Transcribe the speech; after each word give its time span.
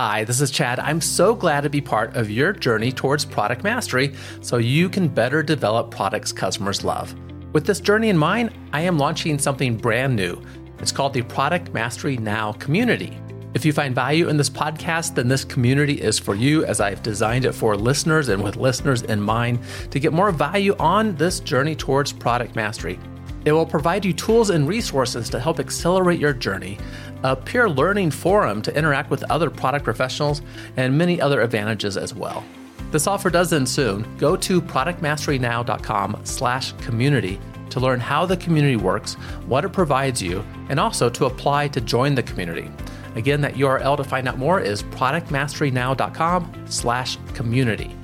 Hi, 0.00 0.22
this 0.22 0.40
is 0.40 0.52
Chad. 0.52 0.78
I'm 0.78 1.00
so 1.00 1.34
glad 1.34 1.62
to 1.62 1.68
be 1.68 1.80
part 1.80 2.14
of 2.14 2.30
your 2.30 2.52
journey 2.52 2.92
towards 2.92 3.24
product 3.24 3.64
mastery 3.64 4.14
so 4.40 4.58
you 4.58 4.88
can 4.88 5.08
better 5.08 5.42
develop 5.42 5.90
products 5.90 6.30
customers 6.30 6.84
love. 6.84 7.16
With 7.52 7.66
this 7.66 7.80
journey 7.80 8.08
in 8.08 8.16
mind, 8.16 8.52
I 8.72 8.82
am 8.82 8.96
launching 8.96 9.40
something 9.40 9.76
brand 9.76 10.14
new. 10.14 10.40
It's 10.78 10.92
called 10.92 11.14
the 11.14 11.22
Product 11.22 11.74
Mastery 11.74 12.16
Now 12.16 12.52
Community. 12.52 13.18
If 13.54 13.64
you 13.64 13.72
find 13.72 13.92
value 13.92 14.28
in 14.28 14.36
this 14.36 14.48
podcast, 14.48 15.16
then 15.16 15.26
this 15.26 15.44
community 15.44 16.00
is 16.00 16.16
for 16.16 16.36
you 16.36 16.64
as 16.64 16.80
I've 16.80 17.02
designed 17.02 17.44
it 17.44 17.52
for 17.52 17.76
listeners 17.76 18.28
and 18.28 18.40
with 18.40 18.54
listeners 18.54 19.02
in 19.02 19.20
mind 19.20 19.58
to 19.90 19.98
get 19.98 20.12
more 20.12 20.30
value 20.30 20.76
on 20.78 21.16
this 21.16 21.40
journey 21.40 21.74
towards 21.74 22.12
product 22.12 22.54
mastery. 22.54 23.00
It 23.44 23.52
will 23.52 23.66
provide 23.66 24.04
you 24.04 24.12
tools 24.12 24.50
and 24.50 24.68
resources 24.68 25.28
to 25.30 25.40
help 25.40 25.60
accelerate 25.60 26.18
your 26.18 26.32
journey, 26.32 26.78
a 27.22 27.34
peer 27.34 27.68
learning 27.68 28.10
forum 28.10 28.62
to 28.62 28.76
interact 28.76 29.10
with 29.10 29.24
other 29.30 29.50
product 29.50 29.84
professionals, 29.84 30.42
and 30.76 30.96
many 30.96 31.20
other 31.20 31.40
advantages 31.40 31.96
as 31.96 32.14
well. 32.14 32.44
This 32.90 33.06
offer 33.06 33.28
does 33.30 33.52
end 33.52 33.68
soon. 33.68 34.06
Go 34.16 34.36
to 34.36 34.62
productmasterynow.com 34.62 36.20
slash 36.24 36.72
community 36.72 37.38
to 37.70 37.80
learn 37.80 38.00
how 38.00 38.24
the 38.24 38.36
community 38.36 38.76
works, 38.76 39.14
what 39.46 39.64
it 39.64 39.72
provides 39.72 40.22
you, 40.22 40.44
and 40.68 40.80
also 40.80 41.10
to 41.10 41.26
apply 41.26 41.68
to 41.68 41.80
join 41.80 42.14
the 42.14 42.22
community. 42.22 42.70
Again, 43.14 43.40
that 43.42 43.54
URL 43.54 43.96
to 43.96 44.04
find 44.04 44.28
out 44.28 44.38
more 44.38 44.60
is 44.60 44.82
productmasterynow.com 44.82 46.64
slash 46.68 47.18
community. 47.34 47.94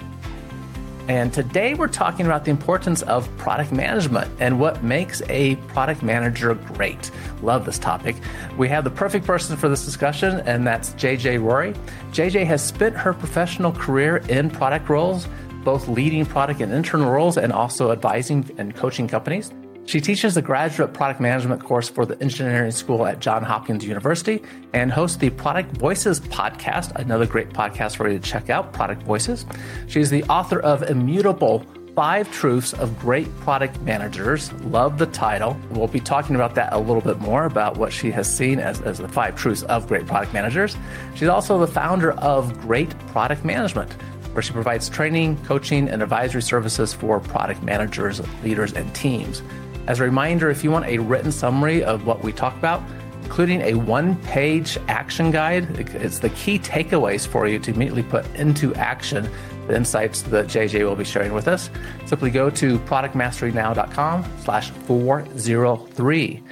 And 1.06 1.34
today 1.34 1.74
we're 1.74 1.88
talking 1.88 2.24
about 2.24 2.46
the 2.46 2.50
importance 2.50 3.02
of 3.02 3.28
product 3.36 3.72
management 3.72 4.30
and 4.40 4.58
what 4.58 4.82
makes 4.82 5.20
a 5.28 5.56
product 5.68 6.02
manager 6.02 6.54
great. 6.54 7.10
Love 7.42 7.66
this 7.66 7.78
topic. 7.78 8.16
We 8.56 8.70
have 8.70 8.84
the 8.84 8.90
perfect 8.90 9.26
person 9.26 9.54
for 9.58 9.68
this 9.68 9.84
discussion, 9.84 10.40
and 10.46 10.66
that's 10.66 10.92
JJ 10.92 11.40
Rorie. 11.40 11.76
JJ 12.12 12.46
has 12.46 12.64
spent 12.64 12.96
her 12.96 13.12
professional 13.12 13.70
career 13.70 14.16
in 14.30 14.48
product 14.48 14.88
roles, 14.88 15.28
both 15.62 15.88
leading 15.88 16.24
product 16.24 16.62
and 16.62 16.72
internal 16.72 17.10
roles, 17.10 17.36
and 17.36 17.52
also 17.52 17.92
advising 17.92 18.50
and 18.56 18.74
coaching 18.74 19.06
companies. 19.06 19.52
She 19.86 20.00
teaches 20.00 20.34
the 20.34 20.42
graduate 20.42 20.94
product 20.94 21.20
management 21.20 21.62
course 21.62 21.90
for 21.90 22.06
the 22.06 22.20
engineering 22.22 22.70
school 22.70 23.06
at 23.06 23.20
Johns 23.20 23.46
Hopkins 23.46 23.84
University 23.84 24.42
and 24.72 24.90
hosts 24.90 25.18
the 25.18 25.30
Product 25.30 25.76
Voices 25.76 26.20
podcast, 26.20 26.94
another 26.96 27.26
great 27.26 27.50
podcast 27.50 27.96
for 27.96 28.08
you 28.08 28.18
to 28.18 28.24
check 28.24 28.48
out, 28.48 28.72
Product 28.72 29.02
Voices. 29.02 29.44
She's 29.86 30.08
the 30.08 30.24
author 30.24 30.58
of 30.58 30.82
Immutable 30.84 31.66
Five 31.94 32.32
Truths 32.32 32.72
of 32.72 32.98
Great 32.98 33.32
Product 33.40 33.78
Managers. 33.82 34.52
Love 34.64 34.98
the 34.98 35.06
title. 35.06 35.56
We'll 35.70 35.86
be 35.86 36.00
talking 36.00 36.34
about 36.34 36.54
that 36.56 36.72
a 36.72 36.78
little 36.78 37.02
bit 37.02 37.20
more 37.20 37.44
about 37.44 37.76
what 37.76 37.92
she 37.92 38.10
has 38.10 38.34
seen 38.34 38.58
as, 38.58 38.80
as 38.80 38.98
the 38.98 39.06
five 39.06 39.36
truths 39.36 39.62
of 39.64 39.86
great 39.86 40.06
product 40.06 40.32
managers. 40.32 40.76
She's 41.14 41.28
also 41.28 41.58
the 41.58 41.68
founder 41.68 42.12
of 42.12 42.58
Great 42.62 42.98
Product 43.08 43.44
Management 43.44 43.92
where 44.32 44.42
she 44.42 44.52
provides 44.52 44.88
training, 44.88 45.36
coaching, 45.44 45.88
and 45.88 46.02
advisory 46.02 46.42
services 46.42 46.92
for 46.92 47.20
product 47.20 47.62
managers, 47.62 48.20
leaders, 48.42 48.72
and 48.72 48.92
teams. 48.92 49.42
As 49.86 50.00
a 50.00 50.04
reminder, 50.04 50.50
if 50.50 50.64
you 50.64 50.70
want 50.70 50.86
a 50.86 50.98
written 50.98 51.30
summary 51.30 51.84
of 51.84 52.06
what 52.06 52.22
we 52.22 52.32
talk 52.32 52.56
about, 52.56 52.82
including 53.22 53.60
a 53.62 53.74
one 53.74 54.16
page 54.22 54.78
action 54.88 55.30
guide, 55.30 55.78
it's 55.94 56.20
the 56.20 56.30
key 56.30 56.58
takeaways 56.58 57.26
for 57.26 57.46
you 57.46 57.58
to 57.58 57.70
immediately 57.70 58.02
put 58.02 58.24
into 58.34 58.74
action 58.74 59.28
the 59.66 59.76
insights 59.76 60.22
that 60.22 60.46
JJ 60.46 60.86
will 60.86 60.96
be 60.96 61.04
sharing 61.04 61.32
with 61.32 61.48
us. 61.48 61.70
Simply 62.06 62.30
go 62.30 62.50
to 62.50 62.78
productmasterynow.com 62.80 64.24
slash 64.42 64.70
403. 64.70 66.42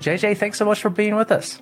JJ, 0.00 0.36
thanks 0.36 0.58
so 0.58 0.64
much 0.64 0.80
for 0.80 0.90
being 0.90 1.16
with 1.16 1.30
us. 1.30 1.60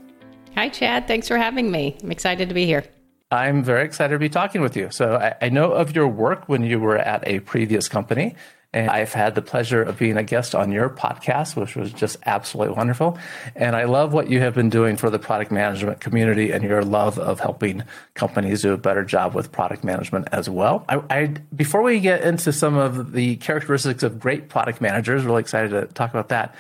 Hi, 0.57 0.69
Chad. 0.69 1.07
Thanks 1.07 1.29
for 1.29 1.37
having 1.37 1.71
me. 1.71 1.97
I'm 2.03 2.11
excited 2.11 2.49
to 2.49 2.55
be 2.55 2.67
here. 2.67 2.85
I'm 3.31 3.63
very 3.63 3.85
excited 3.85 4.15
to 4.15 4.19
be 4.19 4.29
talking 4.29 4.61
with 4.61 4.77
you. 4.77 4.89
So 4.91 5.15
I, 5.15 5.47
I 5.47 5.49
know 5.51 5.73
of 5.73 5.95
your 5.95 6.09
work 6.09 6.49
when 6.49 6.65
you 6.65 6.81
were 6.81 6.99
at 6.99 7.23
a 7.27 7.41
previous 7.41 7.89
company. 7.89 8.35
And 8.73 8.89
I've 8.89 9.13
had 9.13 9.35
the 9.35 9.43
pleasure 9.43 9.83
of 9.83 9.99
being 9.99 10.17
a 10.17 10.23
guest 10.23 10.55
on 10.55 10.71
your 10.71 10.89
podcast, 10.89 11.57
which 11.57 11.75
was 11.75 11.93
just 11.93 12.19
absolutely 12.25 12.77
wonderful. 12.77 13.19
And 13.57 13.75
I 13.75 13.85
love 13.85 14.13
what 14.13 14.31
you 14.31 14.39
have 14.41 14.55
been 14.55 14.71
doing 14.71 14.97
for 14.97 15.11
the 15.11 15.19
product 15.19 15.51
management 15.51 16.01
community 16.01 16.53
and 16.53 16.63
your 16.63 16.85
love 16.85 17.19
of 17.19 17.41
helping 17.41 17.83
companies 18.15 18.63
do 18.63 18.73
a 18.73 18.79
better 18.79 19.05
job 19.05 19.35
with 19.35 19.51
product 19.51 19.83
management 19.83 20.29
as 20.31 20.49
well. 20.49 20.85
I, 20.89 21.03
I 21.11 21.27
before 21.55 21.83
we 21.83 21.99
get 21.99 22.23
into 22.23 22.53
some 22.53 22.77
of 22.77 23.11
the 23.13 23.37
characteristics 23.37 24.05
of 24.05 24.21
great 24.21 24.49
product 24.49 24.81
managers, 24.81 25.25
really 25.25 25.41
excited 25.41 25.71
to 25.71 25.87
talk 25.93 26.11
about 26.11 26.29
that. 26.29 26.55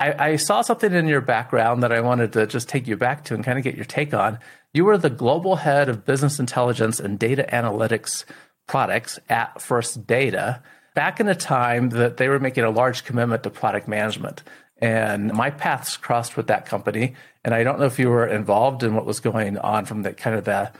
I, 0.00 0.30
I 0.30 0.36
saw 0.36 0.62
something 0.62 0.94
in 0.94 1.08
your 1.08 1.20
background 1.20 1.82
that 1.82 1.92
I 1.92 2.00
wanted 2.00 2.32
to 2.32 2.46
just 2.46 2.70
take 2.70 2.86
you 2.86 2.96
back 2.96 3.24
to 3.24 3.34
and 3.34 3.44
kind 3.44 3.58
of 3.58 3.64
get 3.64 3.76
your 3.76 3.84
take 3.84 4.14
on. 4.14 4.38
You 4.72 4.86
were 4.86 4.96
the 4.96 5.10
global 5.10 5.56
head 5.56 5.90
of 5.90 6.06
business 6.06 6.38
intelligence 6.38 7.00
and 7.00 7.18
data 7.18 7.44
analytics 7.52 8.24
products 8.66 9.18
at 9.28 9.60
First 9.60 10.06
Data 10.06 10.62
back 10.94 11.20
in 11.20 11.28
a 11.28 11.34
time 11.34 11.90
that 11.90 12.16
they 12.16 12.28
were 12.28 12.38
making 12.38 12.64
a 12.64 12.70
large 12.70 13.04
commitment 13.04 13.42
to 13.44 13.50
product 13.50 13.88
management. 13.88 14.42
And 14.78 15.32
my 15.32 15.50
paths 15.50 15.96
crossed 15.96 16.36
with 16.36 16.46
that 16.46 16.66
company. 16.66 17.14
And 17.44 17.54
I 17.54 17.64
don't 17.64 17.78
know 17.78 17.86
if 17.86 17.98
you 17.98 18.08
were 18.08 18.26
involved 18.26 18.82
in 18.82 18.94
what 18.94 19.06
was 19.06 19.20
going 19.20 19.58
on 19.58 19.84
from 19.84 20.02
the 20.02 20.12
kind 20.12 20.36
of 20.36 20.44
the 20.44 20.72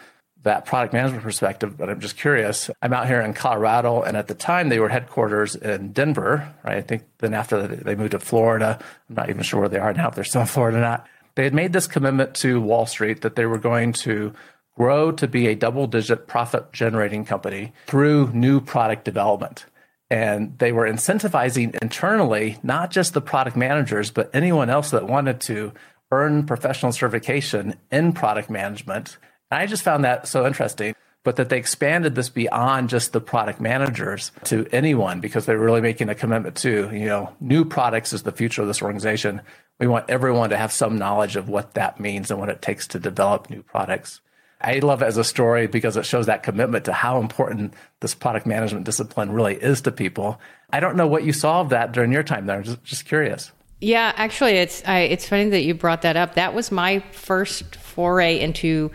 that 0.43 0.65
product 0.65 0.93
management 0.93 1.23
perspective, 1.23 1.77
but 1.77 1.91
I'm 1.91 2.01
just 2.01 2.17
curious. 2.17 2.71
I'm 2.81 2.93
out 2.93 3.07
here 3.07 3.21
in 3.21 3.35
Colorado, 3.35 4.03
and 4.03 4.17
at 4.17 4.27
the 4.29 4.35
time 4.35 4.69
they 4.69 4.79
were 4.79 4.89
headquarters 4.89 5.55
in 5.55 5.93
Denver, 5.93 6.55
right? 6.65 6.79
I 6.79 6.81
think 6.81 7.03
then 7.19 7.35
after 7.35 7.67
they 7.67 7.95
moved 7.95 8.13
to 8.13 8.19
Florida, 8.19 8.79
I'm 9.11 9.17
not 9.17 9.29
even 9.29 9.43
sure 9.43 9.61
where 9.61 9.69
they 9.69 9.79
are 9.79 9.93
now, 9.93 10.09
if 10.09 10.15
they're 10.15 10.25
still 10.25 10.41
in 10.41 10.47
Florida 10.47 10.79
or 10.79 10.81
not. 10.81 11.07
They 11.35 11.45
had 11.45 11.55
made 11.55 11.73
this 11.73 11.87
commitment 11.87 12.35
to 12.37 12.61
Wall 12.61 12.87
Street 12.87 13.21
that 13.21 13.37
they 13.37 13.47
were 13.47 13.59
going 13.59 13.93
to 13.93 14.33
grow 14.77 15.13
to 15.13 15.29
be 15.29 15.47
a 15.47 15.55
double 15.55 15.87
digit 15.87 16.27
profit 16.27 16.73
generating 16.73 17.25
company 17.25 17.73
through 17.87 18.33
new 18.33 18.61
product 18.61 19.05
development. 19.05 19.67
And 20.11 20.59
they 20.59 20.73
were 20.73 20.91
incentivizing 20.91 21.77
internally, 21.81 22.59
not 22.63 22.91
just 22.91 23.15
the 23.15 23.21
product 23.21 23.57
managers, 23.57 24.11
but 24.11 24.31
anyone 24.35 24.69
else 24.69 24.91
that 24.91 25.07
wanted 25.07 25.41
to 25.43 25.73
earn 26.11 26.45
professional 26.47 26.91
certification 26.91 27.77
in 27.93 28.13
product 28.13 28.51
management. 28.51 29.19
And 29.51 29.61
I 29.61 29.67
just 29.67 29.85
found 29.85 30.05
that 30.05 30.27
so 30.27 30.47
interesting. 30.47 30.95
But 31.23 31.37
that 31.37 31.51
they 31.51 31.59
expanded 31.59 32.15
this 32.15 32.31
beyond 32.31 32.89
just 32.89 33.13
the 33.13 33.21
product 33.21 33.61
managers 33.61 34.33
to 34.45 34.67
anyone 34.73 35.21
because 35.21 35.45
they're 35.45 35.59
really 35.59 35.83
making 35.83 36.09
a 36.09 36.15
commitment 36.15 36.57
to, 36.59 36.89
you 36.95 37.05
know, 37.05 37.37
new 37.41 37.67
products 37.67 38.15
is 38.15 38.23
the 38.23 38.33
future 38.33 38.63
of 38.63 38.69
this 38.69 38.81
organization. 38.81 39.43
We 39.79 39.87
want 39.87 40.09
everyone 40.09 40.49
to 40.49 40.57
have 40.57 40.73
some 40.73 40.97
knowledge 40.97 41.37
of 41.37 41.51
what 41.51 41.75
that 41.75 42.01
means 42.01 42.31
and 42.31 42.41
what 42.41 42.49
it 42.49 42.63
takes 42.63 42.87
to 42.89 42.99
develop 42.99 43.51
new 43.51 43.63
products. 43.63 44.23
I 44.61 44.79
love 44.81 45.03
it 45.03 45.07
as 45.07 45.17
a 45.17 45.25
story 45.25 45.67
because 45.67 45.97
it 45.97 46.05
shows 46.05 46.27
that 46.27 46.43
commitment 46.43 46.85
to 46.85 46.93
how 46.93 47.19
important 47.21 47.75
this 48.01 48.15
product 48.15 48.47
management 48.47 48.85
discipline 48.85 49.33
really 49.33 49.55
is 49.55 49.81
to 49.83 49.93
people. 49.93 50.41
I 50.71 50.81
don't 50.81 50.97
know 50.97 51.07
what 51.07 51.25
you 51.25 51.33
saw 51.33 51.63
of 51.63 51.71
that 51.71 51.93
during 51.93 52.13
your 52.13 52.23
time 52.23 52.47
there. 52.47 52.63
Just, 52.63 52.83
just 52.85 53.05
curious. 53.07 53.53
Yeah, 53.81 54.13
actually, 54.17 54.53
it's 54.53 54.83
I, 54.87 55.01
it's 55.01 55.27
funny 55.27 55.49
that 55.51 55.63
you 55.63 55.75
brought 55.75 56.03
that 56.03 56.17
up. 56.17 56.35
That 56.35 56.53
was 56.53 56.71
my 56.71 57.01
first 57.13 57.77
foray 57.77 58.39
into 58.39 58.91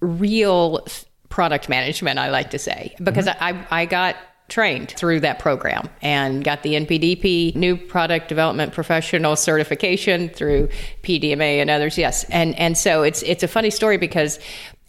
real 0.00 0.86
product 1.30 1.68
management. 1.68 2.18
I 2.18 2.28
like 2.28 2.50
to 2.50 2.58
say 2.58 2.94
because 3.02 3.26
mm-hmm. 3.26 3.42
I 3.70 3.82
I 3.82 3.86
got 3.86 4.16
trained 4.48 4.90
through 4.90 5.20
that 5.20 5.38
program 5.38 5.88
and 6.00 6.42
got 6.42 6.62
the 6.62 6.74
NPDP 6.74 7.54
new 7.54 7.76
product 7.76 8.28
development 8.28 8.72
professional 8.72 9.36
certification 9.36 10.30
through 10.30 10.68
PDMA 11.02 11.60
and 11.60 11.68
others 11.68 11.98
yes 11.98 12.24
and 12.30 12.58
and 12.58 12.76
so 12.76 13.02
it's 13.02 13.22
it's 13.24 13.42
a 13.42 13.48
funny 13.48 13.68
story 13.68 13.98
because 13.98 14.38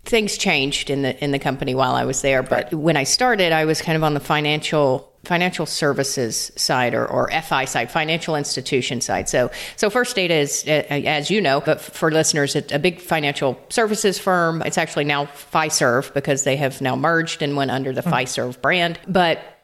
things 0.05 0.37
changed 0.37 0.89
in 0.89 1.01
the 1.01 1.23
in 1.23 1.31
the 1.31 1.39
company 1.39 1.75
while 1.75 1.95
I 1.95 2.05
was 2.05 2.21
there. 2.21 2.43
But 2.43 2.73
when 2.73 2.97
I 2.97 3.03
started, 3.03 3.51
I 3.51 3.65
was 3.65 3.81
kind 3.81 3.95
of 3.95 4.03
on 4.03 4.13
the 4.13 4.19
financial 4.19 5.09
financial 5.23 5.65
services 5.65 6.51
side 6.55 6.93
or, 6.93 7.05
or 7.05 7.29
FI 7.29 7.65
side, 7.65 7.91
financial 7.91 8.35
institution 8.35 9.01
side. 9.01 9.27
So, 9.27 9.51
so 9.75 9.89
First 9.89 10.15
Data 10.15 10.33
is, 10.33 10.63
as 10.65 11.29
you 11.29 11.41
know, 11.41 11.61
but 11.61 11.81
for 11.81 12.09
listeners, 12.09 12.55
it's 12.55 12.71
a 12.71 12.79
big 12.79 13.01
financial 13.01 13.59
services 13.69 14.17
firm. 14.17 14.61
It's 14.61 14.77
actually 14.77 15.03
now 15.03 15.25
Fiserv 15.25 16.13
because 16.13 16.43
they 16.43 16.55
have 16.55 16.81
now 16.81 16.95
merged 16.95 17.41
and 17.41 17.55
went 17.57 17.71
under 17.71 17.91
the 17.91 18.01
mm-hmm. 18.01 18.13
Fiserv 18.13 18.61
brand. 18.61 18.97
But 19.07 19.58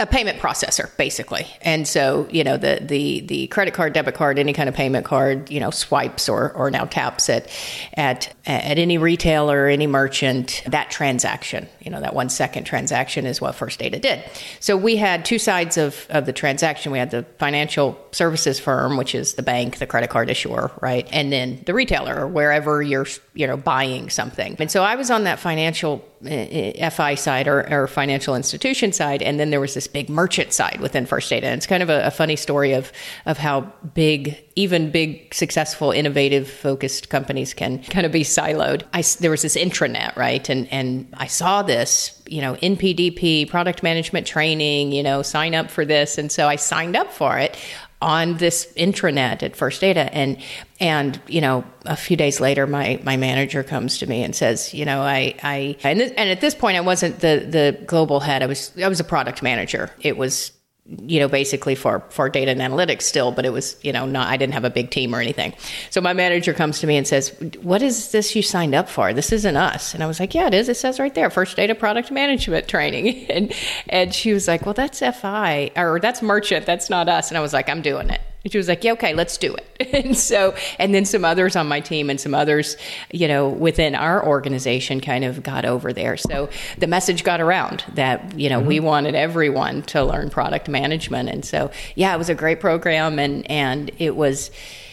a 0.00 0.06
payment 0.06 0.38
processor 0.38 0.96
basically. 0.96 1.46
And 1.62 1.86
so 1.86 2.28
you 2.30 2.44
know 2.44 2.56
the 2.56 2.78
the 2.80 3.20
the 3.20 3.46
credit 3.48 3.74
card 3.74 3.92
debit 3.92 4.14
card 4.14 4.38
any 4.38 4.52
kind 4.52 4.68
of 4.68 4.74
payment 4.74 5.04
card 5.04 5.50
you 5.50 5.58
know 5.58 5.70
swipes 5.70 6.28
or 6.28 6.52
or 6.52 6.70
now 6.70 6.84
taps 6.84 7.28
at 7.28 7.50
at 7.94 8.32
at 8.46 8.78
any 8.78 8.96
retailer 8.96 9.66
any 9.66 9.88
merchant 9.88 10.62
that 10.66 10.90
transaction 10.90 11.68
you 11.80 11.90
know 11.90 12.00
that 12.00 12.14
one 12.14 12.28
second 12.28 12.62
transaction 12.64 13.26
is 13.26 13.40
what 13.40 13.56
first 13.56 13.80
data 13.80 13.98
did. 13.98 14.22
So 14.60 14.76
we 14.76 14.96
had 14.96 15.24
two 15.24 15.38
sides 15.38 15.76
of 15.76 16.06
of 16.10 16.26
the 16.26 16.32
transaction. 16.32 16.92
We 16.92 16.98
had 16.98 17.10
the 17.10 17.24
financial 17.38 17.98
services 18.12 18.60
firm 18.60 18.96
which 18.96 19.16
is 19.16 19.34
the 19.34 19.42
bank 19.42 19.78
the 19.78 19.86
credit 19.86 20.10
card 20.10 20.30
issuer 20.30 20.70
right? 20.80 21.08
And 21.10 21.32
then 21.32 21.62
the 21.66 21.74
retailer 21.74 22.20
or 22.20 22.28
wherever 22.28 22.80
you're 22.82 23.06
you 23.34 23.48
know 23.48 23.56
buying 23.56 24.10
something. 24.10 24.54
And 24.60 24.70
so 24.70 24.84
i 24.84 24.94
was 24.94 25.10
on 25.10 25.24
that 25.24 25.40
financial 25.40 26.04
uh, 26.24 26.90
FI 26.90 27.14
side 27.14 27.46
or, 27.46 27.72
or, 27.72 27.86
financial 27.86 28.34
institution 28.34 28.92
side, 28.92 29.22
and 29.22 29.38
then 29.38 29.50
there 29.50 29.60
was 29.60 29.74
this 29.74 29.86
big 29.92 30.08
merchant 30.08 30.52
side 30.52 30.80
within 30.80 31.06
First 31.06 31.28
Data. 31.30 31.46
And 31.46 31.56
it's 31.56 31.66
kind 31.66 31.82
of 31.82 31.90
a, 31.90 32.06
a 32.06 32.10
funny 32.10 32.36
story 32.36 32.72
of 32.72 32.92
of 33.26 33.38
how 33.38 33.60
big, 33.94 34.38
even 34.54 34.90
big, 34.90 35.34
successful, 35.34 35.90
innovative, 35.90 36.48
focused 36.48 37.08
companies 37.08 37.54
can 37.54 37.82
kind 37.84 38.06
of 38.06 38.12
be 38.12 38.22
siloed. 38.22 38.82
I, 38.92 39.02
there 39.20 39.30
was 39.30 39.42
this 39.42 39.56
intranet, 39.56 40.14
right, 40.16 40.48
and 40.48 40.70
and 40.72 41.08
I 41.14 41.26
saw 41.26 41.62
this, 41.62 42.22
you 42.26 42.40
know, 42.40 42.54
NPDP, 42.54 43.48
product 43.48 43.82
management 43.82 44.26
training, 44.26 44.92
you 44.92 45.02
know, 45.02 45.22
sign 45.22 45.54
up 45.54 45.70
for 45.70 45.84
this, 45.84 46.18
and 46.18 46.30
so 46.30 46.48
I 46.48 46.56
signed 46.56 46.96
up 46.96 47.12
for 47.12 47.38
it 47.38 47.56
on 48.00 48.36
this 48.36 48.72
intranet 48.76 49.42
at 49.42 49.56
First 49.56 49.80
Data, 49.80 50.12
and 50.14 50.38
and 50.80 51.20
you 51.26 51.40
know 51.40 51.64
a 51.84 51.96
few 51.96 52.16
days 52.16 52.40
later, 52.40 52.66
my 52.66 53.00
my 53.02 53.16
manager 53.16 53.62
comes 53.62 53.98
to 53.98 54.06
me 54.06 54.22
and 54.22 54.34
says, 54.34 54.72
you 54.72 54.84
know, 54.84 55.00
I 55.00 55.34
I 55.42 55.76
and, 55.82 55.98
th- 55.98 56.12
and 56.16 56.30
at 56.30 56.40
this 56.40 56.54
point, 56.54 56.76
I 56.76 56.80
wasn't 56.80 57.20
the 57.20 57.46
the 57.48 57.78
global 57.86 58.20
head. 58.20 58.42
I 58.42 58.46
was 58.46 58.72
I 58.82 58.88
was 58.88 59.00
a 59.00 59.04
product 59.04 59.42
manager. 59.42 59.90
It 60.00 60.16
was 60.16 60.52
you 60.88 61.20
know, 61.20 61.28
basically 61.28 61.74
for, 61.74 62.02
for 62.08 62.30
data 62.30 62.50
and 62.50 62.60
analytics 62.60 63.02
still, 63.02 63.30
but 63.30 63.44
it 63.44 63.50
was, 63.50 63.76
you 63.82 63.92
know, 63.92 64.06
not, 64.06 64.28
I 64.28 64.38
didn't 64.38 64.54
have 64.54 64.64
a 64.64 64.70
big 64.70 64.90
team 64.90 65.14
or 65.14 65.20
anything. 65.20 65.52
So 65.90 66.00
my 66.00 66.14
manager 66.14 66.54
comes 66.54 66.80
to 66.80 66.86
me 66.86 66.96
and 66.96 67.06
says, 67.06 67.28
what 67.60 67.82
is 67.82 68.10
this 68.10 68.34
you 68.34 68.40
signed 68.42 68.74
up 68.74 68.88
for? 68.88 69.12
This 69.12 69.30
isn't 69.32 69.56
us. 69.56 69.92
And 69.92 70.02
I 70.02 70.06
was 70.06 70.18
like, 70.18 70.34
yeah, 70.34 70.46
it 70.46 70.54
is. 70.54 70.68
It 70.68 70.78
says 70.78 70.98
right 70.98 71.14
there, 71.14 71.28
first 71.28 71.56
data 71.56 71.74
product 71.74 72.10
management 72.10 72.68
training. 72.68 73.26
And, 73.38 73.52
and 73.88 74.14
she 74.14 74.32
was 74.32 74.48
like, 74.48 74.64
well, 74.64 74.74
that's 74.74 75.00
FI 75.00 75.70
or 75.76 76.00
that's 76.00 76.22
merchant. 76.22 76.66
That's 76.66 76.88
not 76.88 77.08
us. 77.08 77.28
And 77.28 77.36
I 77.36 77.40
was 77.40 77.52
like, 77.52 77.68
I'm 77.68 77.82
doing 77.82 78.08
it. 78.10 78.20
And 78.48 78.52
she 78.52 78.56
was 78.56 78.68
like, 78.68 78.82
yeah, 78.82 78.92
okay, 78.92 79.12
let's 79.12 79.36
do 79.36 79.54
it. 79.54 79.88
and 80.06 80.16
so, 80.16 80.54
and 80.78 80.94
then 80.94 81.04
some 81.04 81.22
others 81.22 81.54
on 81.54 81.68
my 81.68 81.80
team 81.80 82.08
and 82.08 82.18
some 82.18 82.34
others, 82.34 82.78
you 83.12 83.28
know, 83.28 83.46
within 83.46 83.94
our 83.94 84.26
organization 84.26 85.02
kind 85.02 85.22
of 85.22 85.42
got 85.42 85.66
over 85.66 85.92
there. 85.92 86.16
So 86.16 86.48
the 86.78 86.86
message 86.86 87.24
got 87.24 87.42
around 87.42 87.84
that, 87.92 88.38
you 88.38 88.48
know, 88.48 88.60
mm-hmm. 88.60 88.68
we 88.68 88.80
wanted 88.80 89.14
everyone 89.14 89.82
to 89.82 90.02
learn 90.02 90.30
product 90.30 90.66
management. 90.66 91.28
And 91.28 91.44
so, 91.44 91.70
yeah, 91.94 92.14
it 92.14 92.16
was 92.16 92.30
a 92.30 92.34
great 92.34 92.58
program 92.58 93.18
and, 93.18 93.48
and 93.50 93.90
it 93.98 94.16
was, 94.16 94.50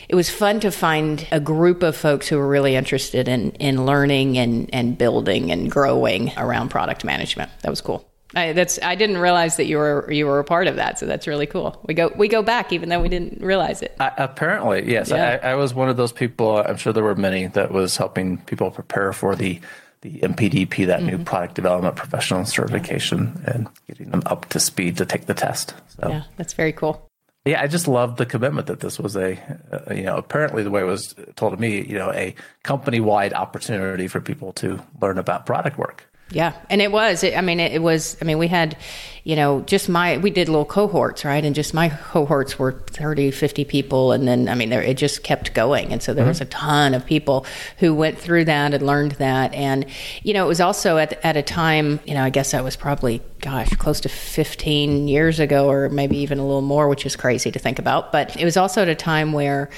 it 0.10 0.16
was 0.16 0.30
fun 0.30 0.60
to 0.60 0.70
find 0.70 1.26
a 1.32 1.40
group 1.40 1.82
of 1.82 1.96
folks 1.96 2.28
who 2.28 2.38
were 2.38 2.50
really 2.50 2.76
interested 2.76 3.30
in, 3.30 3.52
in 3.52 3.86
learning 3.86 4.38
and, 4.38 4.70
and 4.74 4.98
building 4.98 5.50
and 5.50 5.72
growing 5.72 6.34
around 6.36 6.72
product 6.72 7.06
management. 7.06 7.52
That 7.62 7.70
was 7.70 7.80
cool. 7.80 8.06
I, 8.36 8.52
that's 8.52 8.80
I 8.82 8.96
didn't 8.96 9.18
realize 9.18 9.58
that 9.58 9.66
you 9.66 9.78
were 9.78 10.12
you 10.12 10.26
were 10.26 10.40
a 10.40 10.44
part 10.44 10.68
of 10.68 10.76
that, 10.76 11.00
so 11.00 11.06
that's 11.06 11.26
really 11.26 11.46
cool. 11.46 11.82
We 11.88 11.94
go 11.94 12.12
we 12.16 12.28
go 12.28 12.42
back 12.42 12.74
even 12.74 12.90
though 12.90 13.02
we 13.02 13.10
didn't 13.10 13.42
realize 13.42 13.82
it. 13.82 13.96
Uh, 14.00 14.12
apparently, 14.18 14.92
yes. 14.92 15.10
Yeah. 15.10 15.40
I, 15.42 15.52
I, 15.52 15.56
was 15.56 15.74
one 15.74 15.90
of 15.90 15.96
those 15.96 16.12
people. 16.12 16.58
I'm 16.58 16.76
sure 16.78 16.92
there 16.92 17.04
were 17.04 17.16
many 17.16 17.48
that 17.48 17.72
was 17.72 17.96
helping 17.96 18.38
people 18.40 18.72
prepare 18.72 19.14
for 19.14 19.36
the 19.36 19.62
the 20.02 20.20
NPDP, 20.20 20.88
that 20.88 21.00
mm-hmm. 21.00 21.08
new 21.08 21.24
product 21.24 21.56
development 21.56 21.96
professional 21.96 22.46
certification, 22.46 23.42
yeah. 23.44 23.52
and 23.52 23.68
getting 23.88 24.12
them 24.12 24.22
up 24.26 24.50
to 24.50 24.60
speed 24.60 24.98
to 24.98 25.06
take 25.06 25.26
the 25.26 25.34
test. 25.34 25.74
So. 26.00 26.10
Yeah, 26.10 26.24
that's 26.36 26.54
very 26.54 26.74
cool. 26.74 27.10
Yeah, 27.46 27.62
I 27.62 27.68
just 27.68 27.88
love 27.88 28.18
the 28.18 28.26
commitment 28.26 28.68
that 28.68 28.80
this 28.80 29.00
was 29.00 29.16
a, 29.16 29.40
uh, 29.72 29.94
you 29.94 30.04
know, 30.04 30.18
apparently 30.18 30.64
the 30.64 30.72
way 30.72 30.82
it 30.82 30.86
was 30.86 31.14
told 31.36 31.54
to 31.54 31.60
me, 31.60 31.86
you 31.86 31.98
know, 31.98 32.12
a 32.12 32.34
company 32.64 33.00
wide 33.00 33.34
opportunity 33.34 34.08
for 34.08 34.20
people 34.20 34.52
to 34.54 34.82
learn 35.00 35.20
about 35.20 35.46
product 35.46 35.78
work. 35.78 36.10
Yeah, 36.32 36.54
and 36.72 36.82
it 36.82 36.92
was. 36.92 37.24
It, 37.24 37.38
I 37.38 37.42
mean, 37.42 37.60
it, 37.60 37.74
it, 37.74 37.84
was. 37.84 38.18
I 38.20 38.26
mean, 38.26 38.40
we 38.40 38.48
had, 38.48 38.76
you 39.24 39.36
know, 39.36 39.62
just 39.62 39.88
my. 39.88 40.18
We 40.18 40.32
did 40.32 40.50
little 40.50 40.66
cohorts, 40.66 41.24
right? 41.24 41.44
And 41.46 41.54
just 41.54 41.72
my 41.72 41.90
cohorts 41.90 42.58
were 42.58 42.72
30, 42.72 43.30
50 43.30 43.64
people, 43.66 44.12
and 44.12 44.28
then 44.28 44.50
I 44.50 44.56
mean, 44.56 44.70
there, 44.70 44.82
it 44.82 44.98
just 44.98 45.22
kept 45.22 45.54
going, 45.54 45.94
and 45.94 46.02
so 46.02 46.16
there 46.16 46.24
mm-hmm. 46.24 46.30
was 46.30 46.42
a 46.42 46.46
ton 46.46 46.96
of 46.96 47.06
people 47.06 47.46
who 47.78 47.94
went 47.94 48.18
through 48.18 48.46
that 48.46 48.74
and 48.74 48.86
learned 48.86 49.12
that, 49.14 49.54
and 49.54 49.86
you 50.24 50.34
know, 50.34 50.46
it 50.46 50.48
was 50.48 50.62
also 50.62 50.98
at 50.98 51.14
at 51.24 51.38
a 51.38 51.44
time, 51.44 52.00
you 52.06 52.16
know, 52.16 52.24
I 52.24 52.32
guess 52.32 52.52
that 52.52 52.64
was 52.64 52.76
probably, 52.76 53.22
gosh, 53.42 53.70
close 53.76 54.02
to 54.02 54.10
fifteen 54.10 55.08
years 55.08 55.40
ago, 55.40 55.70
or 55.70 55.90
maybe 55.90 56.18
even 56.18 56.40
a 56.40 56.44
little 56.44 56.62
more, 56.62 56.90
which 56.90 57.06
is 57.06 57.16
crazy 57.16 57.52
to 57.52 57.60
think 57.60 57.78
about, 57.78 58.12
but 58.12 58.36
it 58.36 58.46
was 58.46 58.58
also 58.58 58.82
at 58.82 58.90
a 58.90 58.96
time 58.96 59.32
where, 59.32 59.70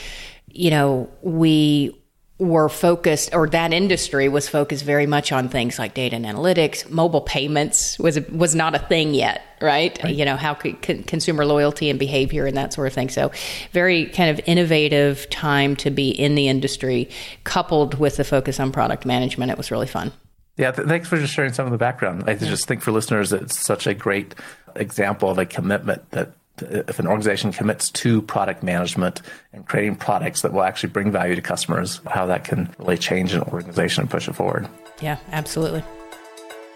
you 0.47 0.71
know, 0.71 1.09
we 1.21 1.93
were 2.39 2.69
focused 2.69 3.33
or 3.33 3.47
that 3.49 3.73
industry 3.73 4.29
was 4.29 4.47
focused 4.47 4.83
very 4.83 5.07
much 5.07 5.31
on 5.31 5.49
things 5.49 5.79
like 5.79 5.93
data 5.93 6.15
and 6.15 6.25
analytics. 6.25 6.89
Mobile 6.89 7.21
payments 7.21 7.97
was 7.97 8.19
was 8.29 8.53
not 8.53 8.75
a 8.75 8.79
thing 8.79 9.13
yet 9.13 9.41
right, 9.61 10.01
right. 10.03 10.15
you 10.15 10.25
know 10.25 10.35
how 10.35 10.53
could 10.53 11.07
consumer 11.07 11.45
loyalty 11.45 11.89
and 11.89 11.99
behavior 11.99 12.45
and 12.45 12.57
that 12.57 12.73
sort 12.73 12.87
of 12.87 12.93
thing. 12.93 13.09
So 13.09 13.31
very 13.71 14.05
kind 14.05 14.29
of 14.29 14.39
innovative 14.45 15.29
time 15.29 15.75
to 15.77 15.89
be 15.89 16.09
in 16.09 16.35
the 16.35 16.47
industry 16.47 17.09
coupled 17.43 17.95
with 17.95 18.17
the 18.17 18.23
focus 18.23 18.59
on 18.59 18.71
product 18.71 19.05
management. 19.05 19.51
It 19.51 19.57
was 19.57 19.71
really 19.71 19.87
fun. 19.87 20.11
Yeah 20.57 20.71
th- 20.71 20.87
thanks 20.87 21.07
for 21.07 21.17
just 21.17 21.33
sharing 21.33 21.53
some 21.53 21.65
of 21.65 21.71
the 21.71 21.77
background. 21.77 22.23
I 22.27 22.35
just 22.35 22.67
think 22.67 22.81
for 22.81 22.91
listeners 22.91 23.33
it's 23.33 23.57
such 23.57 23.87
a 23.87 23.93
great 23.93 24.35
example 24.75 25.29
of 25.29 25.37
a 25.37 25.45
commitment 25.45 26.09
that 26.11 26.33
if 26.61 26.99
an 26.99 27.07
organization 27.07 27.51
commits 27.51 27.89
to 27.91 28.21
product 28.21 28.63
management 28.63 29.21
and 29.53 29.65
creating 29.67 29.95
products 29.95 30.41
that 30.41 30.53
will 30.53 30.63
actually 30.63 30.89
bring 30.89 31.11
value 31.11 31.35
to 31.35 31.41
customers, 31.41 32.01
how 32.07 32.25
that 32.25 32.43
can 32.43 32.73
really 32.79 32.97
change 32.97 33.33
an 33.33 33.41
organization 33.43 34.01
and 34.01 34.09
push 34.09 34.27
it 34.27 34.33
forward. 34.33 34.67
Yeah, 35.01 35.17
absolutely. 35.31 35.83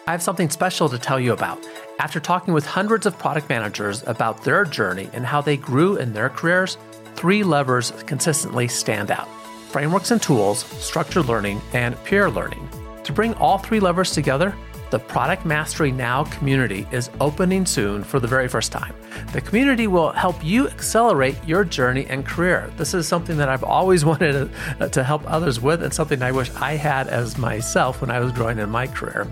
I 0.07 0.11
have 0.11 0.21
something 0.21 0.49
special 0.49 0.89
to 0.89 0.97
tell 0.97 1.19
you 1.19 1.31
about. 1.31 1.63
After 1.99 2.19
talking 2.19 2.53
with 2.53 2.65
hundreds 2.65 3.05
of 3.05 3.17
product 3.17 3.49
managers 3.49 4.03
about 4.07 4.43
their 4.43 4.65
journey 4.65 5.09
and 5.13 5.25
how 5.25 5.41
they 5.41 5.57
grew 5.57 5.95
in 5.95 6.13
their 6.13 6.29
careers, 6.29 6.77
three 7.15 7.43
levers 7.43 7.91
consistently 8.07 8.67
stand 8.67 9.11
out 9.11 9.27
frameworks 9.69 10.11
and 10.11 10.21
tools, 10.21 10.65
structured 10.83 11.27
learning, 11.27 11.61
and 11.71 12.01
peer 12.03 12.29
learning. 12.29 12.67
To 13.05 13.13
bring 13.13 13.33
all 13.35 13.57
three 13.57 13.79
levers 13.79 14.11
together, 14.11 14.53
the 14.91 14.99
Product 14.99 15.45
Mastery 15.45 15.89
Now 15.89 16.25
community 16.25 16.85
is 16.91 17.09
opening 17.21 17.65
soon 17.65 18.03
for 18.03 18.19
the 18.19 18.27
very 18.27 18.49
first 18.49 18.73
time. 18.73 18.93
The 19.31 19.39
community 19.39 19.87
will 19.87 20.11
help 20.11 20.43
you 20.43 20.67
accelerate 20.67 21.37
your 21.47 21.63
journey 21.63 22.05
and 22.07 22.25
career. 22.25 22.69
This 22.75 22.93
is 22.93 23.07
something 23.07 23.37
that 23.37 23.47
I've 23.47 23.63
always 23.63 24.03
wanted 24.11 24.51
uh, 24.81 24.89
to, 24.89 25.01
help 25.01 25.23
others 25.25 25.61
with, 25.61 25.81
and 25.81 25.93
something 25.93 26.21
I 26.21 26.33
wish 26.33 26.51
I 26.55 26.73
had 26.73 27.07
as 27.07 27.37
myself 27.37 28.01
when 28.01 28.11
I 28.11 28.19
was 28.19 28.33
growing 28.33 28.59
in 28.59 28.69
my 28.69 28.85
career. 28.85 29.27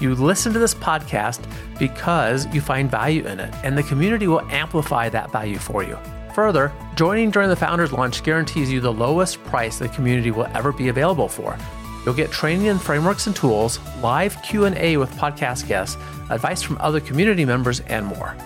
You 0.00 0.14
listen 0.14 0.54
to 0.54 0.58
this 0.58 0.74
podcast 0.74 1.46
because 1.78 2.46
you 2.54 2.62
find 2.62 2.90
value 2.90 3.26
in 3.26 3.40
it, 3.40 3.54
and 3.62 3.76
the 3.76 3.82
community 3.82 4.26
will 4.26 4.42
amplify 4.50 5.10
that 5.10 5.30
value 5.30 5.58
for 5.58 5.82
you. 5.84 5.98
Further, 6.34 6.72
joining 6.96 7.30
during 7.30 7.50
the 7.50 7.56
Founders 7.56 7.92
Launch 7.92 8.24
guarantees 8.24 8.72
you 8.72 8.80
the 8.80 8.92
lowest 8.92 9.44
price 9.44 9.78
the 9.78 9.88
community 9.90 10.30
will 10.30 10.48
ever 10.54 10.72
be 10.72 10.88
available 10.88 11.28
for. 11.28 11.58
You'll 12.04 12.14
get 12.14 12.30
training 12.30 12.68
and 12.68 12.80
frameworks 12.80 13.26
and 13.26 13.34
tools, 13.34 13.78
live 14.02 14.40
Q&A 14.42 14.96
with 14.96 15.10
podcast 15.12 15.66
guests, 15.66 15.96
advice 16.30 16.62
from 16.62 16.76
other 16.80 17.00
community 17.00 17.44
members, 17.44 17.80
and 17.80 18.06
more. 18.06 18.36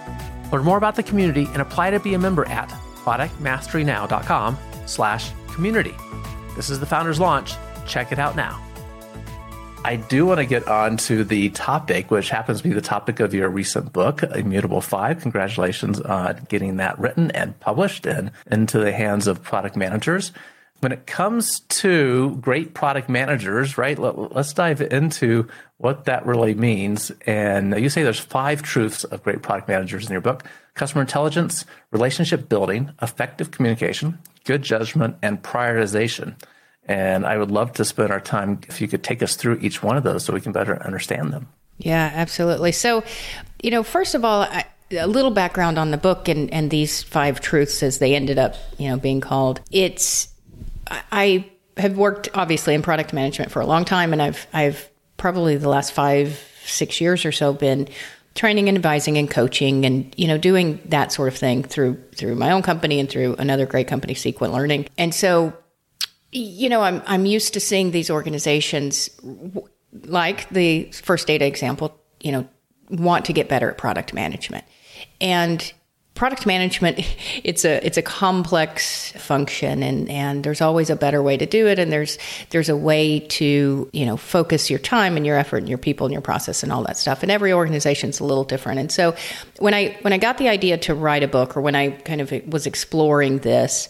Learn 0.53 0.65
more 0.65 0.79
about 0.79 0.97
the 0.97 1.03
community 1.03 1.47
and 1.53 1.61
apply 1.61 1.91
to 1.91 2.01
be 2.01 2.15
a 2.15 2.19
member 2.19 2.47
at 2.49 2.69
productmasterynow.com 3.05 4.57
slash 4.87 5.33
community. 5.53 5.95
This 6.57 6.71
is 6.71 6.81
the 6.81 6.87
Founders 6.87 7.21
Launch. 7.21 7.55
Check 7.87 8.13
it 8.13 8.19
out 8.19 8.37
now. 8.37 8.63
I 9.85 9.97
do 9.97 10.27
want 10.27 10.39
to 10.39 10.47
get 10.47 10.67
on 10.67 10.97
to 10.99 11.25
the 11.25 11.51
topic, 11.51 12.11
which 12.11 12.31
happens 12.31 12.59
to 12.61 12.69
be 12.69 12.75
the 12.75 12.81
topic 12.81 13.21
of 13.21 13.33
your 13.33 13.49
recent 13.49 13.93
book, 13.93 14.23
Immutable 14.23 14.81
5. 14.81 15.21
Congratulations 15.21 16.01
on 16.01 16.47
getting 16.49 16.77
that 16.77 16.99
written 16.99 17.31
and 17.31 17.59
published 17.61 18.05
and 18.05 18.33
into 18.51 18.79
the 18.79 18.93
hands 18.93 19.27
of 19.27 19.43
product 19.43 19.77
managers 19.77 20.33
when 20.81 20.93
it 20.93 21.07
comes 21.07 21.61
to 21.61 22.37
great 22.41 22.75
product 22.75 23.09
managers, 23.09 23.77
right? 23.77 23.99
Let, 23.99 24.17
us 24.37 24.53
dive 24.53 24.81
into 24.81 25.49
what 25.79 26.05
that 26.05 26.25
really 26.27 26.55
means. 26.55 27.11
And 27.27 27.79
you 27.81 27.89
say 27.89 28.03
there's 28.03 28.21
five 28.21 28.63
truths 28.63 29.05
of 29.05 29.23
great 29.23 29.43
product 29.43 29.69
managers 29.69 30.07
in 30.07 30.13
your 30.13 30.21
book 30.21 30.45
customer 30.75 31.03
intelligence, 31.03 31.65
relationship 31.91 32.49
building, 32.49 32.93
effective 33.03 33.51
communication, 33.51 34.17
good 34.45 34.63
judgment, 34.63 35.17
and 35.23 35.43
prioritization. 35.43 36.37
And 36.85 37.27
I 37.27 37.37
would 37.37 37.51
love 37.51 37.73
to 37.75 37.85
spend 37.85 38.13
our 38.13 38.21
time 38.21 38.61
if 38.69 38.81
you 38.81 38.87
could 38.87 39.03
take 39.03 39.21
us 39.21 39.35
through 39.35 39.59
each 39.61 39.83
one 39.83 39.97
of 39.97 40.05
those 40.05 40.25
so 40.25 40.33
we 40.33 40.41
can 40.41 40.53
better 40.53 40.81
understand 40.85 41.33
them. 41.33 41.49
Yeah, 41.79 42.13
absolutely. 42.15 42.71
So, 42.71 43.03
you 43.61 43.73
know, 43.73 43.83
first 43.83 44.15
of 44.15 44.25
all, 44.25 44.43
I, 44.43 44.67
a 44.93 45.07
little 45.07 45.31
background 45.31 45.79
on 45.79 45.91
the 45.91 45.97
book 45.97 46.29
and, 46.29 46.53
and 46.53 46.71
these 46.71 47.03
five 47.03 47.41
truths 47.41 47.83
as 47.83 47.99
they 47.99 48.15
ended 48.15 48.39
up, 48.39 48.55
you 48.79 48.89
know, 48.89 48.97
being 48.97 49.21
called. 49.21 49.61
It's 49.71 50.29
I 50.91 51.51
have 51.77 51.97
worked 51.97 52.29
obviously 52.35 52.75
in 52.75 52.83
product 52.83 53.13
management 53.13 53.51
for 53.51 53.61
a 53.61 53.67
long 53.67 53.85
time, 53.85 54.13
and 54.13 54.21
I've 54.21 54.47
I've 54.53 54.89
probably 55.17 55.57
the 55.57 55.69
last 55.69 55.93
five 55.93 56.43
six 56.65 57.01
years 57.01 57.25
or 57.25 57.33
so 57.33 57.53
been 57.53 57.89
training 58.35 58.69
and 58.69 58.77
advising 58.77 59.19
and 59.19 59.29
coaching 59.31 59.85
and 59.85 60.15
you 60.17 60.29
know 60.29 60.39
doing 60.39 60.81
that 60.87 61.11
sort 61.11 61.29
of 61.29 61.37
thing 61.37 61.65
through 61.65 62.01
through 62.15 62.35
my 62.35 62.53
own 62.53 62.63
company 62.63 63.01
and 63.01 63.11
through 63.11 63.35
another 63.39 63.67
great 63.67 63.89
company 63.89 64.15
Sequent 64.15 64.53
Learning. 64.53 64.87
And 64.97 65.15
so 65.15 65.53
you 66.31 66.69
know 66.69 66.83
I'm 66.83 67.03
I'm 67.07 67.27
used 67.27 67.55
to 67.55 67.61
seeing 67.61 67.91
these 67.91 68.11
organizations 68.11 69.11
like 70.05 70.49
the 70.51 70.85
first 70.93 71.27
data 71.27 71.47
example, 71.47 71.99
you 72.21 72.33
know, 72.33 72.49
want 72.91 73.25
to 73.27 73.33
get 73.33 73.49
better 73.49 73.71
at 73.71 73.79
product 73.79 74.15
management. 74.15 74.65
And 75.21 75.73
product 76.19 76.45
management 76.47 76.99
it's 77.45 77.65
a 77.65 77.85
it's 77.87 77.97
a 77.97 78.03
complex 78.03 79.13
function 79.13 79.83
and 79.83 80.11
and 80.11 80.45
there's 80.45 80.61
always 80.61 80.91
a 80.91 80.97
better 80.97 81.23
way 81.23 81.37
to 81.37 81.47
do 81.47 81.67
it. 81.67 81.79
And 81.79 81.93
there's 81.93 82.19
there's 82.51 82.69
a 82.69 82.77
way 82.77 83.21
to 83.21 83.89
you 83.93 84.07
know 84.07 84.17
focus 84.17 84.69
your 84.69 84.79
time 84.81 85.17
and 85.17 85.25
your 85.25 85.37
effort 85.37 85.59
and 85.59 85.69
your 85.69 85.79
people 85.79 86.07
and 86.07 86.13
your 86.13 86.21
process 86.21 86.63
and 86.63 86.73
all 86.73 86.83
that 86.85 86.97
stuff. 86.97 87.23
And 87.23 87.31
every 87.31 87.53
organization's 87.53 88.21
a 88.21 88.25
little 88.25 88.45
different. 88.45 88.81
And 88.81 88.93
so 88.93 89.15
when 89.59 89.75
i 89.75 89.97
when 90.03 90.13
i 90.13 90.19
got 90.19 90.39
the 90.39 90.49
idea 90.49 90.77
to 90.79 90.95
write 90.95 91.23
a 91.23 91.29
book 91.29 91.57
or 91.57 91.61
when 91.61 91.75
i 91.75 91.91
kind 91.91 92.21
of 92.21 92.33
was 92.47 92.67
exploring 92.67 93.39
this 93.39 93.89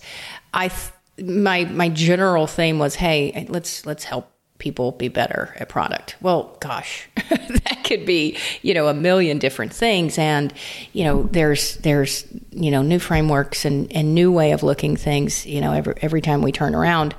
i 0.54 0.70
my 1.18 1.64
my 1.64 1.88
general 1.88 2.47
theme 2.47 2.78
was 2.78 2.94
hey 2.94 3.47
let's 3.49 3.85
let's 3.87 4.04
help 4.04 4.30
people 4.59 4.93
be 4.93 5.09
better 5.09 5.55
at 5.57 5.69
product. 5.69 6.17
Well, 6.21 6.57
gosh, 6.61 7.09
that 7.29 7.83
could 7.85 8.05
be, 8.05 8.37
you 8.62 8.75
know, 8.75 8.88
a 8.88 8.95
million 8.95 9.38
different 9.38 9.73
things. 9.73 10.19
And, 10.19 10.53
you 10.93 11.05
know, 11.05 11.23
there's, 11.25 11.77
there's, 11.79 12.27
you 12.50 12.71
know, 12.71 12.83
new 12.83 12.99
frameworks 12.99 13.65
and, 13.65 13.91
and 13.93 14.15
new 14.15 14.33
way 14.33 14.53
of 14.53 14.62
looking 14.62 14.97
things, 14.97 15.47
you 15.47 15.61
know, 15.61 15.73
every, 15.73 15.95
every 16.03 16.21
time 16.21 16.43
we 16.43 16.53
turn 16.53 16.75
around. 16.75 17.15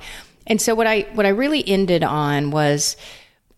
And 0.46 0.60
so 0.60 0.74
what 0.74 0.86
I, 0.86 1.06
what 1.14 1.26
I 1.26 1.30
really 1.30 1.66
ended 1.66 2.04
on 2.04 2.50
was, 2.50 2.96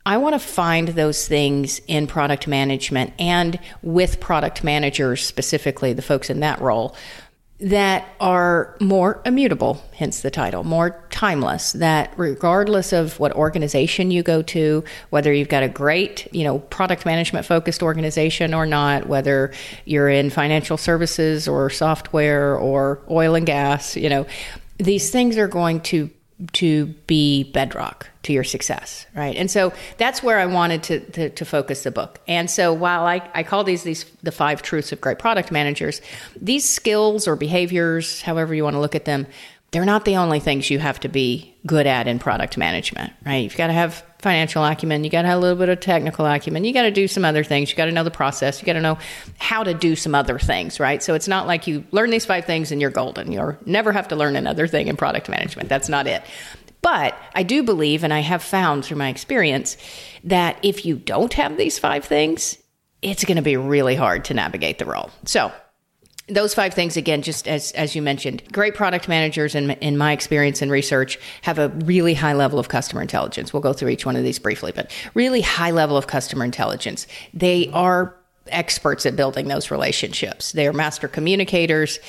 I 0.05 0.17
want 0.17 0.35
to 0.35 0.41
find 0.41 0.89
those 0.89 1.29
things 1.29 1.81
in 1.87 2.09
product 2.09 2.49
management 2.49 3.13
and 3.21 3.59
with 3.83 4.19
product 4.19 4.65
managers, 4.65 5.25
specifically 5.25 5.93
the 5.93 6.03
folks 6.03 6.29
in 6.29 6.41
that 6.41 6.61
role, 6.61 6.97
that 7.63 8.09
are 8.19 8.77
more 8.81 9.23
immutable, 9.25 9.81
hence 9.95 10.23
the 10.23 10.31
title, 10.31 10.65
more 10.65 11.05
timeless, 11.11 11.73
that 11.73 12.13
regardless 12.17 12.93
of 12.93 13.21
what 13.21 13.33
organization 13.33 14.11
you 14.11 14.23
go 14.23 14.43
to, 14.43 14.83
whether 15.11 15.33
you've 15.33 15.49
got 15.49 15.63
a 15.63 15.69
great, 15.69 16.27
you 16.35 16.43
know, 16.43 16.59
product 16.59 17.07
management 17.07 17.47
focused 17.47 17.83
organization 17.83 18.53
or 18.53 18.67
not, 18.67 19.07
whether 19.07 19.53
you're 19.85 20.09
in 20.09 20.29
financial 20.29 20.77
services 20.77 21.47
or 21.47 21.71
software 21.71 22.57
or 22.57 23.01
oil 23.09 23.37
and 23.37 23.47
gas, 23.47 23.97
you 23.97 24.09
know, 24.09 24.27
these 24.79 25.11
things 25.11 25.39
are 25.39 25.49
going 25.49 25.81
to 25.81 26.11
to 26.53 26.87
be 27.07 27.45
bedrock 27.45 28.09
to 28.23 28.33
your 28.33 28.45
success, 28.45 29.07
right? 29.15 29.37
And 29.37 29.51
so 29.51 29.73
that's 29.97 30.23
where 30.23 30.39
I 30.39 30.47
wanted 30.47 30.83
to, 30.85 31.01
to, 31.13 31.31
to, 31.31 31.45
focus 31.45 31.83
the 31.83 31.91
book. 31.91 32.21
And 32.27 32.51
so 32.51 32.73
while 32.73 33.07
I, 33.07 33.29
I 33.35 33.43
call 33.43 33.65
these 33.65 33.83
these 33.83 34.05
the 34.23 34.33
five 34.33 34.63
truths 34.63 34.93
of 34.93 35.01
great 35.01 35.19
product 35.19 35.53
managers, 35.53 36.01
these 36.41 36.69
skills 36.69 37.29
or 37.29 37.37
behaviors, 37.37 38.23
however 38.23 38.55
you 38.55 38.65
want 38.65 38.75
to 38.75 38.81
look 38.81 38.95
at 38.95 39.05
them, 39.05 39.27
they're 39.71 39.85
not 39.85 40.05
the 40.05 40.17
only 40.17 40.41
things 40.41 40.71
you 40.71 40.79
have 40.79 41.01
to 41.01 41.09
be 41.09 41.55
good 41.67 41.87
at 41.87 42.07
in 42.07 42.19
product 42.19 42.59
management, 42.59 43.13
right? 43.25 43.45
You've 43.45 43.57
got 43.57 43.69
to 43.69 43.73
have 43.73 44.05
financial 44.23 44.65
acumen, 44.65 45.03
you 45.03 45.11
got 45.11 45.23
to 45.23 45.29
have 45.29 45.39
a 45.39 45.41
little 45.41 45.59
bit 45.59 45.69
of 45.69 45.81
technical 45.81 46.25
acumen, 46.25 46.65
you 46.65 46.73
got 46.73 46.83
to 46.83 46.91
do 46.91 47.09
some 47.09 47.25
other 47.25 47.43
things, 47.43 47.71
you 47.71 47.77
got 47.77 47.87
to 47.87 47.93
know 47.93 48.05
the 48.05 48.11
process, 48.11 48.63
you 48.63 48.67
got 48.67 48.75
to 48.75 48.81
know 48.81 48.97
how 49.39 49.65
to 49.65 49.75
do 49.75 49.97
some 49.97 50.15
other 50.15 50.39
things, 50.39 50.79
right? 50.79 51.03
So 51.03 51.15
it's 51.15 51.29
not 51.29 51.47
like 51.47 51.67
you 51.67 51.85
learn 51.91 52.11
these 52.11 52.25
five 52.25 52.45
things 52.45 52.71
and 52.73 52.81
you're 52.81 52.91
golden. 52.91 53.33
You'll 53.33 53.57
never 53.67 53.93
have 53.93 54.09
to 54.09 54.17
learn 54.17 54.37
another 54.37 54.67
thing 54.69 54.87
in 54.89 54.97
product 54.97 55.29
management. 55.29 55.69
That's 55.69 55.89
not 55.89 56.07
it. 56.07 56.23
But 56.83 57.17
I 57.35 57.43
do 57.43 57.63
believe, 57.63 58.05
and 58.05 58.13
I 58.13 58.21
have 58.21 58.43
found 58.43 58.85
through 58.85 58.97
my 58.97 59.09
experience, 59.09 59.77
that 60.25 60.59
if 60.63 60.87
you 60.87 60.97
don't 60.97 61.33
have 61.35 61.57
these 61.57 61.79
five 61.79 62.05
things, 62.05 62.59
it's 63.03 63.25
going 63.25 63.37
to 63.37 63.43
be 63.43 63.57
really 63.57 63.97
hard 63.97 64.25
to 64.27 64.35
navigate 64.35 64.79
the 64.79 64.87
role. 64.87 65.11
So 65.25 65.53
those 66.29 66.55
five 66.55 66.73
things 66.73 66.97
again 66.97 67.23
just 67.23 67.49
as 67.49 67.73
as 67.73 67.97
you 67.97 68.03
mentioned 68.03 68.43
great 68.53 68.75
product 68.75 69.09
managers 69.09 69.55
in, 69.55 69.73
in 69.73 69.97
my 69.99 70.13
experience 70.13 70.63
and 70.63 70.71
research 70.71 71.19
have 71.43 71.59
a 71.59 71.69
really 71.69 72.15
high 72.15 72.33
level 72.33 72.59
of 72.59 72.69
customer 72.69 73.03
intelligence. 73.03 73.53
We'll 73.53 73.63
go 73.63 73.73
through 73.73 73.89
each 73.89 74.07
one 74.07 74.17
of 74.17 74.23
these 74.23 74.39
briefly 74.39 74.73
but 74.73 74.91
really 75.15 75.41
high 75.41 75.73
level 75.73 75.97
of 75.97 76.07
customer 76.07 76.45
intelligence. 76.45 77.07
They 77.35 77.69
are 77.73 78.15
experts 78.49 79.07
at 79.07 79.15
building 79.15 79.47
those 79.47 79.71
relationships. 79.71 80.53
They're 80.53 80.73
master 80.73 81.07
communicators. 81.07 82.01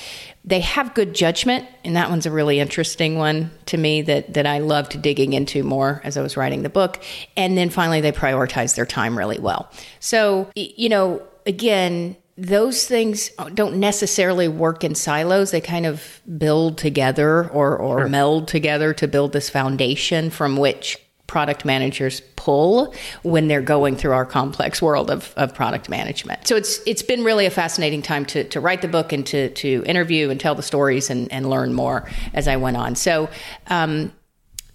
They 0.45 0.59
have 0.61 0.93
good 0.93 1.13
judgment 1.13 1.67
and 1.83 1.95
that 1.95 2.09
one's 2.09 2.25
a 2.25 2.31
really 2.31 2.59
interesting 2.59 3.17
one 3.17 3.51
to 3.67 3.77
me 3.77 4.03
that 4.03 4.35
that 4.35 4.45
I 4.45 4.59
loved 4.59 5.01
digging 5.01 5.33
into 5.33 5.63
more 5.63 6.01
as 6.03 6.17
I 6.17 6.21
was 6.21 6.37
writing 6.37 6.61
the 6.61 6.69
book. 6.69 7.03
And 7.35 7.57
then 7.57 7.71
finally 7.71 8.01
they 8.01 8.11
prioritize 8.11 8.75
their 8.75 8.85
time 8.85 9.17
really 9.17 9.39
well. 9.39 9.71
So 9.99 10.51
you 10.55 10.89
know 10.89 11.23
again 11.47 12.15
those 12.37 12.85
things 12.85 13.29
don't 13.53 13.75
necessarily 13.75 14.47
work 14.47 14.83
in 14.83 14.95
silos. 14.95 15.51
They 15.51 15.61
kind 15.61 15.85
of 15.85 16.21
build 16.37 16.77
together 16.77 17.49
or, 17.49 17.77
or 17.77 18.01
sure. 18.01 18.09
meld 18.09 18.47
together 18.47 18.93
to 18.95 19.07
build 19.07 19.33
this 19.33 19.49
foundation 19.49 20.29
from 20.29 20.57
which 20.57 20.97
product 21.27 21.63
managers 21.65 22.21
pull 22.35 22.93
when 23.23 23.47
they're 23.47 23.61
going 23.61 23.95
through 23.95 24.11
our 24.11 24.25
complex 24.25 24.81
world 24.81 25.09
of, 25.09 25.33
of 25.35 25.53
product 25.53 25.89
management. 25.89 26.47
So 26.47 26.55
it's 26.55 26.79
it's 26.85 27.01
been 27.01 27.23
really 27.23 27.45
a 27.45 27.49
fascinating 27.49 28.01
time 28.01 28.25
to, 28.27 28.43
to 28.45 28.59
write 28.59 28.81
the 28.81 28.87
book 28.87 29.11
and 29.13 29.25
to, 29.27 29.49
to 29.49 29.83
interview 29.85 30.29
and 30.29 30.39
tell 30.39 30.53
the 30.53 30.63
stories 30.63 31.09
and, 31.09 31.31
and 31.31 31.49
learn 31.49 31.73
more 31.73 32.09
as 32.33 32.47
I 32.47 32.57
went 32.57 32.77
on. 32.77 32.95
So 32.95 33.29
um, 33.67 34.11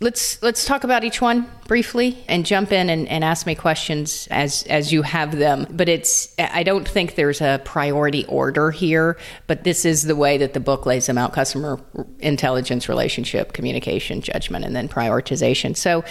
let's 0.00 0.40
let's 0.42 0.64
talk 0.64 0.84
about 0.84 1.02
each 1.02 1.20
one 1.20 1.50
briefly 1.66 2.24
and 2.28 2.46
jump 2.46 2.70
in 2.70 2.88
and, 2.88 3.08
and 3.08 3.24
ask 3.24 3.46
me 3.46 3.54
questions 3.54 4.28
as 4.30 4.62
as 4.64 4.92
you 4.92 5.02
have 5.02 5.36
them. 5.36 5.66
But 5.70 5.88
it's 5.88 6.34
i 6.38 6.62
don't 6.62 6.86
think 6.86 7.16
there's 7.16 7.40
a 7.40 7.60
priority 7.64 8.24
order 8.26 8.70
here 8.70 9.16
but 9.46 9.64
this 9.64 9.84
is 9.84 10.04
the 10.04 10.16
way 10.16 10.38
that 10.38 10.54
the 10.54 10.60
book 10.60 10.86
lays 10.86 11.06
them 11.06 11.18
out 11.18 11.32
customer 11.32 11.80
intelligence 12.20 12.88
relationship 12.88 13.52
communication 13.52 14.20
judgment 14.20 14.64
and 14.64 14.74
then 14.76 14.88
prioritization. 14.88 15.76
So 15.76 16.04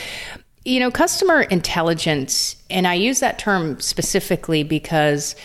you 0.65 0.79
know 0.79 0.91
customer 0.91 1.43
intelligence 1.43 2.57
and 2.69 2.87
i 2.87 2.93
use 2.93 3.21
that 3.21 3.39
term 3.39 3.79
specifically 3.79 4.63
because 4.63 5.35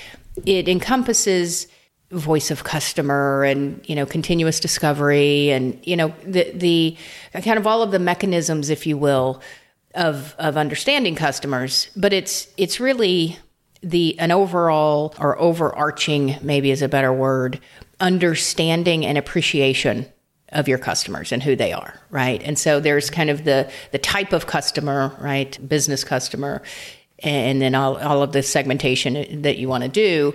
it 0.47 0.69
encompasses 0.69 1.69
voice 2.13 2.51
of 2.51 2.63
customer 2.63 3.43
and 3.43 3.81
you 3.89 3.97
know 3.97 4.05
continuous 4.05 4.61
discovery 4.61 5.51
and 5.51 5.79
you 5.83 5.97
know 5.97 6.15
the 6.25 6.51
the 6.53 6.97
kind 7.43 7.59
of 7.59 7.67
all 7.67 7.83
of 7.83 7.91
the 7.91 7.99
mechanisms 7.99 8.71
if 8.71 8.87
you 8.87 8.97
will 8.99 9.43
of 9.95 10.35
of 10.39 10.57
understanding 10.57 11.15
customers. 11.15 11.89
But 11.97 12.13
it's 12.13 12.49
it's 12.57 12.81
really 12.81 13.39
the 13.83 14.19
an 14.19 14.31
overall 14.31 15.15
or 15.19 15.39
overarching 15.41 16.37
maybe 16.43 16.71
is 16.71 16.83
a 16.83 16.89
better 16.89 17.13
word 17.13 17.61
understanding 18.01 19.05
and 19.05 19.19
appreciation 19.19 20.07
of 20.51 20.69
your 20.69 20.79
customers 20.79 21.33
and 21.33 21.43
who 21.43 21.57
they 21.57 21.73
are 21.73 21.99
right? 22.11 22.43
And 22.43 22.59
so 22.59 22.79
there's 22.79 23.11
kind 23.11 23.31
of 23.31 23.45
the 23.45 23.71
the 23.91 23.99
type 23.99 24.33
of 24.33 24.47
customer 24.47 25.17
right? 25.19 25.59
Business 25.67 26.05
customer 26.05 26.63
and 27.21 27.63
then 27.63 27.75
all, 27.75 27.97
all 27.99 28.23
of 28.23 28.33
the 28.33 28.43
segmentation 28.43 29.43
that 29.43 29.57
you 29.57 29.69
want 29.69 29.85
to 29.85 29.89
do 29.89 30.35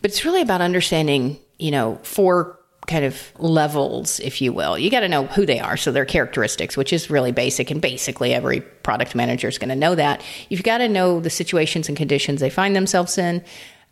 but 0.00 0.10
it's 0.10 0.24
really 0.24 0.42
about 0.42 0.60
understanding, 0.60 1.38
you 1.58 1.70
know, 1.70 1.98
four 2.02 2.58
kind 2.86 3.04
of 3.04 3.32
levels, 3.38 4.18
if 4.20 4.40
you 4.40 4.52
will. 4.52 4.78
You 4.78 4.90
got 4.90 5.00
to 5.00 5.08
know 5.08 5.26
who 5.26 5.44
they 5.44 5.60
are, 5.60 5.76
so 5.76 5.92
their 5.92 6.06
characteristics, 6.06 6.76
which 6.76 6.92
is 6.92 7.10
really 7.10 7.32
basic, 7.32 7.70
and 7.70 7.80
basically 7.80 8.32
every 8.32 8.60
product 8.60 9.14
manager 9.14 9.48
is 9.48 9.58
going 9.58 9.68
to 9.68 9.76
know 9.76 9.94
that. 9.94 10.22
You've 10.48 10.62
got 10.62 10.78
to 10.78 10.88
know 10.88 11.20
the 11.20 11.30
situations 11.30 11.88
and 11.88 11.96
conditions 11.96 12.40
they 12.40 12.50
find 12.50 12.74
themselves 12.74 13.18
in. 13.18 13.44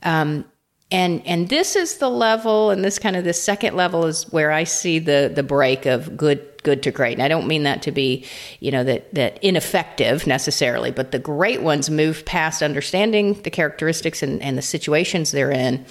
Um, 0.03 0.47
and 0.91 1.27
and 1.27 1.49
this 1.49 1.75
is 1.75 1.99
the 1.99 2.09
level 2.09 2.71
and 2.71 2.85
this 2.85 2.99
kind 2.99 3.17
of 3.17 3.25
the 3.25 3.33
second 3.33 3.75
level 3.75 4.07
is 4.07 4.25
where 4.33 4.53
i 4.53 4.63
see 4.63 4.99
the 4.99 5.31
the 5.35 5.43
break 5.43 5.85
of 5.85 6.17
good 6.17 6.56
good 6.67 6.83
to 6.83 6.91
great. 6.91 7.15
And 7.15 7.23
i 7.23 7.29
don't 7.29 7.47
mean 7.47 7.63
that 7.63 7.81
to 7.83 7.93
be 7.93 8.27
you 8.61 8.73
know 8.73 8.83
that 8.83 9.15
that 9.15 9.39
ineffective 9.43 10.27
necessarily 10.27 10.91
but 10.91 11.13
the 11.13 11.19
great 11.19 11.63
ones 11.63 11.89
move 11.89 12.25
past 12.25 12.61
understanding 12.61 13.41
the 13.45 13.51
characteristics 13.51 14.23
and, 14.23 14.43
and 14.43 14.59
the 14.59 14.63
situations 14.63 15.31
they're 15.31 15.53
in 15.53 15.87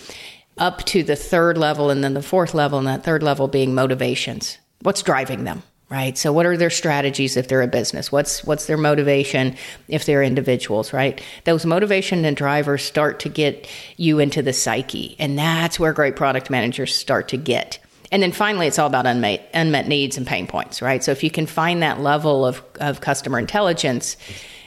up 0.58 0.84
to 0.86 1.04
the 1.04 1.16
third 1.16 1.58
level 1.58 1.90
and 1.90 2.04
then 2.04 2.14
the 2.14 2.22
fourth 2.22 2.54
level 2.54 2.78
and 2.78 2.88
that 2.88 3.04
third 3.04 3.24
level 3.24 3.48
being 3.48 3.74
motivations. 3.74 4.58
What's 4.82 5.02
driving 5.02 5.44
them 5.44 5.64
right? 5.88 6.18
So 6.18 6.34
what 6.34 6.48
are 6.48 6.58
their 6.58 6.72
strategies 6.72 7.38
if 7.38 7.48
they're 7.48 7.62
a 7.62 7.68
business? 7.68 8.12
What's 8.12 8.44
what's 8.44 8.66
their 8.66 8.78
motivation 8.78 9.56
if 9.88 10.06
they're 10.06 10.24
individuals 10.24 10.94
right? 10.94 11.22
Those 11.44 11.66
motivation 11.66 12.26
and 12.26 12.36
drivers 12.36 12.84
start 12.84 13.20
to 13.22 13.30
get 13.30 13.70
you 13.98 14.20
into 14.20 14.42
the 14.42 14.54
psyche. 14.54 15.16
And 15.20 15.38
that's 15.38 15.80
where 15.80 15.94
great 15.94 16.16
product 16.16 16.50
managers 16.50 16.94
start 16.96 17.28
to 17.30 17.38
get 17.38 17.80
and 18.12 18.22
then 18.22 18.32
finally 18.32 18.68
it's 18.68 18.80
all 18.80 18.88
about 18.88 19.06
unmet 19.06 19.50
unmet 19.54 19.88
needs 19.88 20.18
and 20.18 20.28
pain 20.28 20.48
points 20.48 20.82
right? 20.82 21.04
So 21.04 21.12
if 21.12 21.24
you 21.24 21.32
can 21.32 21.46
find 21.46 21.82
that 21.82 22.02
level 22.02 22.46
of 22.46 22.62
of 22.80 23.02
customer 23.02 23.40
intelligence 23.40 24.18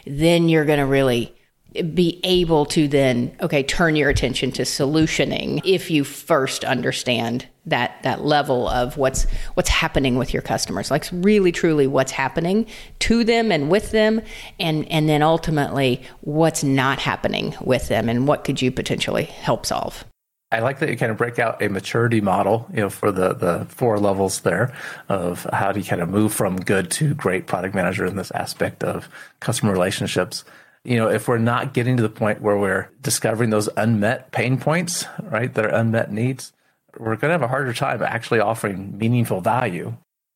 then 0.07 0.49
you're 0.49 0.65
going 0.65 0.79
to 0.79 0.87
really 0.87 1.35
be 1.95 2.19
able 2.25 2.65
to 2.65 2.89
then 2.89 3.37
okay 3.43 3.63
turn 3.63 3.95
your 3.95 4.09
attention 4.09 4.51
to 4.51 4.63
solutioning 4.63 5.61
if 5.65 5.91
you 5.91 6.03
first 6.03 6.65
understand 6.65 7.47
that 7.67 8.03
that 8.03 8.25
level 8.25 8.67
of 8.69 8.97
what's 8.97 9.25
what's 9.53 9.69
happening 9.69 10.17
with 10.17 10.33
your 10.33 10.43
customers 10.43 10.91
like 10.91 11.07
really 11.13 11.53
truly 11.53 11.87
what's 11.87 12.11
happening 12.11 12.67
to 12.99 13.23
them 13.23 13.53
and 13.53 13.71
with 13.71 13.91
them 13.91 14.21
and 14.59 14.91
and 14.91 15.09
then 15.11 15.23
ultimately 15.23 16.03
what's 16.23 16.65
not 16.65 16.99
happening 16.99 17.55
with 17.61 17.89
them 17.89 18.09
and 18.09 18.27
what 18.27 18.45
could 18.45 18.63
you 18.63 18.71
potentially 18.71 19.25
help 19.25 19.67
solve 19.67 20.05
I 20.51 20.61
like 20.61 20.79
that 20.79 20.89
you 20.89 20.97
kind 20.97 21.13
of 21.13 21.19
break 21.19 21.39
out 21.39 21.63
a 21.63 21.69
maturity 21.69 22.21
model, 22.21 22.67
you 22.71 22.81
know, 22.81 22.91
for 22.91 23.13
the 23.13 23.35
the 23.35 23.67
four 23.69 23.99
levels 23.99 24.41
there 24.41 24.75
of 25.09 25.45
how 25.53 25.73
do 25.73 25.81
you 25.81 25.87
kind 25.87 26.01
of 26.01 26.09
move 26.09 26.33
from 26.33 26.57
good 26.57 26.91
to 26.93 27.15
great 27.15 27.47
product 27.47 27.75
manager 27.75 28.07
in 28.07 28.17
this 28.17 28.31
aspect 28.31 28.83
of 28.83 29.09
customer 29.41 29.73
relationships 29.73 30.45
you 30.85 30.97
know, 30.97 31.11
if 31.11 31.29
we're 31.29 31.37
not 31.39 31.75
getting 31.75 31.97
to 31.97 32.03
the 32.03 32.09
point 32.09 32.41
where 32.41 32.57
we're 32.57 32.91
discovering 33.03 33.51
those 33.51 33.69
unmet 33.77 34.33
pain 34.33 34.59
points, 34.59 35.05
right, 35.23 35.53
that 35.53 35.67
are 35.67 35.75
unmet 35.75 36.11
needs, 36.11 36.53
we're 36.99 37.17
going 37.17 37.29
to 37.29 37.33
have 37.33 37.43
a 37.43 37.49
harder 37.49 37.75
time 37.75 38.03
actually 38.03 38.41
offering 38.41 38.97
meaningful 38.97 39.43
value. 39.43 39.95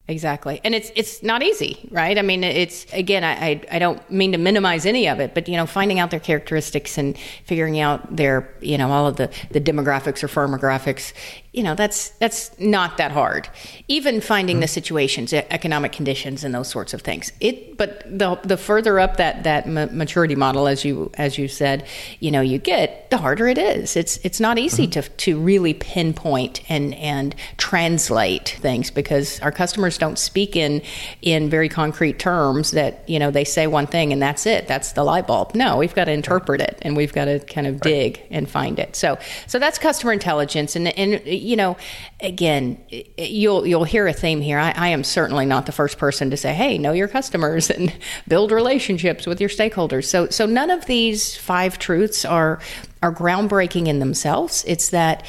Exactly. 0.08 0.60
And 0.64 0.74
it's 0.74 0.90
it's 0.96 1.22
not 1.22 1.44
easy, 1.44 1.88
right? 1.92 2.18
I 2.18 2.22
mean, 2.22 2.42
it's 2.42 2.92
again, 2.92 3.22
I, 3.22 3.62
I, 3.70 3.78
don't 3.78 4.10
mean 4.10 4.32
to 4.32 4.38
minimize 4.38 4.84
any 4.84 5.08
of 5.08 5.20
it, 5.20 5.32
but 5.32 5.48
you 5.48 5.56
know, 5.56 5.64
finding 5.64 6.00
out 6.00 6.10
their 6.10 6.20
characteristics 6.20 6.98
and 6.98 7.16
figuring 7.44 7.78
out 7.78 8.16
their 8.16 8.52
you 8.60 8.76
know 8.76 8.90
all 8.90 9.06
of 9.06 9.14
the 9.14 9.30
the 9.52 9.60
demographics 9.60 10.24
or 10.24 10.28
firmographics 10.28 11.12
you 11.52 11.62
know 11.62 11.74
that's 11.74 12.10
that's 12.12 12.58
not 12.58 12.96
that 12.96 13.12
hard. 13.12 13.48
Even 13.86 14.22
finding 14.22 14.60
the 14.60 14.66
situations 14.66 15.34
economic 15.34 15.92
conditions 15.92 16.44
and 16.44 16.54
those 16.54 16.68
sorts 16.68 16.94
of 16.94 17.02
things. 17.02 17.30
It 17.40 17.76
but 17.76 18.02
the 18.06 18.40
the 18.42 18.56
further 18.56 18.98
up 18.98 19.18
that 19.18 19.44
that 19.44 19.68
maturity 19.68 20.34
model 20.34 20.66
as 20.66 20.82
you 20.82 21.10
as 21.14 21.36
you 21.36 21.48
said 21.48 21.86
you 22.20 22.30
know 22.30 22.40
you 22.40 22.58
get 22.58 23.10
the 23.10 23.18
harder 23.18 23.48
it 23.48 23.58
is. 23.58 23.96
It's 23.96 24.16
it's 24.22 24.40
not 24.40 24.58
easy 24.58 24.86
mm-hmm. 24.86 25.02
to 25.02 25.08
to 25.10 25.38
really 25.38 25.74
pinpoint 25.74 26.62
and 26.70 26.94
and 26.94 27.34
translate 27.58 28.56
things 28.60 28.90
because 28.90 29.38
our 29.40 29.52
customers 29.52 29.98
don't 29.98 30.18
speak 30.18 30.56
in 30.56 30.80
in 31.20 31.50
very 31.50 31.68
concrete 31.68 32.18
terms 32.18 32.70
that 32.70 33.06
you 33.06 33.18
know 33.18 33.30
they 33.30 33.44
say 33.44 33.66
one 33.66 33.86
thing 33.86 34.10
and 34.10 34.22
that's 34.22 34.46
it. 34.46 34.68
That's 34.68 34.92
the 34.92 35.04
light 35.04 35.26
bulb. 35.26 35.54
No 35.54 35.76
we've 35.76 35.94
got 35.94 36.06
to 36.06 36.12
interpret 36.12 36.62
it 36.62 36.78
and 36.80 36.96
we've 36.96 37.12
got 37.12 37.26
to 37.26 37.40
kind 37.40 37.66
of 37.66 37.82
dig 37.82 38.22
and 38.30 38.48
find 38.48 38.78
it. 38.78 38.96
So 38.96 39.18
so 39.46 39.58
that's 39.58 39.78
customer 39.78 40.14
intelligence 40.14 40.76
and 40.76 40.88
and 40.96 41.20
you 41.42 41.56
know, 41.56 41.76
again, 42.20 42.78
you'll 43.18 43.66
you'll 43.66 43.84
hear 43.84 44.06
a 44.06 44.12
theme 44.12 44.40
here. 44.40 44.58
I, 44.58 44.72
I, 44.76 44.88
am 44.88 45.04
certainly 45.04 45.44
not 45.44 45.66
the 45.66 45.72
first 45.72 45.98
person 45.98 46.30
to 46.30 46.36
say, 46.36 46.54
"Hey, 46.54 46.78
know 46.78 46.92
your 46.92 47.08
customers 47.08 47.70
and 47.70 47.92
build 48.28 48.52
relationships 48.52 49.26
with 49.26 49.40
your 49.40 49.50
stakeholders." 49.50 50.04
So, 50.04 50.28
so 50.28 50.46
none 50.46 50.70
of 50.70 50.86
these 50.86 51.36
five 51.36 51.78
truths 51.78 52.24
are 52.24 52.60
are 53.02 53.12
groundbreaking 53.12 53.88
in 53.88 53.98
themselves. 53.98 54.64
It's 54.66 54.90
that 54.90 55.24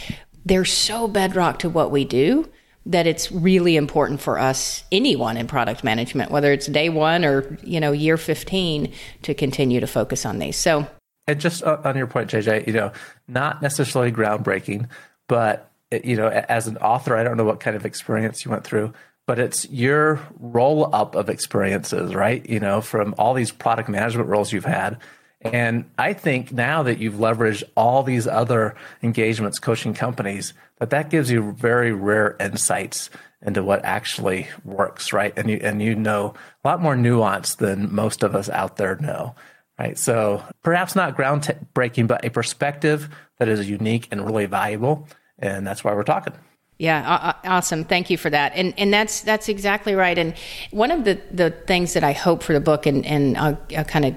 they're 0.45 0.65
so 0.65 1.07
bedrock 1.07 1.59
to 1.59 1.69
what 1.69 1.91
we 1.91 2.05
do 2.05 2.49
that 2.85 3.07
it's 3.07 3.31
really 3.31 3.77
important 3.77 4.19
for 4.19 4.37
us 4.37 4.83
anyone 4.91 5.37
in 5.37 5.47
product 5.47 5.83
management 5.83 6.31
whether 6.31 6.51
it's 6.51 6.67
day 6.67 6.89
1 6.89 7.23
or 7.23 7.57
you 7.63 7.79
know 7.79 7.91
year 7.91 8.17
15 8.17 8.91
to 9.21 9.33
continue 9.33 9.79
to 9.79 9.87
focus 9.87 10.25
on 10.25 10.39
these 10.39 10.57
so 10.57 10.85
and 11.27 11.39
just 11.39 11.63
uh, 11.63 11.79
on 11.83 11.95
your 11.95 12.07
point 12.07 12.29
jj 12.29 12.65
you 12.67 12.73
know 12.73 12.91
not 13.27 13.61
necessarily 13.61 14.11
groundbreaking 14.11 14.87
but 15.27 15.71
Uh, 15.93 15.99
you 16.03 16.15
know, 16.15 16.27
as 16.27 16.67
an 16.67 16.77
author, 16.77 17.15
I 17.15 17.23
don't 17.23 17.37
know 17.37 17.43
what 17.43 17.59
kind 17.59 17.75
of 17.75 17.85
experience 17.85 18.43
you 18.43 18.51
went 18.51 18.63
through, 18.63 18.93
but 19.27 19.39
it's 19.39 19.69
your 19.69 20.19
roll 20.39 20.93
up 20.93 21.15
of 21.15 21.29
experiences, 21.29 22.15
right? 22.15 22.47
You 22.49 22.59
know, 22.59 22.81
from 22.81 23.13
all 23.17 23.33
these 23.33 23.51
product 23.51 23.89
management 23.89 24.29
roles 24.29 24.51
you've 24.51 24.65
had. 24.65 24.97
And 25.41 25.89
I 25.97 26.13
think 26.13 26.51
now 26.53 26.83
that 26.83 26.99
you've 26.99 27.15
leveraged 27.15 27.63
all 27.75 28.03
these 28.03 28.27
other 28.27 28.75
engagements 29.01 29.59
coaching 29.59 29.93
companies, 29.93 30.53
that 30.79 30.89
that 30.91 31.09
gives 31.09 31.29
you 31.29 31.51
very 31.51 31.91
rare 31.91 32.35
insights 32.39 33.09
into 33.45 33.61
what 33.61 33.83
actually 33.83 34.47
works, 34.63 35.11
right? 35.11 35.33
And 35.35 35.49
you 35.49 35.59
and 35.61 35.81
you 35.81 35.95
know 35.95 36.33
a 36.63 36.67
lot 36.67 36.81
more 36.81 36.95
nuance 36.95 37.55
than 37.55 37.93
most 37.93 38.23
of 38.23 38.35
us 38.35 38.49
out 38.49 38.77
there 38.77 38.95
know, 38.95 39.35
right? 39.77 39.97
So 39.97 40.41
perhaps 40.63 40.95
not 40.95 41.17
groundbreaking, 41.17 42.07
but 42.07 42.23
a 42.23 42.29
perspective 42.29 43.09
that 43.39 43.49
is 43.49 43.69
unique 43.69 44.07
and 44.11 44.25
really 44.25 44.45
valuable 44.45 45.07
and 45.43 45.67
that's 45.67 45.83
why 45.83 45.93
we're 45.93 46.03
talking. 46.03 46.33
Yeah, 46.79 47.33
awesome. 47.43 47.83
Thank 47.83 48.09
you 48.09 48.17
for 48.17 48.29
that. 48.31 48.53
And 48.55 48.73
and 48.77 48.91
that's 48.91 49.21
that's 49.21 49.47
exactly 49.47 49.93
right. 49.93 50.17
And 50.17 50.33
one 50.71 50.89
of 50.89 51.05
the, 51.05 51.21
the 51.31 51.51
things 51.51 51.93
that 51.93 52.03
I 52.03 52.13
hope 52.13 52.41
for 52.41 52.53
the 52.53 52.59
book, 52.59 52.85
and, 52.85 53.05
and 53.05 53.37
I'll, 53.37 53.57
I'll 53.77 53.85
kind 53.85 54.05
of 54.05 54.15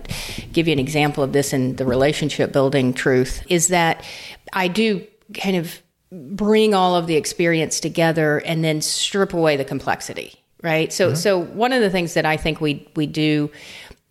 give 0.53 0.67
you 0.67 0.73
an 0.73 0.79
example 0.79 1.23
of 1.23 1.33
this 1.33 1.53
in 1.53 1.77
the 1.77 1.85
relationship 1.85 2.53
building 2.53 2.95
truth, 2.95 3.43
is 3.49 3.69
that 3.69 4.03
I 4.55 4.69
do 4.69 5.07
kind 5.35 5.57
of 5.57 5.83
bring 6.11 6.73
all 6.73 6.97
of 6.97 7.07
the 7.07 7.17
experience 7.17 7.79
together 7.79 8.39
and 8.39 8.65
then 8.65 8.81
strip 8.81 9.35
away 9.35 9.57
the 9.57 9.65
complexity. 9.65 10.35
Right. 10.63 10.93
So 10.93 11.09
mm-hmm. 11.09 11.17
so 11.17 11.39
one 11.39 11.73
of 11.73 11.83
the 11.83 11.91
things 11.91 12.15
that 12.15 12.25
I 12.25 12.39
think 12.39 12.61
we 12.63 12.89
we 12.97 13.07
do 13.07 13.51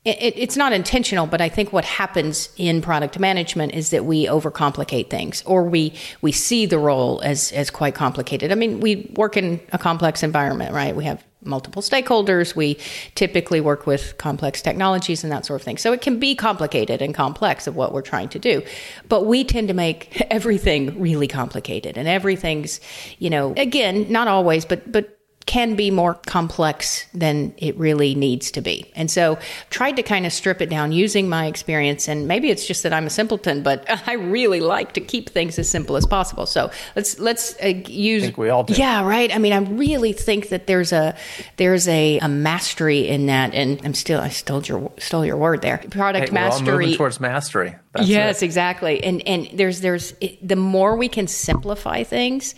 it, 0.05 0.37
it's 0.37 0.55
not 0.55 0.71
intentional, 0.71 1.25
but 1.25 1.41
I 1.41 1.49
think 1.49 1.73
what 1.73 1.83
happens 1.83 2.49
in 2.57 2.81
product 2.81 3.19
management 3.19 3.73
is 3.73 3.89
that 3.89 4.05
we 4.05 4.27
overcomplicate 4.27 5.09
things, 5.09 5.43
or 5.45 5.63
we 5.63 5.93
we 6.21 6.31
see 6.31 6.67
the 6.67 6.77
role 6.77 7.21
as 7.23 7.51
as 7.51 7.71
quite 7.71 7.95
complicated. 7.95 8.51
I 8.51 8.55
mean, 8.55 8.79
we 8.79 9.11
work 9.15 9.35
in 9.35 9.59
a 9.73 9.79
complex 9.79 10.21
environment, 10.21 10.73
right? 10.73 10.95
We 10.95 11.05
have 11.05 11.25
multiple 11.43 11.81
stakeholders. 11.81 12.55
We 12.55 12.77
typically 13.15 13.61
work 13.61 13.87
with 13.87 14.17
complex 14.17 14.61
technologies 14.61 15.23
and 15.23 15.31
that 15.31 15.45
sort 15.45 15.61
of 15.61 15.65
thing. 15.65 15.77
So 15.77 15.91
it 15.93 16.01
can 16.01 16.19
be 16.19 16.35
complicated 16.35 17.01
and 17.01 17.13
complex 17.13 17.67
of 17.67 17.75
what 17.75 17.93
we're 17.93 18.01
trying 18.01 18.29
to 18.29 18.39
do. 18.39 18.63
But 19.09 19.25
we 19.25 19.43
tend 19.43 19.67
to 19.67 19.73
make 19.73 20.21
everything 20.31 20.99
really 20.99 21.27
complicated 21.27 21.97
and 21.97 22.07
everything's, 22.07 22.79
you 23.19 23.29
know, 23.29 23.53
again, 23.57 24.11
not 24.11 24.27
always, 24.27 24.65
but 24.65 24.91
but 24.91 25.15
can 25.45 25.75
be 25.75 25.91
more 25.91 26.15
complex 26.25 27.05
than 27.13 27.53
it 27.57 27.77
really 27.77 28.15
needs 28.15 28.49
to 28.49 28.61
be. 28.61 28.91
And 28.95 29.11
so 29.11 29.37
tried 29.69 29.95
to 29.97 30.03
kind 30.03 30.25
of 30.25 30.33
strip 30.33 30.59
it 30.59 30.69
down 30.69 30.91
using 30.91 31.29
my 31.29 31.45
experience 31.45 32.07
and 32.07 32.27
maybe 32.27 32.49
it's 32.49 32.65
just 32.65 32.81
that 32.81 32.93
I'm 32.93 33.05
a 33.05 33.11
simpleton, 33.11 33.61
but 33.61 33.85
I 34.07 34.13
really 34.13 34.59
like 34.59 34.93
to 34.93 35.01
keep 35.01 35.29
things 35.29 35.59
as 35.59 35.69
simple 35.69 35.97
as 35.97 36.05
possible. 36.05 36.47
So 36.47 36.71
let's 36.95 37.19
let's 37.19 37.55
uh, 37.63 37.67
use 37.87 38.23
I 38.23 38.25
think 38.27 38.37
we 38.37 38.49
all 38.49 38.63
do. 38.63 38.73
Yeah, 38.73 39.05
right. 39.05 39.33
I 39.33 39.37
mean, 39.37 39.53
I 39.53 39.59
really 39.59 40.13
think 40.13 40.49
that 40.49 40.65
there's 40.65 40.91
a 40.91 41.15
there's 41.57 41.87
a, 41.87 42.17
a 42.19 42.27
mastery 42.27 43.07
in 43.07 43.27
that 43.27 43.53
and 43.53 43.79
I'm 43.85 43.93
still 43.93 44.21
I 44.21 44.29
stole 44.29 44.63
your 44.63 44.91
stole 44.97 45.25
your 45.25 45.37
word 45.37 45.61
there. 45.61 45.77
Product 45.91 46.29
hey, 46.29 46.33
mastery 46.33 46.95
towards 46.95 47.19
mastery. 47.19 47.75
That's 47.93 48.07
yes, 48.07 48.41
it. 48.41 48.45
exactly. 48.45 49.03
And 49.03 49.25
and 49.27 49.47
there's 49.53 49.81
there's 49.81 50.15
the 50.41 50.55
more 50.55 50.95
we 50.95 51.07
can 51.07 51.27
simplify 51.27 52.03
things, 52.03 52.55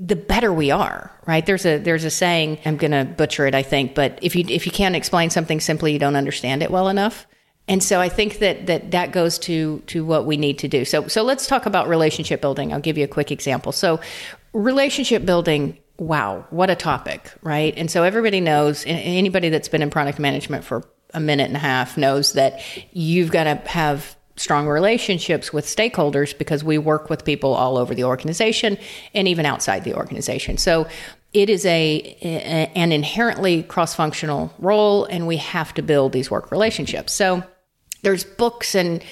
the 0.00 0.16
better 0.16 0.52
we 0.52 0.70
are, 0.70 1.10
right? 1.26 1.44
There's 1.44 1.66
a 1.66 1.78
there's 1.78 2.04
a 2.04 2.10
saying. 2.10 2.58
I'm 2.64 2.76
going 2.76 2.92
to 2.92 3.04
butcher 3.04 3.46
it, 3.46 3.54
I 3.54 3.62
think, 3.62 3.94
but 3.94 4.18
if 4.22 4.36
you 4.36 4.44
if 4.48 4.64
you 4.64 4.72
can't 4.72 4.94
explain 4.94 5.30
something 5.30 5.60
simply, 5.60 5.92
you 5.92 5.98
don't 5.98 6.16
understand 6.16 6.62
it 6.62 6.70
well 6.70 6.88
enough. 6.88 7.26
And 7.66 7.82
so 7.82 8.00
I 8.00 8.08
think 8.08 8.38
that 8.38 8.66
that 8.66 8.92
that 8.92 9.12
goes 9.12 9.38
to 9.40 9.80
to 9.86 10.04
what 10.04 10.24
we 10.24 10.36
need 10.36 10.58
to 10.60 10.68
do. 10.68 10.84
So 10.84 11.08
so 11.08 11.22
let's 11.22 11.46
talk 11.46 11.66
about 11.66 11.88
relationship 11.88 12.40
building. 12.40 12.72
I'll 12.72 12.80
give 12.80 12.96
you 12.96 13.04
a 13.04 13.08
quick 13.08 13.32
example. 13.32 13.72
So 13.72 14.00
relationship 14.52 15.24
building. 15.24 15.78
Wow, 15.98 16.46
what 16.50 16.70
a 16.70 16.76
topic, 16.76 17.32
right? 17.42 17.74
And 17.76 17.90
so 17.90 18.04
everybody 18.04 18.40
knows. 18.40 18.84
Anybody 18.86 19.48
that's 19.48 19.68
been 19.68 19.82
in 19.82 19.90
product 19.90 20.20
management 20.20 20.64
for 20.64 20.84
a 21.12 21.18
minute 21.18 21.48
and 21.48 21.56
a 21.56 21.60
half 21.60 21.96
knows 21.96 22.34
that 22.34 22.60
you've 22.92 23.32
got 23.32 23.44
to 23.44 23.56
have 23.68 24.16
strong 24.38 24.68
relationships 24.68 25.52
with 25.52 25.66
stakeholders 25.66 26.36
because 26.36 26.62
we 26.64 26.78
work 26.78 27.10
with 27.10 27.24
people 27.24 27.52
all 27.54 27.76
over 27.76 27.94
the 27.94 28.04
organization 28.04 28.78
and 29.14 29.28
even 29.28 29.44
outside 29.44 29.84
the 29.84 29.94
organization. 29.94 30.56
So 30.56 30.86
it 31.32 31.50
is 31.50 31.66
a, 31.66 32.16
a 32.22 32.72
an 32.74 32.92
inherently 32.92 33.62
cross-functional 33.62 34.52
role 34.58 35.04
and 35.04 35.26
we 35.26 35.36
have 35.36 35.74
to 35.74 35.82
build 35.82 36.12
these 36.12 36.30
work 36.30 36.50
relationships. 36.50 37.12
So 37.12 37.42
there's 38.02 38.24
books 38.24 38.74
and 38.74 39.04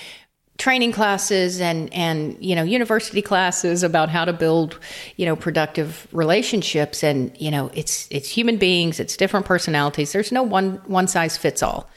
training 0.59 0.93
classes 0.93 1.61
and 1.61 1.93
and 1.93 2.37
you 2.41 2.55
know 2.55 2.63
university 2.63 3.21
classes 3.21 3.83
about 3.83 4.09
how 4.09 4.25
to 4.25 4.33
build 4.33 4.79
you 5.17 5.27
know 5.27 5.37
productive 5.37 6.07
relationships 6.13 7.03
and 7.05 7.37
you 7.39 7.51
know 7.51 7.71
it's 7.75 8.09
it's 8.11 8.29
human 8.29 8.57
beings 8.57 8.99
it's 8.99 9.19
different 9.19 9.45
personalities 9.45 10.13
there's 10.13 10.33
no 10.33 10.43
one 10.43 10.81
one 10.87 11.07
size 11.07 11.37
fits 11.37 11.63
all 11.63 11.91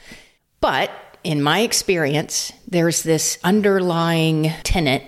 but 0.60 0.90
in 1.24 1.42
my 1.42 1.60
experience, 1.60 2.52
there's 2.66 3.02
this 3.02 3.38
underlying 3.44 4.52
tenet 4.62 5.02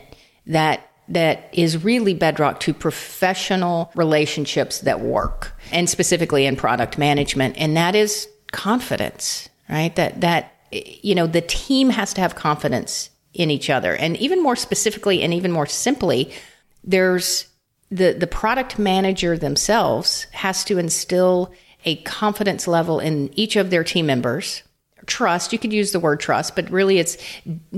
that 0.46 0.88
that 1.08 1.50
is 1.52 1.82
really 1.84 2.14
bedrock 2.14 2.60
to 2.60 2.72
professional 2.72 3.90
relationships 3.94 4.80
that 4.80 5.00
work 5.00 5.52
and 5.72 5.90
specifically 5.90 6.46
in 6.46 6.54
product 6.56 6.96
management 6.96 7.56
and 7.58 7.76
that 7.76 7.94
is 7.94 8.28
confidence 8.52 9.48
right? 9.72 9.96
That 9.96 10.20
that 10.20 10.52
you 10.70 11.14
know 11.14 11.26
the 11.26 11.40
team 11.40 11.90
has 11.90 12.14
to 12.14 12.20
have 12.20 12.34
confidence 12.34 13.10
in 13.34 13.50
each 13.50 13.70
other. 13.70 13.96
And 13.96 14.16
even 14.18 14.42
more 14.42 14.56
specifically 14.56 15.22
and 15.22 15.32
even 15.34 15.50
more 15.50 15.66
simply 15.66 16.32
there's 16.84 17.46
the 17.90 18.12
the 18.12 18.26
product 18.26 18.78
manager 18.78 19.36
themselves 19.36 20.26
has 20.32 20.64
to 20.64 20.78
instill 20.78 21.52
a 21.84 21.96
confidence 22.02 22.68
level 22.68 23.00
in 23.00 23.30
each 23.34 23.56
of 23.56 23.70
their 23.70 23.82
team 23.82 24.06
members 24.06 24.62
trust, 25.06 25.52
you 25.52 25.58
could 25.58 25.72
use 25.72 25.92
the 25.92 26.00
word 26.00 26.20
trust, 26.20 26.54
but 26.54 26.70
really 26.70 26.98
it's 26.98 27.16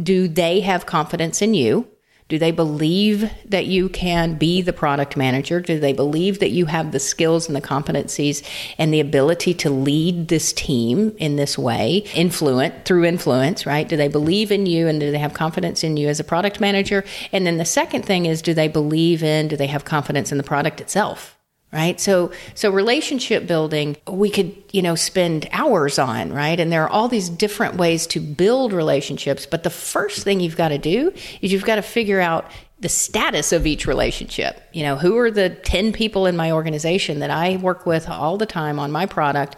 do 0.02 0.28
they 0.28 0.60
have 0.60 0.86
confidence 0.86 1.42
in 1.42 1.54
you? 1.54 1.88
Do 2.28 2.38
they 2.38 2.52
believe 2.52 3.30
that 3.44 3.66
you 3.66 3.90
can 3.90 4.36
be 4.36 4.62
the 4.62 4.72
product 4.72 5.14
manager? 5.14 5.60
Do 5.60 5.78
they 5.78 5.92
believe 5.92 6.38
that 6.38 6.52
you 6.52 6.64
have 6.66 6.90
the 6.90 6.98
skills 6.98 7.46
and 7.46 7.54
the 7.54 7.60
competencies 7.60 8.42
and 8.78 8.94
the 8.94 9.00
ability 9.00 9.52
to 9.54 9.68
lead 9.68 10.28
this 10.28 10.52
team 10.54 11.14
in 11.18 11.36
this 11.36 11.58
way, 11.58 12.04
influence 12.14 12.74
through 12.86 13.04
influence, 13.04 13.66
right? 13.66 13.86
Do 13.86 13.98
they 13.98 14.08
believe 14.08 14.50
in 14.50 14.64
you 14.64 14.88
and 14.88 14.98
do 15.00 15.10
they 15.10 15.18
have 15.18 15.34
confidence 15.34 15.84
in 15.84 15.98
you 15.98 16.08
as 16.08 16.18
a 16.18 16.24
product 16.24 16.60
manager? 16.60 17.04
And 17.30 17.46
then 17.46 17.58
the 17.58 17.66
second 17.66 18.06
thing 18.06 18.24
is 18.24 18.40
do 18.40 18.54
they 18.54 18.68
believe 18.68 19.22
in, 19.22 19.48
do 19.48 19.56
they 19.56 19.66
have 19.66 19.84
confidence 19.84 20.32
in 20.32 20.38
the 20.38 20.44
product 20.44 20.80
itself? 20.80 21.38
Right 21.74 22.00
so 22.00 22.30
so 22.54 22.70
relationship 22.70 23.46
building 23.46 23.96
we 24.06 24.30
could 24.30 24.54
you 24.72 24.80
know 24.80 24.94
spend 24.94 25.46
hours 25.52 25.98
on 25.98 26.32
right 26.32 26.60
and 26.60 26.72
there 26.72 26.84
are 26.84 26.88
all 26.88 27.08
these 27.08 27.28
different 27.28 27.76
ways 27.76 28.06
to 28.06 28.20
build 28.20 28.72
relationships 28.72 29.44
but 29.44 29.62
the 29.62 29.70
first 29.70 30.22
thing 30.22 30.40
you've 30.40 30.56
got 30.56 30.68
to 30.68 30.78
do 30.78 31.12
is 31.42 31.52
you've 31.52 31.64
got 31.64 31.76
to 31.76 31.82
figure 31.82 32.20
out 32.20 32.50
the 32.84 32.88
status 32.90 33.52
of 33.52 33.66
each 33.66 33.86
relationship. 33.86 34.62
You 34.74 34.82
know, 34.82 34.96
who 34.96 35.16
are 35.16 35.30
the 35.30 35.48
10 35.48 35.92
people 35.94 36.26
in 36.26 36.36
my 36.36 36.52
organization 36.52 37.20
that 37.20 37.30
I 37.30 37.56
work 37.56 37.86
with 37.86 38.10
all 38.10 38.36
the 38.36 38.44
time 38.44 38.78
on 38.78 38.92
my 38.92 39.06
product? 39.06 39.56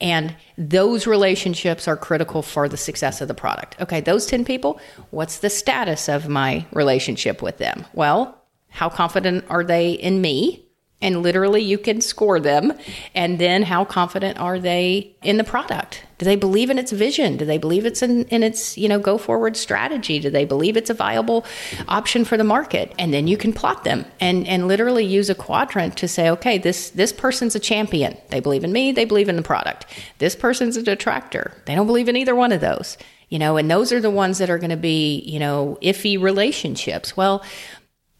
And 0.00 0.36
those 0.56 1.04
relationships 1.04 1.88
are 1.88 1.96
critical 1.96 2.40
for 2.40 2.68
the 2.68 2.76
success 2.76 3.20
of 3.20 3.26
the 3.26 3.34
product. 3.34 3.74
Okay, 3.80 4.00
those 4.00 4.26
10 4.26 4.44
people, 4.44 4.80
what's 5.10 5.38
the 5.38 5.50
status 5.50 6.08
of 6.08 6.28
my 6.28 6.66
relationship 6.72 7.42
with 7.42 7.58
them? 7.58 7.84
Well, 7.94 8.40
how 8.68 8.88
confident 8.88 9.46
are 9.48 9.64
they 9.64 9.90
in 9.90 10.20
me? 10.20 10.67
And 11.00 11.22
literally 11.22 11.62
you 11.62 11.78
can 11.78 12.00
score 12.00 12.40
them. 12.40 12.72
And 13.14 13.38
then 13.38 13.62
how 13.62 13.84
confident 13.84 14.38
are 14.38 14.58
they 14.58 15.14
in 15.22 15.36
the 15.36 15.44
product? 15.44 16.04
Do 16.18 16.24
they 16.24 16.34
believe 16.34 16.68
in 16.68 16.78
its 16.78 16.90
vision? 16.90 17.36
Do 17.36 17.44
they 17.44 17.58
believe 17.58 17.86
it's 17.86 18.02
in, 18.02 18.24
in 18.24 18.42
its 18.42 18.76
you 18.76 18.88
know 18.88 18.98
go 18.98 19.16
forward 19.16 19.56
strategy? 19.56 20.18
Do 20.18 20.30
they 20.30 20.44
believe 20.44 20.76
it's 20.76 20.90
a 20.90 20.94
viable 20.94 21.46
option 21.86 22.24
for 22.24 22.36
the 22.36 22.44
market? 22.44 22.92
And 22.98 23.14
then 23.14 23.28
you 23.28 23.36
can 23.36 23.52
plot 23.52 23.84
them. 23.84 24.04
And 24.18 24.46
and 24.48 24.66
literally 24.66 25.04
use 25.04 25.30
a 25.30 25.34
quadrant 25.34 25.96
to 25.98 26.08
say 26.08 26.28
okay 26.30 26.58
this 26.58 26.90
this 26.90 27.12
person's 27.12 27.54
a 27.54 27.60
champion. 27.60 28.16
They 28.30 28.40
believe 28.40 28.64
in 28.64 28.72
me. 28.72 28.90
They 28.90 29.04
believe 29.04 29.28
in 29.28 29.36
the 29.36 29.42
product. 29.42 29.86
This 30.18 30.34
person's 30.34 30.76
a 30.76 30.82
detractor. 30.82 31.52
They 31.66 31.76
don't 31.76 31.86
believe 31.86 32.08
in 32.08 32.16
either 32.16 32.34
one 32.34 32.50
of 32.50 32.60
those. 32.60 32.98
You 33.28 33.38
know 33.38 33.56
and 33.56 33.70
those 33.70 33.92
are 33.92 34.00
the 34.00 34.10
ones 34.10 34.38
that 34.38 34.50
are 34.50 34.58
going 34.58 34.70
to 34.70 34.76
be 34.76 35.20
you 35.20 35.38
know 35.38 35.78
iffy 35.80 36.20
relationships. 36.20 37.16
Well 37.16 37.44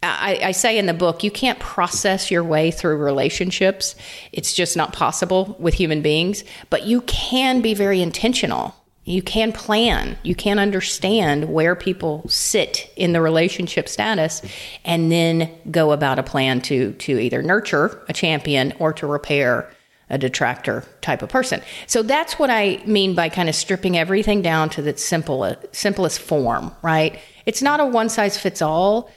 I, 0.02 0.38
I, 0.44 0.52
say 0.52 0.78
in 0.78 0.86
the 0.86 0.94
book, 0.94 1.24
you 1.24 1.30
can't 1.30 1.58
process 1.58 2.30
your 2.30 2.44
way 2.44 2.70
through 2.70 2.98
relationships. 2.98 3.96
It's 4.30 4.54
just 4.54 4.76
not 4.76 4.92
possible 4.92 5.56
with 5.58 5.74
human 5.74 6.02
beings, 6.02 6.44
but 6.70 6.86
you 6.86 7.00
can 7.02 7.60
be 7.62 7.74
very 7.74 8.00
intentional. 8.00 8.76
You 9.04 9.22
can 9.22 9.52
plan. 9.52 10.16
You 10.22 10.36
can 10.36 10.60
understand 10.60 11.52
where 11.52 11.74
people 11.74 12.28
sit 12.28 12.92
in 12.94 13.12
the 13.12 13.20
relationship 13.20 13.88
status 13.88 14.42
and 14.84 15.10
then 15.10 15.50
go 15.70 15.90
about 15.90 16.20
a 16.20 16.22
plan 16.22 16.60
to, 16.62 16.92
to 16.92 17.18
either 17.18 17.42
nurture 17.42 18.00
a 18.08 18.12
champion 18.12 18.74
or 18.78 18.92
to 18.92 19.06
repair 19.06 19.68
a 20.10 20.18
detractor 20.18 20.84
type 21.00 21.22
of 21.22 21.28
person. 21.28 21.60
So 21.86 22.02
that's 22.02 22.38
what 22.38 22.50
I 22.50 22.82
mean 22.86 23.14
by 23.14 23.30
kind 23.30 23.48
of 23.48 23.54
stripping 23.54 23.98
everything 23.98 24.42
down 24.42 24.70
to 24.70 24.82
the 24.82 24.96
simple, 24.96 25.56
simplest 25.72 26.20
form, 26.20 26.72
right? 26.82 27.18
It's 27.46 27.62
not 27.62 27.80
a 27.80 27.86
one 27.86 28.08
size 28.08 28.38
fits 28.38 28.62
all 28.62 29.10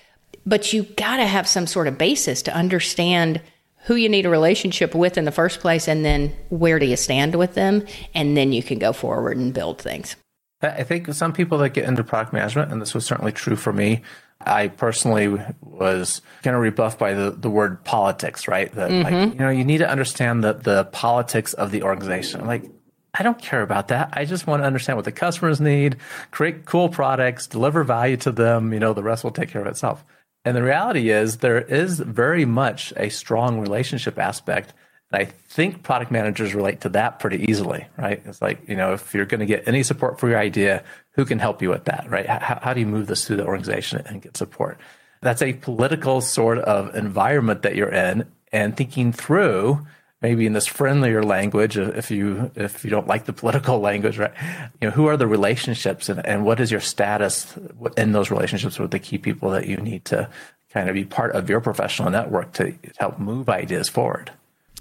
but 0.45 0.73
you 0.73 0.83
got 0.83 1.17
to 1.17 1.25
have 1.25 1.47
some 1.47 1.67
sort 1.67 1.87
of 1.87 1.97
basis 1.97 2.41
to 2.43 2.55
understand 2.55 3.41
who 3.85 3.95
you 3.95 4.09
need 4.09 4.25
a 4.25 4.29
relationship 4.29 4.93
with 4.93 5.17
in 5.17 5.25
the 5.25 5.31
first 5.31 5.59
place 5.59 5.87
and 5.87 6.05
then 6.05 6.35
where 6.49 6.79
do 6.79 6.85
you 6.85 6.95
stand 6.95 7.35
with 7.35 7.55
them 7.55 7.85
and 8.13 8.37
then 8.37 8.51
you 8.51 8.61
can 8.61 8.79
go 8.79 8.93
forward 8.93 9.37
and 9.37 9.53
build 9.53 9.81
things 9.81 10.15
i 10.61 10.83
think 10.83 11.11
some 11.13 11.33
people 11.33 11.57
that 11.57 11.69
get 11.69 11.85
into 11.85 12.03
product 12.03 12.33
management 12.33 12.71
and 12.71 12.81
this 12.81 12.93
was 12.93 13.05
certainly 13.05 13.31
true 13.31 13.55
for 13.55 13.73
me 13.73 14.01
i 14.41 14.67
personally 14.67 15.27
was 15.61 16.21
kind 16.43 16.55
of 16.55 16.61
rebuffed 16.61 16.99
by 16.99 17.13
the, 17.13 17.31
the 17.31 17.49
word 17.49 17.83
politics 17.83 18.47
right 18.47 18.71
that 18.73 18.89
mm-hmm. 18.89 19.03
like, 19.03 19.33
you 19.33 19.39
know 19.39 19.49
you 19.49 19.63
need 19.63 19.79
to 19.79 19.89
understand 19.89 20.43
the, 20.43 20.53
the 20.53 20.85
politics 20.85 21.53
of 21.53 21.71
the 21.71 21.83
organization 21.83 22.45
like 22.45 22.69
I 23.13 23.23
don't 23.23 23.41
care 23.41 23.61
about 23.61 23.89
that. 23.89 24.07
I 24.13 24.23
just 24.23 24.47
want 24.47 24.63
to 24.63 24.65
understand 24.65 24.95
what 24.95 25.03
the 25.03 25.11
customers 25.11 25.59
need, 25.59 25.97
create 26.31 26.63
cool 26.63 26.87
products, 26.87 27.45
deliver 27.45 27.83
value 27.83 28.15
to 28.15 28.31
them. 28.31 28.71
You 28.71 28.79
know, 28.79 28.93
the 28.93 29.03
rest 29.03 29.25
will 29.25 29.31
take 29.31 29.49
care 29.49 29.59
of 29.59 29.67
itself. 29.67 30.05
And 30.43 30.57
the 30.57 30.63
reality 30.63 31.09
is, 31.09 31.37
there 31.37 31.61
is 31.61 31.99
very 31.99 32.45
much 32.45 32.93
a 32.97 33.09
strong 33.09 33.59
relationship 33.59 34.17
aspect. 34.17 34.73
And 35.11 35.21
I 35.21 35.25
think 35.25 35.83
product 35.83 36.11
managers 36.11 36.55
relate 36.55 36.81
to 36.81 36.89
that 36.89 37.19
pretty 37.19 37.45
easily, 37.49 37.87
right? 37.97 38.21
It's 38.25 38.41
like, 38.41 38.67
you 38.67 38.75
know, 38.75 38.93
if 38.93 39.13
you're 39.13 39.25
going 39.25 39.41
to 39.41 39.45
get 39.45 39.67
any 39.67 39.83
support 39.83 40.19
for 40.19 40.29
your 40.29 40.39
idea, 40.39 40.83
who 41.11 41.25
can 41.25 41.37
help 41.37 41.61
you 41.61 41.69
with 41.69 41.85
that, 41.85 42.09
right? 42.09 42.25
How, 42.25 42.59
how 42.61 42.73
do 42.73 42.79
you 42.79 42.87
move 42.87 43.07
this 43.07 43.25
through 43.25 43.37
the 43.37 43.45
organization 43.45 44.01
and 44.07 44.21
get 44.21 44.35
support? 44.35 44.79
That's 45.21 45.43
a 45.43 45.53
political 45.53 46.21
sort 46.21 46.57
of 46.59 46.95
environment 46.95 47.61
that 47.61 47.75
you're 47.75 47.93
in 47.93 48.25
and 48.51 48.75
thinking 48.75 49.11
through 49.11 49.85
maybe 50.21 50.45
in 50.45 50.53
this 50.53 50.67
friendlier 50.67 51.23
language 51.23 51.77
uh, 51.77 51.91
if 51.95 52.11
you 52.11 52.51
if 52.55 52.83
you 52.83 52.89
don't 52.89 53.07
like 53.07 53.25
the 53.25 53.33
political 53.33 53.79
language 53.89 54.17
right? 54.17 54.33
You 54.81 54.89
know 54.89 54.91
who 54.91 55.07
are 55.07 55.17
the 55.17 55.27
relationships 55.27 56.09
and, 56.09 56.25
and 56.25 56.45
what 56.45 56.59
is 56.59 56.71
your 56.71 56.79
status 56.79 57.53
in 57.97 58.11
those 58.11 58.31
relationships 58.31 58.79
with 58.79 58.91
the 58.91 58.99
key 58.99 59.17
people 59.17 59.51
that 59.51 59.67
you 59.67 59.77
need 59.77 60.05
to 60.05 60.29
kind 60.71 60.89
of 60.89 60.95
be 60.95 61.05
part 61.05 61.35
of 61.35 61.49
your 61.49 61.59
professional 61.59 62.09
network 62.09 62.53
to 62.53 62.73
help 62.97 63.19
move 63.19 63.49
ideas 63.49 63.89
forward 63.89 64.31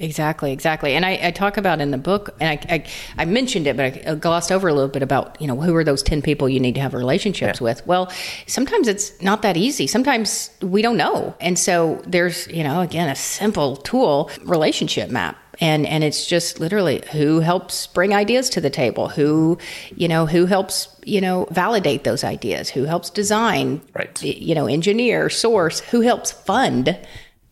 Exactly, 0.00 0.50
exactly. 0.50 0.94
And 0.94 1.05
I, 1.05 1.18
I, 1.24 1.31
talk 1.31 1.59
about 1.59 1.81
in 1.81 1.90
the 1.90 1.98
book, 1.98 2.35
and 2.40 2.48
I, 2.48 2.74
I, 2.74 2.85
I, 3.18 3.24
mentioned 3.26 3.66
it, 3.66 3.76
but 3.76 4.09
I 4.09 4.14
glossed 4.14 4.50
over 4.50 4.66
a 4.66 4.72
little 4.72 4.88
bit 4.88 5.03
about, 5.03 5.38
you 5.40 5.46
know, 5.46 5.61
who 5.61 5.76
are 5.76 5.85
those 5.85 6.03
10 6.03 6.22
people 6.22 6.48
you 6.48 6.59
need 6.59 6.74
to 6.76 6.81
have 6.81 6.94
relationships 6.94 7.61
yeah. 7.61 7.64
with? 7.64 7.87
Well, 7.87 8.11
sometimes 8.46 8.88
it's 8.88 9.20
not 9.20 9.42
that 9.42 9.59
easy. 9.59 9.87
Sometimes 9.87 10.50
we 10.62 10.81
don't 10.81 10.96
know. 10.96 11.35
And 11.38 11.59
so 11.59 12.00
there's, 12.07 12.46
you 12.48 12.64
know, 12.64 12.81
again, 12.81 13.11
a 13.11 13.14
simple 13.14 13.76
tool, 13.76 14.31
relationship 14.42 15.11
map. 15.11 15.37
And, 15.61 15.85
and 15.87 16.03
it's 16.03 16.24
just 16.24 16.61
literally 16.61 17.03
who 17.12 17.40
helps 17.40 17.87
bring 17.88 18.14
ideas 18.14 18.48
to 18.50 18.62
the 18.62 18.70
table, 18.70 19.09
who, 19.09 19.59
you 19.94 20.09
know, 20.09 20.24
who 20.24 20.46
helps, 20.46 20.88
you 21.05 21.20
know, 21.20 21.46
validate 21.50 22.05
those 22.05 22.24
ideas, 22.24 22.70
who 22.70 22.85
helps 22.85 23.11
design, 23.11 23.83
right. 23.92 24.22
you 24.22 24.55
know, 24.55 24.66
engineer, 24.66 25.29
source, 25.29 25.81
who 25.81 26.00
helps 26.00 26.33
fund 26.33 26.96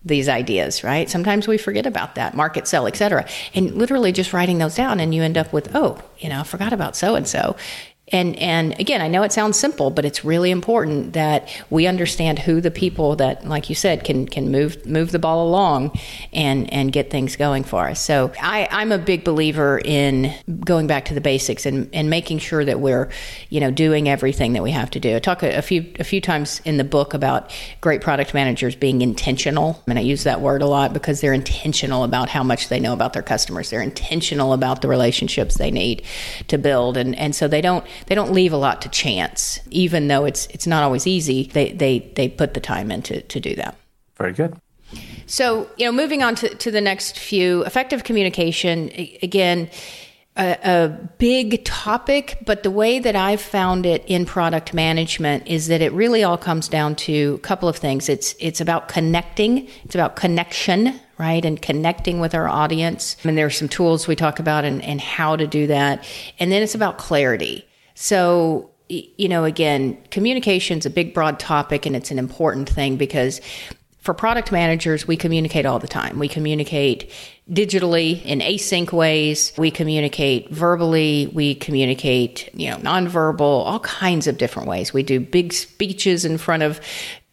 these 0.09 0.29
ideas, 0.29 0.83
right? 0.83 1.09
Sometimes 1.09 1.47
we 1.47 1.59
forget 1.59 1.87
about 1.87 2.17
that, 2.17 2.35
market, 2.35 2.67
sell, 2.67 2.87
etc. 2.87 3.27
And 3.55 3.75
literally 3.75 4.13
just 4.13 4.33
writing 4.33 4.59
those 4.59 4.75
down 4.75 5.01
and 5.01 5.15
you 5.15 5.23
end 5.23 5.39
up 5.39 5.53
with, 5.53 5.75
oh, 5.75 6.03
you 6.19 6.29
know, 6.29 6.41
I 6.41 6.43
forgot 6.43 6.73
about 6.73 6.97
so 6.97 7.15
and 7.15 7.29
so 7.29 7.57
and 8.13 8.37
and 8.37 8.79
again 8.81 9.01
i 9.01 9.09
know 9.09 9.23
it 9.23 9.33
sounds 9.33 9.59
simple 9.59 9.91
but 9.91 10.05
it's 10.05 10.25
really 10.25 10.51
important 10.51 11.13
that 11.13 11.49
we 11.71 11.87
understand 11.87 12.39
who 12.39 12.61
the 12.61 12.71
people 12.71 13.17
that 13.17 13.47
like 13.47 13.69
you 13.69 13.75
said 13.75 14.05
can 14.05 14.27
can 14.27 14.51
move 14.51 14.85
move 14.87 15.13
the 15.13 15.19
ball 15.19 15.47
along 15.47 15.97
and 16.33 16.73
and 16.73 16.93
get 16.93 17.11
things 17.11 17.37
going 17.37 17.65
for 17.65 17.89
us. 17.89 18.01
So 18.01 18.33
i 18.41 18.69
i'm 18.71 18.93
a 18.93 18.99
big 18.99 19.25
believer 19.25 19.81
in 19.85 20.33
going 20.65 20.87
back 20.87 21.05
to 21.07 21.15
the 21.15 21.21
basics 21.21 21.67
and 21.67 21.89
and 21.93 22.11
making 22.11 22.39
sure 22.39 22.65
that 22.65 22.81
we're 22.81 23.11
you 23.49 23.61
know 23.61 23.71
doing 23.71 24.09
everything 24.09 24.53
that 24.55 24.63
we 24.63 24.71
have 24.71 24.91
to 24.91 25.01
do. 25.01 25.17
I 25.17 25.19
talk 25.19 25.43
a, 25.43 25.57
a 25.57 25.63
few 25.63 25.93
a 25.99 26.05
few 26.05 26.21
times 26.21 26.61
in 26.65 26.77
the 26.77 26.85
book 26.85 27.15
about 27.15 27.53
great 27.81 28.01
product 28.01 28.35
managers 28.35 28.75
being 28.77 29.03
intentional 29.03 29.83
and 29.87 29.99
i 29.99 30.03
use 30.03 30.25
that 30.25 30.41
word 30.41 30.63
a 30.63 30.67
lot 30.67 30.93
because 30.93 31.21
they're 31.21 31.33
intentional 31.33 32.05
about 32.05 32.29
how 32.29 32.43
much 32.43 32.69
they 32.69 32.81
know 32.81 32.93
about 32.93 33.13
their 33.13 33.23
customers. 33.23 33.71
They're 33.71 33.83
intentional 33.83 34.53
about 34.53 34.83
the 34.83 34.89
relationships 34.89 35.57
they 35.57 35.71
need 35.71 36.03
to 36.49 36.59
build. 36.59 36.97
And 36.97 37.15
and 37.17 37.35
so 37.35 37.49
they 37.49 37.61
don't 37.61 37.85
they 38.07 38.15
don't 38.15 38.33
leave 38.33 38.53
a 38.53 38.57
lot 38.57 38.83
to 38.83 38.89
chance, 38.89 39.61
even 39.71 40.09
though 40.09 40.25
it's 40.25 40.47
it's 40.47 40.67
not 40.67 40.83
always 40.83 41.07
easy. 41.07 41.45
They 41.53 41.73
they 41.73 42.01
they 42.15 42.29
put 42.29 42.55
the 42.55 42.61
time 42.61 42.91
in 42.91 43.03
to, 43.03 43.23
to 43.23 43.41
do 43.41 43.55
that. 43.57 43.77
Very 44.17 44.33
good. 44.33 44.57
So 45.27 45.69
you 45.77 45.85
know, 45.85 45.93
moving 45.93 46.23
on 46.23 46.35
to, 46.37 46.55
to 46.55 46.71
the 46.71 46.81
next 46.81 47.19
few, 47.19 47.65
effective 47.65 48.05
communication 48.05 48.91
again. 49.23 49.71
A, 50.41 50.57
a, 50.63 50.89
big 51.19 51.65
topic, 51.65 52.39
but 52.47 52.63
the 52.63 52.71
way 52.71 53.01
that 53.01 53.17
I've 53.17 53.41
found 53.41 53.85
it 53.85 54.05
in 54.07 54.25
product 54.25 54.73
management 54.73 55.49
is 55.49 55.67
that 55.67 55.83
it 55.83 55.93
really 55.93 56.23
all 56.23 56.39
comes 56.39 56.69
down 56.69 56.95
to 56.95 57.35
a 57.35 57.39
couple 57.41 57.69
of 57.69 57.75
things. 57.75 58.09
It's 58.09 58.37
it's 58.39 58.61
about 58.61 58.87
connecting. 58.87 59.67
It's 59.83 59.97
about 59.97 60.15
connection 60.15 61.01
right? 61.19 61.45
And 61.45 61.61
connecting 61.61 62.21
with 62.21 62.35
our 62.35 62.49
audience. 62.49 63.17
And 63.25 63.37
there 63.37 63.47
are 63.47 63.51
some 63.51 63.69
tools 63.69 64.09
we 64.09 64.17
talk 64.17 64.39
about 64.39 64.65
and, 64.65 64.83
and 64.83 65.01
how 65.01 65.37
to 65.37 65.47
do 65.47 65.67
that. 65.67 66.05
And 66.39 66.51
then 66.51 66.63
it's 66.63 66.75
about 66.75 66.97
clarity. 66.99 67.68
So, 68.01 68.71
you 68.89 69.29
know, 69.29 69.43
again, 69.43 69.99
communication 70.13 70.79
is 70.79 70.87
a 70.87 70.91
big, 70.91 71.13
broad 71.13 71.41
topic 71.41 71.85
and 71.85 71.97
it's 71.97 72.13
an 72.13 72.19
important 72.21 72.69
thing 72.69 72.97
because 72.97 73.41
for 73.99 74.15
product 74.15 74.53
managers, 74.53 75.09
we 75.09 75.17
communicate 75.17 75.67
all 75.67 75.81
the 75.81 75.89
time. 75.89 76.21
We 76.21 76.29
communicate 76.29 77.11
digitally 77.51 78.25
in 78.25 78.39
async 78.39 78.93
ways. 78.93 79.53
We 79.59 79.73
communicate 79.73 80.49
verbally. 80.51 81.29
We 81.35 81.57
communicate, 81.57 82.49
you 82.55 82.71
know, 82.71 82.77
nonverbal, 82.77 83.41
all 83.41 83.81
kinds 83.81 84.29
of 84.29 84.39
different 84.39 84.69
ways. 84.69 84.93
We 84.93 85.03
do 85.03 85.19
big 85.19 85.53
speeches 85.53 86.25
in 86.25 86.39
front 86.39 86.63
of 86.63 86.81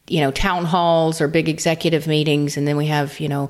you 0.08 0.22
know 0.22 0.32
town 0.32 0.66
halls 0.66 1.20
or 1.20 1.28
big 1.28 1.50
executive 1.50 2.06
meetings 2.06 2.58
and 2.58 2.68
then 2.68 2.78
we 2.78 2.86
have 2.86 3.20
you 3.20 3.28
know 3.28 3.50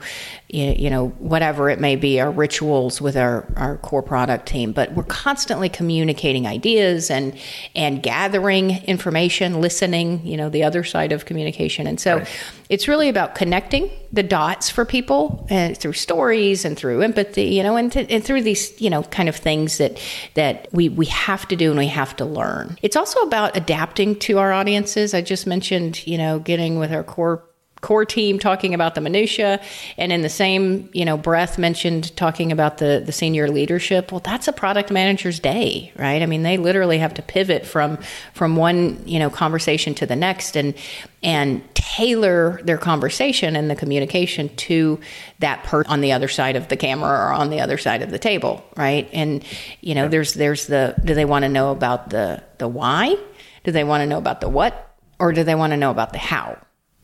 you 0.63 0.89
know 0.89 1.09
whatever 1.19 1.69
it 1.69 1.79
may 1.79 1.95
be 1.95 2.19
our 2.19 2.31
rituals 2.31 3.01
with 3.01 3.17
our 3.17 3.47
our 3.55 3.77
core 3.77 4.03
product 4.03 4.47
team. 4.47 4.71
But 4.71 4.93
we're 4.93 5.03
constantly 5.03 5.69
communicating 5.69 6.47
ideas 6.47 7.09
and 7.11 7.35
and 7.75 8.01
gathering 8.01 8.83
information 8.85 9.61
listening 9.61 10.25
you 10.25 10.37
know 10.37 10.49
the 10.49 10.63
other 10.63 10.83
side 10.83 11.11
of 11.11 11.25
communication. 11.25 11.87
And 11.87 11.99
so 11.99 12.17
right. 12.17 12.27
it's 12.69 12.87
really 12.87 13.09
about 13.09 13.35
connecting 13.35 13.89
the 14.11 14.23
dots 14.23 14.69
for 14.69 14.85
people 14.85 15.45
and 15.49 15.77
through 15.77 15.93
stories 15.93 16.63
and 16.63 16.77
through 16.77 17.01
empathy 17.01 17.43
you 17.47 17.63
know 17.63 17.75
and, 17.75 17.91
to, 17.91 18.09
and 18.09 18.23
through 18.23 18.41
these 18.41 18.79
you 18.79 18.89
know 18.89 19.03
kind 19.03 19.27
of 19.27 19.35
things 19.35 19.77
that 19.77 19.99
that 20.35 20.67
we 20.71 20.89
we 20.89 21.05
have 21.07 21.47
to 21.47 21.55
do 21.55 21.69
and 21.69 21.79
we 21.79 21.87
have 21.87 22.15
to 22.15 22.25
learn. 22.25 22.77
It's 22.81 22.95
also 22.95 23.19
about 23.21 23.55
adapting 23.57 24.17
to 24.19 24.37
our 24.39 24.53
audiences. 24.53 25.13
I 25.13 25.21
just 25.21 25.45
mentioned 25.45 26.05
you 26.07 26.17
know 26.17 26.39
getting 26.39 26.79
with 26.79 26.91
our 26.91 27.03
core 27.03 27.43
core 27.85 28.05
team 28.05 28.39
talking 28.39 28.73
about 28.73 28.95
the 28.95 29.01
minutia 29.01 29.61
and 29.97 30.11
in 30.11 30.21
the 30.21 30.29
same 30.29 30.89
you 30.91 31.05
know 31.05 31.17
breath 31.17 31.57
mentioned 31.57 32.15
talking 32.17 32.51
about 32.51 32.79
the 32.79 33.01
the 33.05 33.11
senior 33.11 33.47
leadership 33.47 34.11
well 34.11 34.21
that's 34.21 34.47
a 34.47 34.53
product 34.53 34.89
manager's 34.89 35.39
day 35.39 35.91
right 35.95 36.21
i 36.21 36.25
mean 36.25 36.43
they 36.43 36.57
literally 36.57 36.97
have 36.97 37.13
to 37.13 37.21
pivot 37.21 37.65
from 37.65 37.97
from 38.33 38.55
one 38.55 38.99
you 39.05 39.19
know 39.19 39.29
conversation 39.29 39.93
to 39.93 40.05
the 40.05 40.15
next 40.15 40.55
and 40.57 40.73
and 41.21 41.63
tailor 41.73 42.59
their 42.63 42.77
conversation 42.77 43.55
and 43.55 43.69
the 43.69 43.75
communication 43.75 44.53
to 44.55 44.99
that 45.39 45.63
person 45.63 45.91
on 45.91 46.01
the 46.01 46.11
other 46.11 46.27
side 46.27 46.55
of 46.55 46.67
the 46.67 46.77
camera 46.77 47.09
or 47.09 47.33
on 47.33 47.49
the 47.49 47.61
other 47.61 47.77
side 47.77 48.01
of 48.01 48.11
the 48.11 48.19
table, 48.19 48.63
right? 48.75 49.09
And 49.11 49.43
you 49.81 49.95
know, 49.95 50.07
there's 50.07 50.33
there's 50.33 50.67
the 50.67 50.95
do 51.03 51.15
they 51.15 51.25
want 51.25 51.43
to 51.43 51.49
know 51.49 51.71
about 51.71 52.09
the 52.09 52.43
the 52.59 52.67
why? 52.67 53.15
Do 53.63 53.71
they 53.71 53.83
want 53.83 54.01
to 54.01 54.07
know 54.07 54.17
about 54.19 54.41
the 54.41 54.49
what? 54.49 54.95
Or 55.19 55.31
do 55.31 55.43
they 55.43 55.55
want 55.55 55.71
to 55.71 55.77
know 55.77 55.91
about 55.91 56.11
the 56.11 56.19
how? 56.19 56.57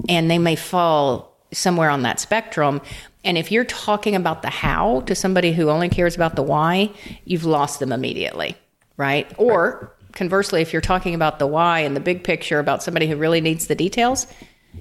And 0.10 0.30
they 0.30 0.38
may 0.38 0.56
fall 0.56 1.38
somewhere 1.52 1.90
on 1.90 2.04
that 2.04 2.20
spectrum. 2.20 2.82
And 3.24 3.38
if 3.38 3.52
you're 3.52 3.66
talking 3.66 4.16
about 4.16 4.42
the 4.42 4.50
how 4.50 5.02
to 5.02 5.16
somebody 5.16 5.52
who 5.52 5.70
only 5.70 5.90
cares 5.90 6.16
about 6.16 6.36
the 6.36 6.42
why, 6.44 6.92
you've 7.26 7.46
lost 7.46 7.80
them 7.80 7.92
immediately, 7.92 8.56
right? 8.98 9.32
Or 9.38 9.94
conversely, 10.14 10.62
if 10.62 10.74
you're 10.74 10.82
talking 10.82 11.14
about 11.14 11.40
the 11.40 11.48
why 11.48 11.80
and 11.80 11.96
the 11.96 12.00
big 12.00 12.24
picture 12.24 12.60
about 12.60 12.84
somebody 12.84 13.08
who 13.08 13.16
really 13.16 13.42
needs 13.42 13.68
the 13.68 13.76
details, 13.76 14.28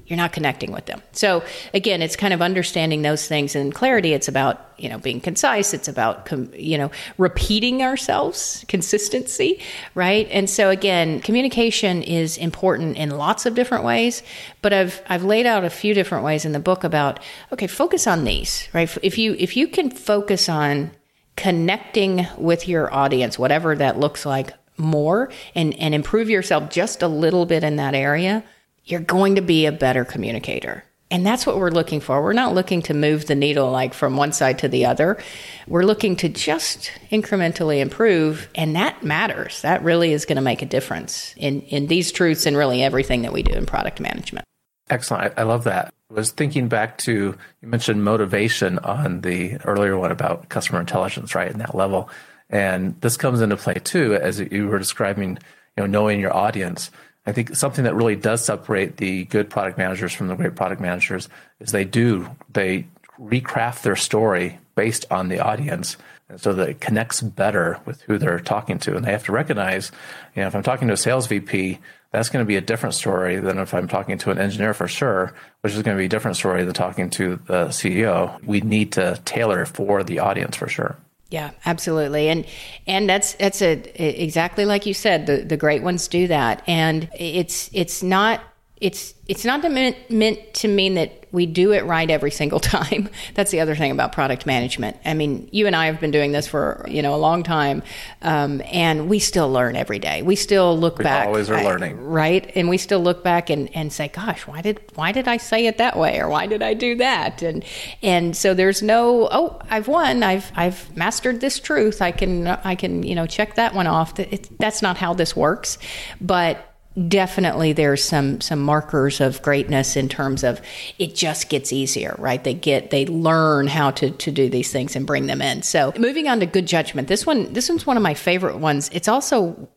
you're 0.06 0.16
not 0.16 0.32
connecting 0.32 0.72
with 0.72 0.86
them. 0.86 1.02
So 1.12 1.42
again, 1.74 2.02
it's 2.02 2.16
kind 2.16 2.32
of 2.32 2.42
understanding 2.42 3.02
those 3.02 3.26
things 3.26 3.56
and 3.56 3.74
clarity. 3.74 4.12
It's 4.12 4.28
about, 4.28 4.72
you 4.78 4.88
know, 4.88 4.98
being 4.98 5.20
concise. 5.20 5.74
It's 5.74 5.88
about, 5.88 6.28
you 6.56 6.78
know, 6.78 6.90
repeating 7.18 7.82
ourselves, 7.82 8.64
consistency, 8.68 9.60
right? 9.94 10.28
And 10.30 10.48
so 10.48 10.70
again, 10.70 11.20
communication 11.20 12.02
is 12.02 12.38
important 12.38 12.96
in 12.96 13.10
lots 13.10 13.46
of 13.46 13.54
different 13.54 13.84
ways, 13.84 14.22
but 14.62 14.72
I've, 14.72 15.02
I've 15.08 15.24
laid 15.24 15.46
out 15.46 15.64
a 15.64 15.70
few 15.70 15.92
different 15.94 16.24
ways 16.24 16.44
in 16.44 16.52
the 16.52 16.60
book 16.60 16.84
about, 16.84 17.20
okay, 17.52 17.66
focus 17.66 18.06
on 18.06 18.24
these, 18.24 18.68
right? 18.72 18.96
If 19.02 19.18
you, 19.18 19.34
if 19.38 19.56
you 19.56 19.66
can 19.66 19.90
focus 19.90 20.48
on 20.48 20.92
connecting 21.36 22.26
with 22.36 22.68
your 22.68 22.92
audience, 22.92 23.38
whatever 23.38 23.74
that 23.74 23.98
looks 23.98 24.24
like 24.24 24.52
more 24.76 25.30
and, 25.54 25.74
and 25.78 25.94
improve 25.94 26.28
yourself 26.30 26.70
just 26.70 27.02
a 27.02 27.08
little 27.08 27.46
bit 27.46 27.64
in 27.64 27.76
that 27.76 27.94
area, 27.94 28.44
you're 28.90 29.00
going 29.00 29.36
to 29.36 29.42
be 29.42 29.66
a 29.66 29.72
better 29.72 30.04
communicator. 30.04 30.84
And 31.12 31.26
that's 31.26 31.44
what 31.44 31.58
we're 31.58 31.70
looking 31.70 32.00
for. 32.00 32.22
We're 32.22 32.32
not 32.32 32.54
looking 32.54 32.82
to 32.82 32.94
move 32.94 33.26
the 33.26 33.34
needle 33.34 33.70
like 33.70 33.94
from 33.94 34.16
one 34.16 34.32
side 34.32 34.60
to 34.60 34.68
the 34.68 34.86
other. 34.86 35.18
We're 35.66 35.82
looking 35.82 36.14
to 36.16 36.28
just 36.28 36.92
incrementally 37.10 37.80
improve. 37.80 38.48
And 38.54 38.76
that 38.76 39.02
matters. 39.02 39.62
That 39.62 39.82
really 39.82 40.12
is 40.12 40.24
going 40.24 40.36
to 40.36 40.42
make 40.42 40.62
a 40.62 40.66
difference 40.66 41.34
in, 41.36 41.62
in 41.62 41.88
these 41.88 42.12
truths 42.12 42.46
and 42.46 42.56
really 42.56 42.82
everything 42.82 43.22
that 43.22 43.32
we 43.32 43.42
do 43.42 43.52
in 43.52 43.66
product 43.66 43.98
management. 43.98 44.44
Excellent. 44.88 45.34
I, 45.36 45.40
I 45.40 45.44
love 45.44 45.64
that. 45.64 45.92
I 46.10 46.14
was 46.14 46.30
thinking 46.30 46.68
back 46.68 46.98
to, 46.98 47.36
you 47.60 47.68
mentioned 47.68 48.04
motivation 48.04 48.78
on 48.78 49.22
the 49.22 49.56
earlier 49.64 49.96
one 49.96 50.12
about 50.12 50.48
customer 50.48 50.78
intelligence, 50.78 51.34
right? 51.34 51.50
And 51.50 51.60
that 51.60 51.74
level. 51.74 52.08
And 52.48 53.00
this 53.00 53.16
comes 53.16 53.40
into 53.40 53.56
play 53.56 53.74
too, 53.74 54.14
as 54.14 54.38
you 54.38 54.68
were 54.68 54.78
describing, 54.78 55.38
you 55.76 55.82
know, 55.82 55.86
knowing 55.86 56.20
your 56.20 56.36
audience 56.36 56.90
I 57.26 57.32
think 57.32 57.54
something 57.54 57.84
that 57.84 57.94
really 57.94 58.16
does 58.16 58.44
separate 58.44 58.96
the 58.96 59.24
good 59.26 59.50
product 59.50 59.76
managers 59.78 60.12
from 60.12 60.28
the 60.28 60.34
great 60.34 60.56
product 60.56 60.80
managers 60.80 61.28
is 61.60 61.72
they 61.72 61.84
do 61.84 62.30
they 62.52 62.86
recraft 63.20 63.82
their 63.82 63.96
story 63.96 64.58
based 64.74 65.04
on 65.10 65.28
the 65.28 65.40
audience 65.40 65.96
and 66.28 66.40
so 66.40 66.54
that 66.54 66.68
it 66.68 66.80
connects 66.80 67.20
better 67.20 67.78
with 67.84 68.00
who 68.02 68.16
they're 68.16 68.40
talking 68.40 68.78
to. 68.78 68.96
And 68.96 69.04
they 69.04 69.12
have 69.12 69.24
to 69.24 69.32
recognize 69.32 69.92
you 70.34 70.42
know 70.42 70.48
if 70.48 70.54
i'm 70.54 70.62
talking 70.62 70.88
to 70.88 70.94
a 70.94 70.96
sales 70.96 71.26
vp 71.26 71.78
that's 72.12 72.28
going 72.28 72.44
to 72.44 72.48
be 72.48 72.56
a 72.56 72.60
different 72.60 72.94
story 72.94 73.36
than 73.36 73.58
if 73.58 73.74
i'm 73.74 73.88
talking 73.88 74.18
to 74.18 74.30
an 74.30 74.38
engineer 74.38 74.74
for 74.74 74.88
sure 74.88 75.34
which 75.60 75.74
is 75.74 75.82
going 75.82 75.96
to 75.96 76.00
be 76.00 76.06
a 76.06 76.08
different 76.08 76.36
story 76.36 76.64
than 76.64 76.74
talking 76.74 77.10
to 77.10 77.36
the 77.46 77.66
ceo 77.66 78.42
we 78.44 78.60
need 78.60 78.92
to 78.92 79.20
tailor 79.24 79.66
for 79.66 80.02
the 80.02 80.18
audience 80.18 80.56
for 80.56 80.68
sure 80.68 80.96
yeah, 81.30 81.50
absolutely. 81.64 82.28
And 82.28 82.44
and 82.86 83.08
that's 83.08 83.34
that's 83.34 83.62
a 83.62 83.72
exactly 83.94 84.64
like 84.64 84.84
you 84.84 84.94
said, 84.94 85.26
the 85.26 85.38
the 85.38 85.56
great 85.56 85.82
ones 85.82 86.08
do 86.08 86.26
that. 86.26 86.62
And 86.66 87.08
it's 87.14 87.70
it's 87.72 88.02
not 88.02 88.40
it's 88.80 89.14
it's 89.28 89.44
not 89.44 89.62
meant, 89.70 90.10
meant 90.10 90.54
to 90.54 90.68
mean 90.68 90.94
that 90.94 91.19
we 91.32 91.46
do 91.46 91.72
it 91.72 91.84
right 91.84 92.10
every 92.10 92.30
single 92.30 92.60
time. 92.60 93.08
That's 93.34 93.50
the 93.50 93.60
other 93.60 93.74
thing 93.74 93.90
about 93.90 94.12
product 94.12 94.46
management. 94.46 94.96
I 95.04 95.14
mean, 95.14 95.48
you 95.52 95.66
and 95.66 95.76
I 95.76 95.86
have 95.86 96.00
been 96.00 96.10
doing 96.10 96.32
this 96.32 96.46
for 96.46 96.84
you 96.88 97.02
know 97.02 97.14
a 97.14 97.16
long 97.18 97.42
time, 97.42 97.82
um, 98.22 98.62
and 98.66 99.08
we 99.08 99.18
still 99.18 99.50
learn 99.50 99.76
every 99.76 99.98
day. 99.98 100.22
We 100.22 100.36
still 100.36 100.78
look 100.78 100.98
we 100.98 101.04
back. 101.04 101.26
Always 101.26 101.50
are 101.50 101.62
learning, 101.62 102.02
right? 102.04 102.50
And 102.54 102.68
we 102.68 102.78
still 102.78 103.00
look 103.00 103.22
back 103.22 103.50
and, 103.50 103.74
and 103.74 103.92
say, 103.92 104.08
"Gosh, 104.08 104.46
why 104.46 104.62
did 104.62 104.80
why 104.94 105.12
did 105.12 105.28
I 105.28 105.36
say 105.36 105.66
it 105.66 105.78
that 105.78 105.96
way, 105.96 106.18
or 106.18 106.28
why 106.28 106.46
did 106.46 106.62
I 106.62 106.74
do 106.74 106.96
that?" 106.96 107.42
And 107.42 107.64
and 108.02 108.36
so 108.36 108.54
there's 108.54 108.82
no, 108.82 109.28
"Oh, 109.30 109.60
I've 109.70 109.88
won. 109.88 110.22
I've 110.22 110.50
I've 110.56 110.94
mastered 110.96 111.40
this 111.40 111.58
truth. 111.58 112.02
I 112.02 112.12
can 112.12 112.46
I 112.46 112.74
can 112.74 113.02
you 113.02 113.14
know 113.14 113.26
check 113.26 113.54
that 113.56 113.74
one 113.74 113.86
off." 113.86 114.18
It, 114.18 114.48
that's 114.58 114.82
not 114.82 114.96
how 114.96 115.14
this 115.14 115.36
works, 115.36 115.78
but 116.20 116.69
definitely 117.08 117.72
there's 117.72 118.02
some 118.02 118.40
some 118.40 118.60
markers 118.60 119.20
of 119.20 119.40
greatness 119.42 119.96
in 119.96 120.08
terms 120.08 120.42
of 120.42 120.60
it 120.98 121.14
just 121.14 121.48
gets 121.48 121.72
easier 121.72 122.14
right? 122.18 122.42
They 122.42 122.54
get 122.54 122.90
they 122.90 123.06
learn 123.06 123.68
how 123.68 123.92
to 123.92 124.10
to 124.10 124.30
do 124.32 124.48
these 124.48 124.72
things 124.72 124.96
and 124.96 125.06
bring 125.06 125.26
them 125.26 125.40
in. 125.40 125.62
So 125.62 125.92
moving 125.98 126.28
on 126.28 126.40
to 126.40 126.46
good 126.46 126.66
judgment 126.66 127.08
this 127.08 127.24
one 127.24 127.52
this 127.52 127.68
one's 127.68 127.86
one 127.86 127.96
of 127.96 128.02
my 128.02 128.14
favorite 128.14 128.58
ones. 128.58 128.90
It's 128.92 129.08
also 129.08 129.68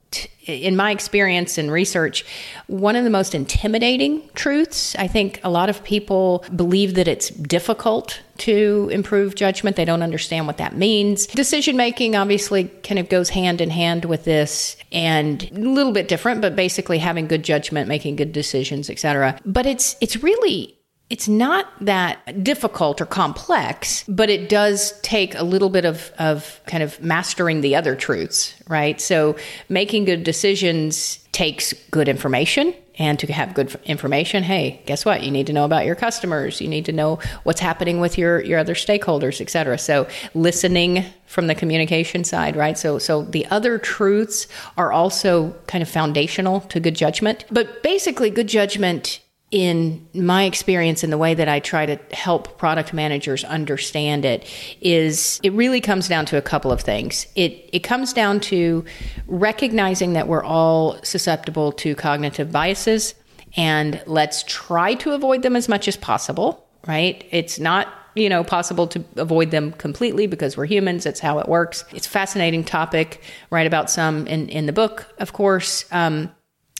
in 0.45 0.76
my 0.76 0.91
experience 0.91 1.58
and 1.58 1.71
research, 1.71 2.26
one 2.67 2.95
of 2.95 3.04
the 3.04 3.10
most 3.10 3.34
intimidating 3.34 4.28
truths. 4.36 4.95
I 4.95 5.08
think 5.08 5.39
a 5.43 5.49
lot 5.49 5.69
of 5.69 5.84
people 5.84 6.43
believe 6.56 6.95
that 6.95 7.08
it's 7.08 7.30
difficult 7.30 8.21
to 8.39 8.89
improve 8.91 9.36
judgment. 9.36 9.76
They 9.76 9.86
don't 9.86 10.02
understand 10.02 10.47
what 10.47 10.58
that 10.58 10.76
means. 10.76 11.28
Decision 11.28 11.78
making 11.78 12.15
obviously 12.15 12.65
kind 12.84 12.99
of 12.99 13.08
goes 13.10 13.30
hand 13.30 13.62
in 13.62 13.69
hand 13.69 14.06
with 14.06 14.26
this 14.26 14.76
and 14.91 15.49
a 15.52 15.60
little 15.60 15.91
bit 15.91 16.08
different, 16.08 16.41
but 16.41 16.56
basically 16.56 16.97
having 16.97 17.28
good 17.28 17.43
judgment, 17.43 17.88
making 17.88 18.15
good 18.15 18.34
decisions, 18.34 18.89
etc. 18.89 19.39
But 19.45 19.65
it's 19.65 19.95
it's 20.02 20.17
really 20.17 20.72
it's 21.13 21.28
not 21.28 21.67
that 21.80 22.43
difficult 22.43 22.99
or 22.99 23.06
complex, 23.06 24.04
but 24.08 24.32
it 24.32 24.49
does 24.49 24.99
take 25.02 25.36
a 25.36 25.43
little 25.43 25.69
bit 25.69 25.86
of, 25.86 26.12
of 26.17 26.60
kind 26.65 26.82
of 26.82 26.99
mastering 27.04 27.62
the 27.62 27.76
other 27.76 27.95
truths, 27.95 28.56
right? 28.67 28.99
So 28.99 29.36
making 29.69 30.06
good 30.06 30.23
decisions 30.23 31.19
takes 31.32 31.71
good 31.91 32.10
information. 32.10 32.73
And 32.99 33.17
to 33.19 33.34
have 33.34 33.56
good 33.56 33.76
information, 33.86 34.43
hey, 34.43 34.80
guess 34.86 35.04
what? 35.04 35.23
You 35.23 35.32
need 35.32 35.47
to 35.47 35.54
know 35.54 35.65
about 35.65 35.86
your 35.86 35.95
customers. 35.95 36.62
You 36.62 36.67
need 36.67 36.86
to 36.86 36.91
know 36.91 37.17
what's 37.43 37.60
happening 37.60 37.99
with 37.99 38.19
your, 38.19 38.41
your 38.43 38.60
other 38.60 38.76
stakeholders, 38.76 39.41
et 39.41 39.49
cetera. 39.49 39.80
So 39.80 40.08
listening 40.36 41.04
from 41.26 41.47
the 41.47 41.56
communication 41.56 42.23
side, 42.23 42.56
right? 42.56 42.78
So 42.78 42.99
so 42.99 43.23
the 43.23 43.47
other 43.47 43.80
truths 43.80 44.47
are 44.78 44.91
also 44.91 45.56
kind 45.65 45.82
of 45.82 45.89
foundational 45.89 46.62
to 46.62 46.80
good 46.80 46.95
judgment. 46.95 47.45
But 47.49 47.82
basically 47.82 48.30
good 48.30 48.47
judgment 48.47 49.19
in 49.54 50.04
my 50.16 50.46
experience 50.46 51.04
and 51.04 51.13
the 51.13 51.18
way 51.18 51.36
that 51.36 51.48
I 51.48 51.60
try 51.60 51.86
to 51.86 52.00
help 52.12 52.58
product 52.58 52.92
managers 52.92 53.44
understand 53.44 54.26
it 54.26 54.48
is 54.82 55.39
it 55.44 55.54
really 55.54 55.80
comes 55.80 56.08
down 56.08 56.26
to 56.26 56.38
a 56.38 56.42
couple 56.42 56.72
of 56.72 56.82
things. 56.82 57.28
It 57.36 57.70
it 57.72 57.82
comes 57.82 58.13
down 58.13 58.39
to 58.52 58.84
recognizing 59.28 60.13
that 60.13 60.28
we're 60.28 60.44
all 60.44 60.98
susceptible 61.04 61.72
to 61.74 61.94
cognitive 61.94 62.52
biases 62.52 63.13
and 63.56 64.02
let's 64.08 64.44
try 64.48 64.96
to 64.96 65.12
avoid 65.12 65.44
them 65.44 65.56
as 65.56 65.70
much 65.70 65.88
as 65.88 65.98
possible, 65.98 66.68
right? 66.88 67.24
It's 67.30 67.60
not 67.60 67.94
you 68.16 68.30
know 68.30 68.44
possible 68.44 68.88
to 68.88 69.06
avoid 69.18 69.52
them 69.52 69.72
completely 69.74 70.26
because 70.26 70.58
we're 70.58 70.66
humans 70.66 71.04
that's 71.04 71.20
how 71.20 71.39
it 71.39 71.48
works 71.48 71.84
it's 71.94 72.06
a 72.06 72.10
fascinating 72.12 72.63
topic 72.63 73.24
write 73.50 73.66
about 73.66 73.89
some 73.89 74.28
in, 74.28 74.48
in 74.50 74.68
the 74.68 74.72
book 74.72 75.12
of 75.18 75.34
course 75.34 75.86
um, 75.92 76.30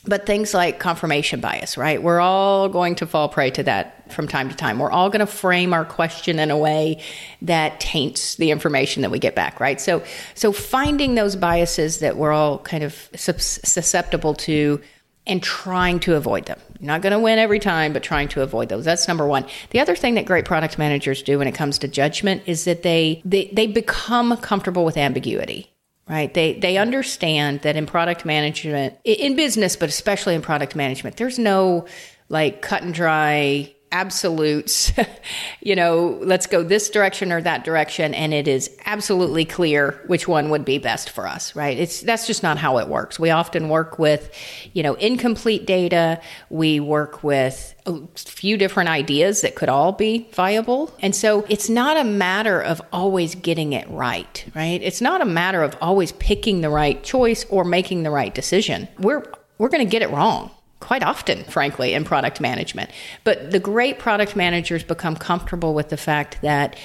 but 0.06 0.26
things 0.26 0.52
like 0.52 0.78
confirmation 0.78 1.40
bias, 1.40 1.76
right? 1.76 2.02
We're 2.02 2.20
all 2.20 2.68
going 2.68 2.94
to 2.96 3.06
fall 3.06 3.28
prey 3.28 3.50
to 3.52 3.62
that 3.62 4.12
from 4.12 4.28
time 4.28 4.50
to 4.50 4.56
time. 4.56 4.78
We're 4.78 4.90
all 4.90 5.08
going 5.08 5.20
to 5.20 5.26
frame 5.26 5.72
our 5.72 5.84
question 5.84 6.38
in 6.38 6.50
a 6.50 6.58
way 6.58 7.02
that 7.42 7.80
taints 7.80 8.36
the 8.36 8.50
information 8.50 9.02
that 9.02 9.10
we 9.10 9.18
get 9.18 9.34
back, 9.34 9.60
right? 9.60 9.80
So, 9.80 10.02
so 10.34 10.52
finding 10.52 11.14
those 11.14 11.36
biases 11.36 12.00
that 12.00 12.16
we're 12.16 12.32
all 12.32 12.58
kind 12.58 12.84
of 12.84 13.08
susceptible 13.14 14.34
to 14.34 14.80
and 15.26 15.42
trying 15.42 16.00
to 16.00 16.16
avoid 16.16 16.44
them. 16.44 16.60
You're 16.80 16.88
not 16.88 17.00
going 17.00 17.14
to 17.14 17.18
win 17.18 17.38
every 17.38 17.58
time, 17.58 17.94
but 17.94 18.02
trying 18.02 18.28
to 18.28 18.42
avoid 18.42 18.68
those. 18.68 18.84
That's 18.84 19.08
number 19.08 19.26
one. 19.26 19.46
The 19.70 19.80
other 19.80 19.96
thing 19.96 20.16
that 20.16 20.26
great 20.26 20.44
product 20.44 20.76
managers 20.78 21.22
do 21.22 21.38
when 21.38 21.48
it 21.48 21.54
comes 21.54 21.78
to 21.78 21.88
judgment 21.88 22.42
is 22.44 22.64
that 22.64 22.82
they, 22.82 23.22
they, 23.24 23.50
they 23.54 23.66
become 23.66 24.36
comfortable 24.36 24.84
with 24.84 24.98
ambiguity 24.98 25.73
right? 26.08 26.32
They 26.32 26.54
they 26.54 26.76
understand 26.76 27.62
that 27.62 27.76
in 27.76 27.86
product 27.86 28.24
management 28.24 28.98
in 29.04 29.36
business 29.36 29.76
but 29.76 29.88
especially 29.88 30.34
in 30.34 30.42
product 30.42 30.76
management 30.76 31.16
there's 31.16 31.38
no 31.38 31.86
like 32.28 32.62
cut 32.62 32.82
and 32.82 32.94
dry 32.94 33.73
absolutes 33.94 34.92
you 35.60 35.74
know 35.74 36.18
let's 36.22 36.46
go 36.46 36.62
this 36.62 36.90
direction 36.90 37.32
or 37.32 37.40
that 37.40 37.64
direction 37.64 38.12
and 38.12 38.34
it 38.34 38.46
is 38.46 38.70
absolutely 38.84 39.44
clear 39.44 40.02
which 40.08 40.28
one 40.28 40.50
would 40.50 40.64
be 40.64 40.78
best 40.78 41.08
for 41.08 41.26
us 41.26 41.54
right? 41.54 41.78
It's 41.78 42.00
that's 42.00 42.26
just 42.26 42.42
not 42.42 42.58
how 42.58 42.78
it 42.78 42.88
works. 42.88 43.18
We 43.18 43.30
often 43.30 43.68
work 43.68 43.98
with 43.98 44.30
you 44.72 44.82
know 44.82 44.94
incomplete 44.94 45.66
data. 45.66 46.20
We 46.50 46.80
work 46.80 47.22
with 47.22 47.74
a 47.86 48.00
few 48.16 48.56
different 48.56 48.88
ideas 48.88 49.42
that 49.42 49.54
could 49.54 49.68
all 49.68 49.92
be 49.92 50.28
viable. 50.32 50.94
And 51.00 51.14
so 51.14 51.44
it's 51.48 51.68
not 51.68 51.96
a 51.96 52.04
matter 52.04 52.60
of 52.60 52.80
always 52.92 53.34
getting 53.34 53.72
it 53.72 53.88
right 53.88 54.44
right? 54.54 54.82
It's 54.82 55.00
not 55.00 55.20
a 55.20 55.26
matter 55.26 55.62
of 55.62 55.76
always 55.80 56.12
picking 56.12 56.60
the 56.60 56.70
right 56.70 57.02
choice 57.02 57.44
or 57.48 57.64
making 57.64 58.02
the 58.02 58.10
right 58.10 58.34
decision. 58.34 58.88
We're 58.98 59.24
we're 59.58 59.68
going 59.68 59.86
to 59.86 59.90
get 59.90 60.02
it 60.02 60.10
wrong 60.10 60.50
quite 60.84 61.02
often, 61.02 61.44
frankly, 61.44 61.94
in 61.94 62.04
product 62.04 62.40
management. 62.40 62.90
But 63.24 63.50
the 63.50 63.58
great 63.58 63.98
product 63.98 64.36
managers 64.36 64.84
become 64.84 65.16
comfortable 65.16 65.72
with 65.72 65.88
the 65.88 65.96
fact 65.96 66.42
that, 66.42 66.76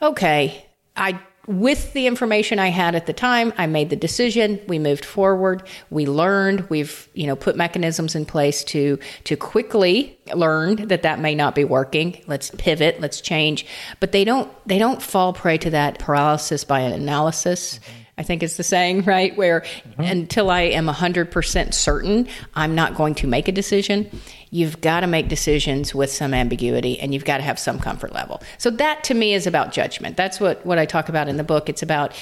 okay, 0.00 0.66
I 0.96 1.20
with 1.46 1.94
the 1.94 2.06
information 2.06 2.60
I 2.60 2.68
had 2.68 2.94
at 2.94 3.06
the 3.06 3.12
time, 3.12 3.52
I 3.58 3.66
made 3.66 3.90
the 3.90 3.96
decision. 3.96 4.60
We 4.68 4.78
moved 4.78 5.04
forward. 5.04 5.64
We 5.88 6.06
learned. 6.06 6.70
We've 6.70 7.08
you 7.14 7.26
know 7.26 7.34
put 7.34 7.56
mechanisms 7.56 8.14
in 8.14 8.24
place 8.24 8.62
to 8.64 8.98
to 9.24 9.36
quickly 9.36 10.16
learn 10.32 10.86
that 10.88 11.02
that 11.02 11.18
may 11.18 11.34
not 11.34 11.56
be 11.56 11.64
working. 11.64 12.22
Let's 12.28 12.52
pivot. 12.52 13.00
Let's 13.00 13.20
change. 13.20 13.66
But 13.98 14.12
they 14.12 14.22
don't 14.22 14.48
they 14.66 14.78
don't 14.78 15.02
fall 15.02 15.32
prey 15.32 15.58
to 15.58 15.70
that 15.70 15.98
paralysis 15.98 16.62
by 16.62 16.80
an 16.80 16.92
analysis. 16.92 17.78
Mm-hmm 17.78 17.99
I 18.20 18.22
think 18.22 18.42
is 18.42 18.58
the 18.58 18.62
saying, 18.62 19.04
right? 19.04 19.34
Where 19.34 19.62
mm-hmm. 19.62 20.02
until 20.02 20.50
I 20.50 20.60
am 20.60 20.86
100% 20.86 21.72
certain 21.72 22.28
I'm 22.54 22.74
not 22.74 22.94
going 22.94 23.14
to 23.16 23.26
make 23.26 23.48
a 23.48 23.52
decision, 23.52 24.10
you've 24.50 24.82
got 24.82 25.00
to 25.00 25.06
make 25.06 25.28
decisions 25.28 25.94
with 25.94 26.12
some 26.12 26.34
ambiguity 26.34 27.00
and 27.00 27.14
you've 27.14 27.24
got 27.24 27.38
to 27.38 27.42
have 27.42 27.58
some 27.58 27.78
comfort 27.78 28.12
level. 28.12 28.42
So 28.58 28.68
that 28.72 29.02
to 29.04 29.14
me 29.14 29.32
is 29.32 29.46
about 29.46 29.72
judgment. 29.72 30.18
That's 30.18 30.38
what, 30.38 30.64
what 30.66 30.78
I 30.78 30.84
talk 30.84 31.08
about 31.08 31.28
in 31.28 31.38
the 31.38 31.44
book. 31.44 31.70
It's 31.70 31.82
about, 31.82 32.14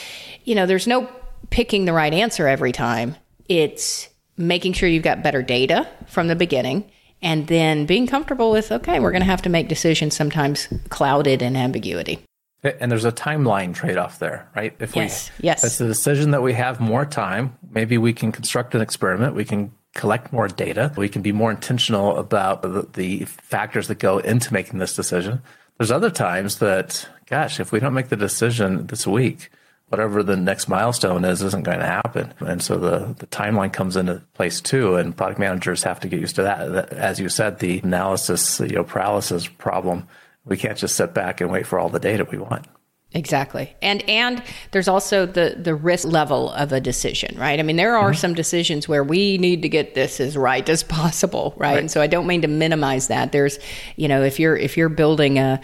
you 0.45 0.55
know, 0.55 0.67
there's 0.67 0.87
no 0.87 1.09
picking 1.51 1.85
the 1.85 1.93
right 1.93 2.15
answer 2.15 2.47
every 2.47 2.71
time. 2.71 3.17
It's 3.49 4.09
making 4.37 4.75
sure 4.75 4.89
you've 4.89 5.03
got 5.03 5.25
better 5.25 5.43
data 5.43 5.89
from 6.07 6.29
the 6.29 6.37
beginning 6.37 6.89
and 7.23 7.49
then 7.49 7.87
being 7.87 8.07
comfortable 8.07 8.53
with, 8.53 8.71
okay, 8.71 9.01
we're 9.01 9.11
going 9.11 9.23
to 9.23 9.27
have 9.27 9.43
to 9.43 9.49
make 9.49 9.67
decisions 9.67 10.15
sometimes 10.15 10.69
clouded 10.91 11.43
in 11.43 11.57
ambiguity. 11.57 12.21
And 12.65 12.91
there's 12.91 13.05
a 13.05 13.13
timeline 13.13 13.73
trade 13.73 13.97
off 13.97 14.19
there, 14.19 14.49
right? 14.57 14.75
If 14.81 14.97
yes, 14.97 15.31
we, 15.39 15.47
yes. 15.47 15.63
It's 15.63 15.81
a 15.81 15.87
decision 15.87 16.33
that 16.33 16.43
we 16.43 16.55
have 16.55 16.81
more 16.81 17.07
time. 17.07 17.57
Maybe 17.71 17.99
we 17.99 18.13
can 18.13 18.33
construct 18.33 18.75
an 18.75 18.81
experiment. 18.81 19.37
We 19.37 19.45
can 19.45 19.73
collect 19.95 20.33
more 20.33 20.49
data. 20.49 20.93
We 20.97 21.09
can 21.09 21.23
be 21.23 21.31
more 21.31 21.51
intentional 21.53 22.17
about 22.17 22.63
the, 22.63 22.89
the 22.93 23.25
factors 23.27 23.87
that 23.89 24.01
go 24.01 24.19
into 24.19 24.53
making 24.53 24.81
this 24.81 24.97
decision. 24.97 25.41
There's 25.79 25.93
other 25.93 26.11
times 26.11 26.59
that, 26.59 27.09
gosh, 27.27 27.61
if 27.61 27.71
we 27.71 27.79
don't 27.79 27.95
make 27.95 28.09
the 28.09 28.17
decision 28.17 28.89
this 28.89 29.07
week, 29.07 29.51
whatever 29.87 30.25
the 30.25 30.37
next 30.37 30.69
milestone 30.69 31.25
is 31.25 31.43
isn't 31.43 31.63
going 31.63 31.79
to 31.79 31.87
happen. 31.87 32.35
And 32.41 32.61
so 32.61 32.77
the, 32.77 33.15
the 33.19 33.27
timeline 33.29 33.73
comes 33.73 33.97
into 33.97 34.23
place 34.35 34.61
too. 34.61 34.97
And 34.97 35.17
product 35.17 35.39
managers 35.39 35.85
have 35.85 36.01
to 36.01 36.09
get 36.09 36.21
used 36.21 36.37
to 36.37 36.43
that. 36.43 36.93
As 36.93 37.21
you 37.21 37.29
said, 37.29 37.61
the 37.61 37.79
analysis, 37.79 38.59
you 38.59 38.75
know, 38.75 38.85
paralysis 38.85 39.47
problem 39.47 40.09
we 40.49 40.57
can't 40.57 40.79
just 40.79 40.97
sit 40.97 41.15
back 41.15 41.41
and 41.41 41.51
wait 41.51 41.67
for 41.67 41.79
all 41.79 41.89
the 41.89 42.01
data 42.01 42.27
we 42.31 42.39
want. 42.39 42.67
Exactly. 43.13 43.75
And 43.81 44.07
and 44.09 44.43
there's 44.73 44.87
also 44.87 45.25
the 45.25 45.57
the 45.59 45.75
risk 45.75 46.07
level 46.07 46.51
of 46.53 46.73
a 46.73 46.81
decision, 46.81 47.39
right? 47.39 47.59
I 47.59 47.63
mean, 47.63 47.77
there 47.77 47.97
are 47.97 48.11
mm-hmm. 48.11 48.19
some 48.19 48.35
decisions 48.35 48.87
where 48.87 49.03
we 49.03 49.39
need 49.39 49.63
to 49.63 49.69
get 49.69 49.95
this 49.95 50.21
as 50.21 50.37
right 50.37 50.69
as 50.69 50.83
possible, 50.83 51.55
right? 51.57 51.71
right? 51.73 51.79
And 51.79 51.91
so 51.91 52.03
I 52.03 52.07
don't 52.07 52.27
mean 52.27 52.43
to 52.43 52.49
minimize 52.49 53.09
that. 53.09 53.33
There's, 53.33 53.59
you 53.97 54.09
know, 54.09 54.23
if 54.23 54.39
you're 54.39 54.57
if 54.57 54.77
you're 54.77 54.91
building 54.91 55.39
a, 55.39 55.59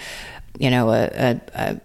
you 0.59 0.71
know, 0.71 0.91
a, 0.91 1.05
a, 1.05 1.41
a 1.55 1.81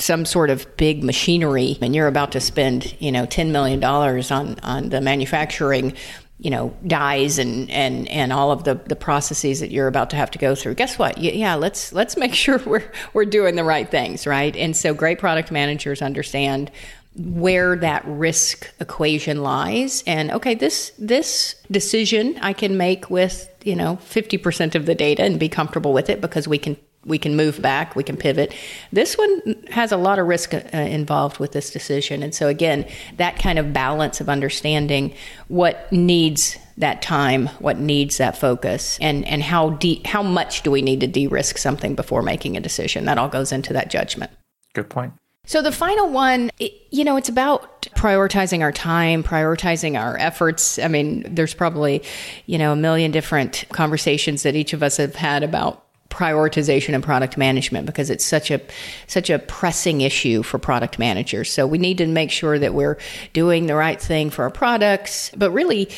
some 0.00 0.24
sort 0.24 0.48
of 0.48 0.76
big 0.76 1.02
machinery 1.02 1.76
and 1.80 1.92
you're 1.92 2.06
about 2.06 2.30
to 2.32 2.40
spend, 2.40 2.94
you 3.00 3.10
know, 3.10 3.26
10 3.26 3.50
million 3.50 3.80
dollars 3.80 4.30
on 4.30 4.60
on 4.60 4.90
the 4.90 5.00
manufacturing 5.00 5.92
you 6.38 6.50
know 6.50 6.74
dies 6.86 7.38
and 7.38 7.70
and 7.70 8.08
and 8.08 8.32
all 8.32 8.52
of 8.52 8.64
the 8.64 8.74
the 8.74 8.96
processes 8.96 9.60
that 9.60 9.70
you're 9.70 9.88
about 9.88 10.10
to 10.10 10.16
have 10.16 10.30
to 10.30 10.38
go 10.38 10.54
through. 10.54 10.74
Guess 10.74 10.98
what? 10.98 11.18
Yeah 11.18 11.54
let's 11.54 11.92
let's 11.92 12.16
make 12.16 12.34
sure 12.44 12.58
we're 12.64 12.90
we're 13.12 13.24
doing 13.24 13.56
the 13.56 13.64
right 13.64 13.90
things 13.90 14.26
right? 14.26 14.56
And 14.56 14.76
so 14.76 14.94
great 14.94 15.18
product 15.18 15.50
managers 15.50 16.02
understand 16.02 16.70
where 17.16 17.74
that 17.76 18.04
risk 18.06 18.72
equation 18.80 19.42
lies. 19.42 20.04
And 20.06 20.30
okay 20.30 20.54
this 20.54 20.92
this 20.98 21.56
decision 21.70 22.38
i 22.40 22.52
can 22.52 22.76
make 22.76 23.10
with 23.10 23.50
you 23.64 23.76
know 23.76 23.96
50% 23.96 24.74
of 24.74 24.86
the 24.86 24.94
data 24.94 25.22
and 25.22 25.38
be 25.38 25.48
comfortable 25.48 25.92
with 25.92 26.08
it 26.08 26.20
because 26.20 26.48
we 26.48 26.58
can 26.58 26.76
we 27.04 27.18
can 27.18 27.36
move 27.36 27.62
back, 27.62 27.96
we 27.96 28.02
can 28.02 28.16
pivot. 28.16 28.54
This 28.92 29.16
one 29.16 29.56
has 29.70 29.92
a 29.92 29.96
lot 29.96 30.18
of 30.18 30.26
risk 30.26 30.54
uh, 30.54 30.60
involved 30.72 31.38
with 31.38 31.52
this 31.52 31.70
decision. 31.70 32.22
And 32.22 32.34
so, 32.34 32.48
again, 32.48 32.86
that 33.16 33.38
kind 33.38 33.58
of 33.58 33.72
balance 33.72 34.20
of 34.20 34.28
understanding 34.28 35.14
what 35.48 35.90
needs 35.92 36.58
that 36.76 37.02
time, 37.02 37.46
what 37.58 37.78
needs 37.78 38.18
that 38.18 38.36
focus, 38.36 38.98
and, 39.00 39.26
and 39.26 39.42
how, 39.42 39.70
de- 39.70 40.02
how 40.04 40.22
much 40.22 40.62
do 40.62 40.70
we 40.70 40.82
need 40.82 41.00
to 41.00 41.06
de 41.06 41.26
risk 41.26 41.58
something 41.58 41.94
before 41.94 42.22
making 42.22 42.56
a 42.56 42.60
decision? 42.60 43.04
That 43.06 43.18
all 43.18 43.28
goes 43.28 43.52
into 43.52 43.72
that 43.72 43.90
judgment. 43.90 44.30
Good 44.74 44.90
point. 44.90 45.14
So, 45.46 45.62
the 45.62 45.72
final 45.72 46.10
one, 46.10 46.50
you 46.90 47.04
know, 47.04 47.16
it's 47.16 47.30
about 47.30 47.80
prioritizing 47.96 48.60
our 48.60 48.70
time, 48.70 49.22
prioritizing 49.22 49.98
our 49.98 50.18
efforts. 50.18 50.78
I 50.78 50.88
mean, 50.88 51.24
there's 51.34 51.54
probably, 51.54 52.02
you 52.44 52.58
know, 52.58 52.72
a 52.72 52.76
million 52.76 53.12
different 53.12 53.64
conversations 53.72 54.42
that 54.42 54.54
each 54.54 54.74
of 54.74 54.82
us 54.82 54.98
have 54.98 55.14
had 55.14 55.42
about 55.42 55.87
prioritization 56.10 56.94
and 56.94 57.04
product 57.04 57.36
management 57.36 57.86
because 57.86 58.10
it's 58.10 58.24
such 58.24 58.50
a 58.50 58.60
such 59.06 59.30
a 59.30 59.38
pressing 59.38 60.00
issue 60.00 60.42
for 60.42 60.58
product 60.58 60.98
managers. 60.98 61.50
So 61.50 61.66
we 61.66 61.78
need 61.78 61.98
to 61.98 62.06
make 62.06 62.30
sure 62.30 62.58
that 62.58 62.74
we're 62.74 62.98
doing 63.32 63.66
the 63.66 63.74
right 63.74 64.00
thing 64.00 64.30
for 64.30 64.42
our 64.44 64.50
products, 64.50 65.30
but 65.36 65.50
really 65.50 65.90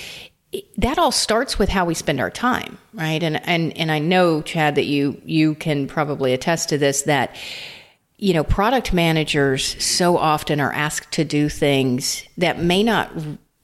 that 0.79 0.99
all 0.99 1.13
starts 1.13 1.61
with 1.61 1.69
how 1.69 1.85
we 1.85 1.95
spend 1.95 2.19
our 2.19 2.31
time, 2.31 2.79
right? 2.93 3.23
And 3.23 3.47
and 3.47 3.77
and 3.77 3.91
I 3.91 3.99
know 3.99 4.43
Chad 4.43 4.75
that 4.75 4.87
you 4.87 5.21
you 5.25 5.55
can 5.55 5.87
probably 5.87 6.33
attest 6.33 6.69
to 6.71 6.79
this 6.79 7.03
that 7.03 7.37
you 8.21 8.35
know, 8.35 8.45
product 8.45 8.93
managers 8.93 9.83
so 9.83 10.19
often 10.19 10.61
are 10.61 10.73
asked 10.73 11.11
to 11.13 11.25
do 11.25 11.49
things 11.49 12.23
that 12.37 12.59
may 12.59 12.83
not 12.83 13.11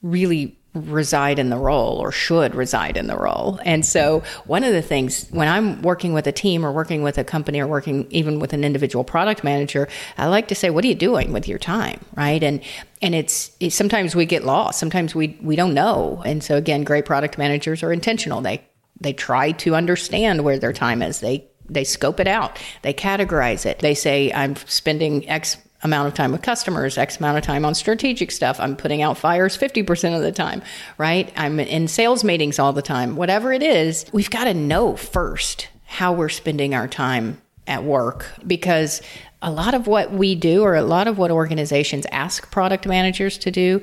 really 0.01 0.56
reside 0.81 1.39
in 1.39 1.49
the 1.49 1.57
role 1.57 1.97
or 1.97 2.11
should 2.11 2.55
reside 2.55 2.97
in 2.97 3.07
the 3.07 3.17
role. 3.17 3.59
And 3.63 3.85
so, 3.85 4.23
one 4.45 4.63
of 4.63 4.73
the 4.73 4.81
things 4.81 5.27
when 5.29 5.47
I'm 5.47 5.81
working 5.81 6.13
with 6.13 6.27
a 6.27 6.31
team 6.31 6.65
or 6.65 6.71
working 6.71 7.03
with 7.03 7.17
a 7.17 7.23
company 7.23 7.59
or 7.59 7.67
working 7.67 8.07
even 8.09 8.39
with 8.39 8.53
an 8.53 8.63
individual 8.63 9.03
product 9.03 9.43
manager, 9.43 9.87
I 10.17 10.27
like 10.27 10.47
to 10.49 10.55
say, 10.55 10.69
"What 10.69 10.83
are 10.83 10.87
you 10.87 10.95
doing 10.95 11.33
with 11.33 11.47
your 11.47 11.59
time?" 11.59 11.99
Right? 12.15 12.43
And 12.43 12.61
and 13.01 13.13
it's, 13.13 13.51
it's 13.59 13.75
sometimes 13.75 14.15
we 14.15 14.25
get 14.25 14.43
lost. 14.43 14.79
Sometimes 14.79 15.13
we 15.13 15.37
we 15.41 15.55
don't 15.55 15.73
know. 15.73 16.21
And 16.25 16.43
so 16.43 16.55
again, 16.55 16.83
great 16.83 17.05
product 17.05 17.37
managers 17.37 17.83
are 17.83 17.93
intentional. 17.93 18.41
They 18.41 18.63
they 18.99 19.13
try 19.13 19.51
to 19.51 19.75
understand 19.75 20.43
where 20.43 20.59
their 20.59 20.73
time 20.73 21.01
is. 21.01 21.19
They 21.19 21.47
they 21.69 21.83
scope 21.83 22.19
it 22.19 22.27
out. 22.27 22.59
They 22.81 22.93
categorize 22.93 23.65
it. 23.65 23.79
They 23.79 23.93
say, 23.93 24.31
I'm 24.31 24.55
spending 24.55 25.27
X 25.29 25.57
amount 25.83 26.07
of 26.07 26.13
time 26.13 26.31
with 26.31 26.41
customers, 26.41 26.97
X 26.97 27.17
amount 27.17 27.37
of 27.37 27.43
time 27.43 27.63
on 27.63 27.75
strategic 27.75 28.31
stuff. 28.31 28.59
I'm 28.59 28.75
putting 28.75 29.01
out 29.01 29.17
fires 29.17 29.57
50% 29.57 30.15
of 30.15 30.21
the 30.21 30.31
time, 30.31 30.61
right? 30.97 31.31
I'm 31.37 31.59
in 31.59 31.87
sales 31.87 32.23
meetings 32.23 32.59
all 32.59 32.73
the 32.73 32.81
time. 32.81 33.15
Whatever 33.15 33.53
it 33.53 33.61
is, 33.61 34.05
we've 34.11 34.29
got 34.29 34.45
to 34.45 34.53
know 34.53 34.95
first 34.95 35.69
how 35.85 36.13
we're 36.13 36.29
spending 36.29 36.73
our 36.73 36.87
time 36.87 37.41
at 37.67 37.83
work 37.83 38.25
because 38.45 39.01
a 39.41 39.51
lot 39.51 39.73
of 39.73 39.87
what 39.87 40.11
we 40.11 40.35
do 40.35 40.63
or 40.63 40.75
a 40.75 40.81
lot 40.81 41.07
of 41.07 41.17
what 41.17 41.31
organizations 41.31 42.05
ask 42.11 42.49
product 42.51 42.87
managers 42.87 43.37
to 43.37 43.51
do 43.51 43.81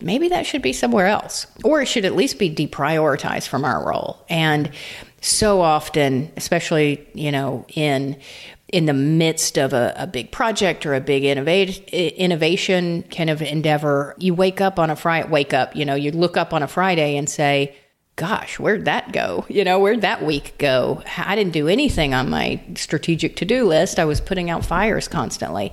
maybe 0.00 0.28
that 0.28 0.44
should 0.44 0.62
be 0.62 0.72
somewhere 0.72 1.06
else 1.06 1.46
or 1.64 1.80
it 1.80 1.86
should 1.86 2.04
at 2.04 2.14
least 2.14 2.38
be 2.38 2.50
deprioritized 2.54 3.48
from 3.48 3.64
our 3.64 3.86
role 3.86 4.24
and 4.28 4.70
so 5.20 5.60
often 5.60 6.30
especially 6.36 7.06
you 7.14 7.32
know 7.32 7.64
in 7.74 8.16
in 8.74 8.86
the 8.86 8.92
midst 8.92 9.56
of 9.56 9.72
a, 9.72 9.94
a 9.96 10.04
big 10.04 10.32
project 10.32 10.84
or 10.84 10.94
a 10.94 11.00
big 11.00 11.22
innovate, 11.22 11.88
innovation 11.90 13.04
kind 13.04 13.30
of 13.30 13.40
endeavor, 13.40 14.16
you 14.18 14.34
wake 14.34 14.60
up 14.60 14.80
on 14.80 14.90
a 14.90 14.96
Friday, 14.96 15.28
wake 15.28 15.54
up, 15.54 15.76
you 15.76 15.84
know, 15.84 15.94
you 15.94 16.10
look 16.10 16.36
up 16.36 16.52
on 16.52 16.60
a 16.60 16.66
Friday 16.66 17.16
and 17.16 17.30
say, 17.30 17.72
gosh, 18.16 18.58
where'd 18.58 18.86
that 18.86 19.12
go? 19.12 19.46
You 19.48 19.62
know, 19.62 19.78
where'd 19.78 20.00
that 20.00 20.24
week 20.24 20.58
go? 20.58 21.04
I 21.16 21.36
didn't 21.36 21.52
do 21.52 21.68
anything 21.68 22.14
on 22.14 22.28
my 22.28 22.60
strategic 22.74 23.36
to 23.36 23.44
do 23.44 23.64
list. 23.64 24.00
I 24.00 24.06
was 24.06 24.20
putting 24.20 24.50
out 24.50 24.64
fires 24.64 25.06
constantly 25.06 25.70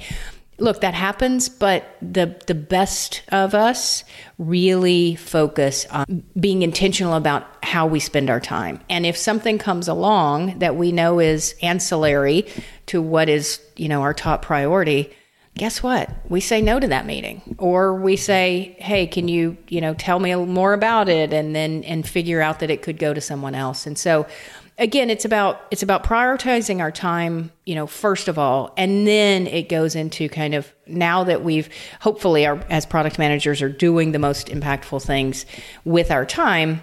look, 0.61 0.81
that 0.81 0.93
happens, 0.93 1.49
but 1.49 1.97
the 2.01 2.39
the 2.47 2.55
best 2.55 3.23
of 3.29 3.53
us 3.53 4.03
really 4.37 5.15
focus 5.15 5.85
on 5.87 6.23
being 6.39 6.61
intentional 6.61 7.15
about 7.15 7.45
how 7.63 7.87
we 7.87 7.99
spend 7.99 8.29
our 8.29 8.39
time. 8.39 8.79
And 8.89 9.05
if 9.05 9.17
something 9.17 9.57
comes 9.57 9.87
along 9.87 10.59
that 10.59 10.75
we 10.75 10.91
know 10.91 11.19
is 11.19 11.55
ancillary 11.61 12.47
to 12.91 13.01
what 13.01 13.30
is, 13.30 13.62
you 13.77 13.88
know, 13.88 14.01
our 14.01 14.13
top 14.13 14.41
priority, 14.41 15.13
guess 15.56 15.82
what? 15.82 16.10
We 16.27 16.41
say 16.41 16.62
no 16.62 16.77
to 16.77 16.88
that 16.88 17.06
meeting. 17.06 17.56
Or 17.58 17.95
we 17.95 18.17
say, 18.17 18.75
"Hey, 18.80 19.08
can 19.08 19.30
you, 19.30 19.58
you 19.69 19.80
know, 19.80 19.93
tell 19.93 20.19
me 20.19 20.36
more 20.36 20.73
about 20.73 21.08
it?" 21.08 21.32
and 21.32 21.56
then 21.56 21.84
and 21.86 22.08
figure 22.08 22.41
out 22.41 22.60
that 22.60 22.69
it 22.69 22.82
could 22.82 22.99
go 22.99 23.13
to 23.13 23.21
someone 23.21 23.56
else. 23.56 23.88
And 23.88 23.97
so 23.97 24.27
again 24.77 25.10
it's 25.10 25.25
about 25.25 25.62
it's 25.69 25.84
about 25.84 26.04
prioritizing 26.04 26.80
our 26.80 26.91
time 26.91 27.51
you 27.65 27.75
know 27.75 27.86
first 27.86 28.27
of 28.27 28.39
all 28.39 28.73
and 28.77 29.06
then 29.06 29.45
it 29.45 29.67
goes 29.69 29.95
into 29.95 30.30
kind 30.30 30.56
of 30.56 30.73
now 30.88 31.25
that 31.25 31.43
we've 31.43 31.69
hopefully 31.99 32.45
our 32.45 32.56
as 32.69 32.86
product 32.86 33.20
managers 33.20 33.61
are 33.61 33.70
doing 33.70 34.11
the 34.11 34.18
most 34.18 34.47
impactful 34.47 35.03
things 35.03 35.45
with 35.84 36.09
our 36.09 36.26
time 36.26 36.82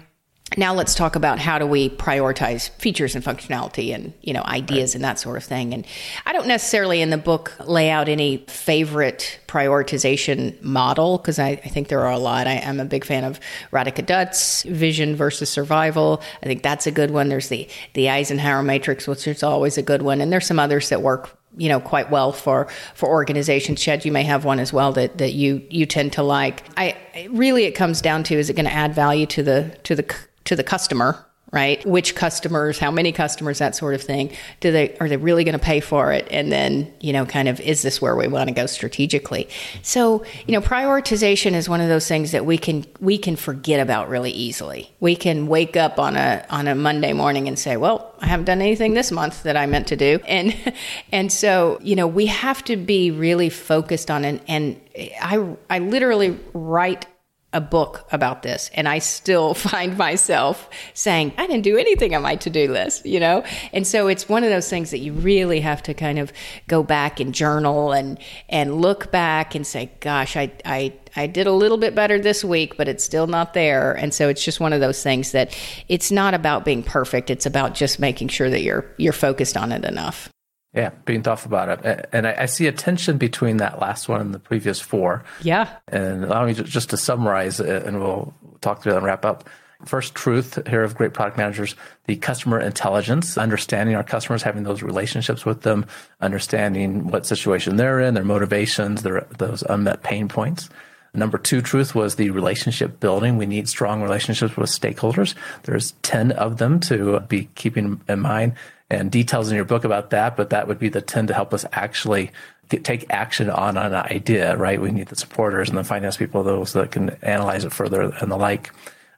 now 0.57 0.73
let's 0.73 0.95
talk 0.95 1.15
about 1.15 1.39
how 1.39 1.59
do 1.59 1.65
we 1.65 1.89
prioritize 1.89 2.69
features 2.71 3.15
and 3.15 3.23
functionality 3.23 3.93
and 3.93 4.13
you 4.21 4.33
know 4.33 4.41
ideas 4.43 4.91
right. 4.91 4.95
and 4.95 5.03
that 5.03 5.19
sort 5.19 5.37
of 5.37 5.43
thing. 5.43 5.73
And 5.73 5.85
i 6.25 6.33
don't 6.33 6.47
necessarily 6.47 7.01
in 7.01 7.09
the 7.09 7.17
book 7.17 7.53
lay 7.65 7.89
out 7.89 8.09
any 8.09 8.37
favorite 8.47 9.39
prioritization 9.47 10.61
model 10.61 11.17
because 11.17 11.39
I, 11.39 11.49
I, 11.49 11.69
think 11.69 11.87
there 11.87 12.01
are 12.01 12.11
a 12.11 12.19
lot. 12.19 12.47
I, 12.47 12.53
am 12.53 12.79
a 12.79 12.85
big 12.85 13.03
fan 13.03 13.23
of 13.23 13.39
radhika 13.71 14.05
dutt's 14.05 14.63
vision 14.63 15.15
versus 15.15 15.49
survival. 15.49 16.21
I 16.43 16.45
think 16.45 16.61
that's 16.61 16.85
a 16.87 16.91
good 16.91 17.11
one. 17.11 17.29
There's 17.29 17.49
the 17.49 17.67
the 17.93 18.09
eisenhower 18.09 18.63
matrix 18.63 19.07
which 19.07 19.27
is 19.27 19.43
always 19.43 19.77
a 19.77 19.81
good 19.81 20.01
one. 20.01 20.21
And 20.21 20.31
there's 20.31 20.45
some 20.45 20.59
others 20.59 20.89
that 20.89 21.01
work 21.01 21.35
you 21.57 21.67
know 21.67 21.79
quite 21.79 22.09
well 22.11 22.31
for 22.31 22.67
for 22.93 23.09
organizations. 23.09 23.81
Chad 23.81 24.05
you 24.05 24.11
may 24.11 24.23
have 24.23 24.45
one 24.45 24.59
as 24.59 24.71
well 24.71 24.91
that 24.93 25.17
that 25.17 25.33
you 25.33 25.65
you 25.69 25.85
tend 25.85 26.13
to 26.13 26.23
like. 26.23 26.63
I 26.77 26.95
really 27.29 27.65
it 27.65 27.71
comes 27.71 28.01
down 28.01 28.23
to 28.25 28.35
is 28.35 28.49
it 28.49 28.55
going 28.55 28.65
to 28.65 28.73
add 28.73 28.93
value 28.93 29.25
to 29.27 29.43
the 29.43 29.77
to 29.83 29.95
the 29.95 30.15
to 30.49 30.55
the 30.55 30.63
customer 30.63 31.25
right? 31.51 31.83
Which 31.85 32.15
customers 32.15 32.77
how 32.77 32.91
many 32.91 33.11
customers 33.11 33.59
that 33.59 33.75
sort 33.75 33.95
of 33.95 34.01
thing. 34.01 34.31
Do 34.59 34.71
they 34.71 34.95
are 34.97 35.09
they 35.09 35.17
really 35.17 35.43
going 35.43 35.57
to 35.57 35.63
pay 35.63 35.79
for 35.79 36.11
it? 36.11 36.27
And 36.29 36.51
then 36.51 36.91
you 36.99 37.13
know 37.13 37.25
kind 37.25 37.47
of 37.47 37.59
is 37.59 37.81
this 37.81 38.01
where 38.01 38.15
we 38.15 38.27
want 38.27 38.49
to 38.49 38.53
go 38.53 38.65
strategically? 38.65 39.49
So 39.81 40.23
you 40.47 40.53
know 40.53 40.61
prioritization 40.61 41.53
is 41.53 41.67
one 41.67 41.81
of 41.81 41.89
those 41.89 42.07
things 42.07 42.31
that 42.31 42.45
we 42.45 42.57
can 42.57 42.85
we 42.99 43.17
can 43.17 43.35
forget 43.35 43.79
about 43.79 44.09
really 44.09 44.31
easily. 44.31 44.91
We 44.99 45.15
can 45.15 45.47
wake 45.47 45.75
up 45.75 45.99
on 45.99 46.15
a 46.15 46.45
on 46.49 46.67
a 46.67 46.75
monday 46.75 47.13
morning 47.13 47.47
and 47.47 47.57
say 47.57 47.77
well 47.77 48.13
i 48.19 48.27
haven't 48.27 48.45
done 48.45 48.61
anything 48.61 48.93
this 48.93 49.11
month 49.11 49.43
that 49.43 49.57
i 49.57 49.65
meant 49.65 49.87
to 49.87 49.95
do. 49.95 50.19
And 50.27 50.55
and 51.11 51.31
so 51.31 51.79
you 51.81 51.95
know 51.95 52.07
we 52.07 52.27
have 52.27 52.63
to 52.65 52.75
be 52.75 53.11
really 53.11 53.49
focused 53.49 54.11
on 54.11 54.25
it. 54.25 54.43
And 54.47 54.79
i 55.21 55.55
i 55.69 55.79
literally 55.79 56.37
write 56.53 57.07
a 57.51 57.59
book 57.59 58.07
about 58.11 58.43
this 58.43 58.69
and 58.75 58.87
I 58.87 58.99
still 58.99 59.53
find 59.69 59.97
myself 59.97 60.69
saying, 60.93 61.33
I 61.37 61.47
didn't 61.47 61.63
do 61.63 61.77
anything 61.77 62.15
on 62.15 62.21
my 62.21 62.35
to 62.37 62.49
do 62.49 62.71
list, 62.71 63.05
you 63.05 63.19
know? 63.19 63.43
And 63.73 63.87
so 63.87 64.07
it's 64.07 64.29
one 64.29 64.43
of 64.43 64.49
those 64.49 64.69
things 64.69 64.91
that 64.91 64.99
you 64.99 65.13
really 65.13 65.59
have 65.61 65.81
to 65.83 65.93
kind 65.93 66.19
of 66.19 66.31
go 66.67 66.83
back 66.83 67.19
and 67.19 67.33
journal 67.33 67.91
and, 67.91 68.19
and 68.49 68.81
look 68.81 69.11
back 69.11 69.55
and 69.55 69.65
say, 69.65 69.91
gosh, 69.99 70.37
I, 70.37 70.51
I, 70.63 70.93
I 71.15 71.27
did 71.27 71.47
a 71.47 71.51
little 71.51 71.77
bit 71.77 71.95
better 71.95 72.19
this 72.19 72.43
week, 72.43 72.77
but 72.77 72.87
it's 72.87 73.03
still 73.03 73.27
not 73.27 73.53
there. 73.53 73.93
And 73.93 74.13
so 74.13 74.29
it's 74.29 74.43
just 74.43 74.59
one 74.59 74.73
of 74.73 74.79
those 74.79 75.01
things 75.01 75.31
that 75.31 75.57
it's 75.87 76.11
not 76.11 76.33
about 76.33 76.65
being 76.65 76.83
perfect. 76.83 77.29
It's 77.29 77.45
about 77.45 77.73
just 77.73 77.99
making 77.99 78.27
sure 78.27 78.49
that 78.49 78.61
you're, 78.61 78.85
you're 78.97 79.13
focused 79.13 79.57
on 79.57 79.71
it 79.71 79.85
enough. 79.85 80.29
Yeah, 80.73 80.91
being 81.05 81.23
thoughtful 81.23 81.49
about 81.49 81.83
it. 81.83 82.09
And 82.13 82.27
I, 82.27 82.43
I, 82.43 82.45
see 82.45 82.67
a 82.67 82.71
tension 82.71 83.17
between 83.17 83.57
that 83.57 83.79
last 83.79 84.07
one 84.07 84.21
and 84.21 84.33
the 84.33 84.39
previous 84.39 84.79
four. 84.79 85.23
Yeah. 85.41 85.67
And 85.87 86.23
allow 86.23 86.45
me 86.45 86.53
just 86.53 86.91
to 86.91 86.97
summarize 86.97 87.59
it, 87.59 87.83
and 87.85 87.99
we'll 87.99 88.35
talk 88.61 88.83
through 88.83 88.95
and 88.95 89.03
wrap 89.03 89.25
up. 89.25 89.49
First 89.85 90.13
truth 90.13 90.59
here 90.67 90.83
of 90.83 90.95
great 90.95 91.13
product 91.13 91.37
managers 91.37 91.73
the 92.05 92.17
customer 92.17 92.59
intelligence, 92.59 93.37
understanding 93.37 93.95
our 93.95 94.03
customers, 94.03 94.43
having 94.43 94.63
those 94.63 94.83
relationships 94.83 95.45
with 95.45 95.61
them, 95.61 95.85
understanding 96.21 97.07
what 97.07 97.25
situation 97.25 97.77
they're 97.77 98.01
in, 98.01 98.13
their 98.13 98.25
motivations, 98.25 99.03
their, 99.03 99.25
those 99.37 99.63
unmet 99.63 100.03
pain 100.03 100.27
points. 100.27 100.69
Number 101.13 101.37
two 101.37 101.61
truth 101.61 101.95
was 101.95 102.15
the 102.15 102.29
relationship 102.29 102.99
building. 102.99 103.37
We 103.37 103.45
need 103.45 103.67
strong 103.67 104.03
relationships 104.03 104.55
with 104.55 104.69
stakeholders. 104.69 105.33
There's 105.63 105.93
10 106.03 106.33
of 106.33 106.57
them 106.57 106.79
to 106.81 107.21
be 107.21 107.49
keeping 107.55 108.01
in 108.07 108.19
mind 108.19 108.53
and 108.89 109.11
details 109.11 109.49
in 109.49 109.55
your 109.55 109.65
book 109.65 109.83
about 109.83 110.09
that, 110.09 110.35
but 110.35 110.49
that 110.49 110.67
would 110.67 110.79
be 110.79 110.89
the 110.89 111.01
10 111.01 111.27
to 111.27 111.33
help 111.33 111.53
us 111.53 111.65
actually 111.71 112.31
take 112.69 113.05
action 113.09 113.49
on 113.49 113.77
an 113.77 113.93
idea, 113.93 114.55
right? 114.55 114.81
We 114.81 114.91
need 114.91 115.07
the 115.07 115.15
supporters 115.15 115.69
and 115.69 115.77
the 115.77 115.83
finance 115.83 116.17
people, 116.17 116.43
those 116.43 116.73
that 116.73 116.91
can 116.91 117.11
analyze 117.21 117.65
it 117.65 117.73
further 117.73 118.01
and 118.01 118.31
the 118.31 118.37
like. 118.37 118.71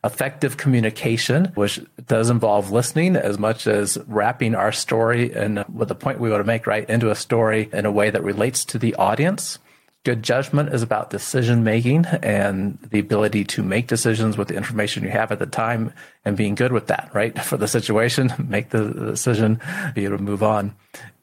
Effective 0.04 0.58
communication, 0.58 1.52
which 1.54 1.80
does 2.08 2.32
involve 2.32 2.72
listening 2.72 3.16
as 3.16 3.38
much 3.38 3.68
as 3.68 4.00
wrapping 4.08 4.56
our 4.56 4.72
story 4.72 5.32
and 5.32 5.64
with 5.72 5.90
the 5.90 5.96
point 5.96 6.20
we 6.20 6.32
want 6.32 6.40
to 6.40 6.48
make, 6.48 6.66
right, 6.66 6.90
into 6.90 7.12
a 7.12 7.16
story 7.16 7.70
in 7.72 7.86
a 7.86 7.92
way 7.92 8.10
that 8.10 8.24
relates 8.24 8.66
to 8.66 8.80
the 8.80 8.96
audience. 8.96 9.60
Good 10.04 10.24
judgment 10.24 10.74
is 10.74 10.82
about 10.82 11.12
decision 11.12 11.64
making 11.64 12.06
and 12.06 12.80
the 12.90 12.98
ability 12.98 13.44
to 13.46 13.62
make 13.62 13.86
decisions 13.86 14.36
with 14.36 14.48
the 14.48 14.56
information 14.56 15.04
you 15.04 15.10
have 15.10 15.32
at 15.32 15.38
the 15.38 15.46
time 15.46 15.94
and 16.26 16.36
being 16.36 16.56
good 16.56 16.72
with 16.72 16.88
that, 16.88 17.12
right? 17.14 17.40
For 17.44 17.58
the 17.58 17.68
situation, 17.68 18.34
make 18.48 18.70
the 18.70 18.92
decision, 18.92 19.60
be 19.94 20.06
able 20.06 20.18
to 20.18 20.24
move 20.24 20.42
on. 20.42 20.76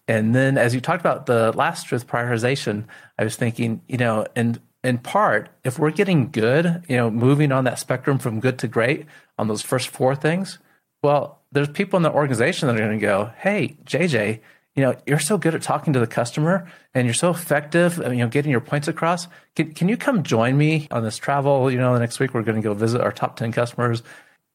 And 0.07 0.35
then 0.35 0.57
as 0.57 0.75
you 0.75 0.81
talked 0.81 1.01
about 1.01 1.27
the 1.27 1.53
last 1.53 1.87
truth 1.87 2.07
prioritization, 2.07 2.85
I 3.19 3.25
was 3.25 3.37
thinking, 3.37 3.83
you 3.89 3.99
know, 3.99 4.27
and 4.37 4.61
in 4.85 4.99
part, 4.99 5.51
if 5.65 5.79
we're 5.79 5.91
getting 5.91 6.31
good, 6.31 6.85
you 6.89 6.97
know, 6.97 7.11
moving 7.11 7.53
on 7.53 7.65
that 7.65 7.79
spectrum 7.79 8.19
from 8.19 8.41
good 8.41 8.59
to 8.61 8.69
great 8.69 9.07
on 9.39 9.49
those 9.49 9.61
first 9.61 9.89
four 9.89 10.15
things, 10.15 10.59
well, 11.03 11.41
there's 11.53 11.69
people 11.69 11.97
in 11.97 12.03
the 12.03 12.13
organization 12.13 12.69
that 12.69 12.77
are 12.77 12.87
going 12.87 12.99
to 12.99 13.05
go, 13.05 13.33
"Hey, 13.39 13.77
JJ, 13.85 14.41
you 14.79 14.85
know, 14.85 14.95
you're 15.09 15.19
so 15.19 15.37
good 15.37 15.57
at 15.57 15.63
talking 15.63 15.93
to 15.93 15.99
the 15.99 16.07
customer 16.07 16.71
and 16.95 17.05
you're 17.05 17.13
so 17.13 17.31
effective, 17.31 17.99
uh, 17.99 18.11
you 18.11 18.19
know, 18.19 18.29
getting 18.29 18.53
your 18.53 18.61
points 18.61 18.87
across. 18.87 19.27
Can, 19.57 19.75
can 19.75 19.89
you 19.89 19.97
come 19.97 20.23
join 20.23 20.57
me 20.57 20.87
on 20.93 21.03
this 21.03 21.17
travel? 21.17 21.69
You 21.69 21.79
know, 21.79 21.95
the 21.95 21.99
next 21.99 22.21
week 22.21 22.33
we're 22.33 22.45
going 22.45 22.63
to 22.63 22.63
go 22.63 22.75
visit 22.75 23.01
our 23.01 23.11
top 23.11 23.35
10 23.35 23.51
customers. 23.51 24.05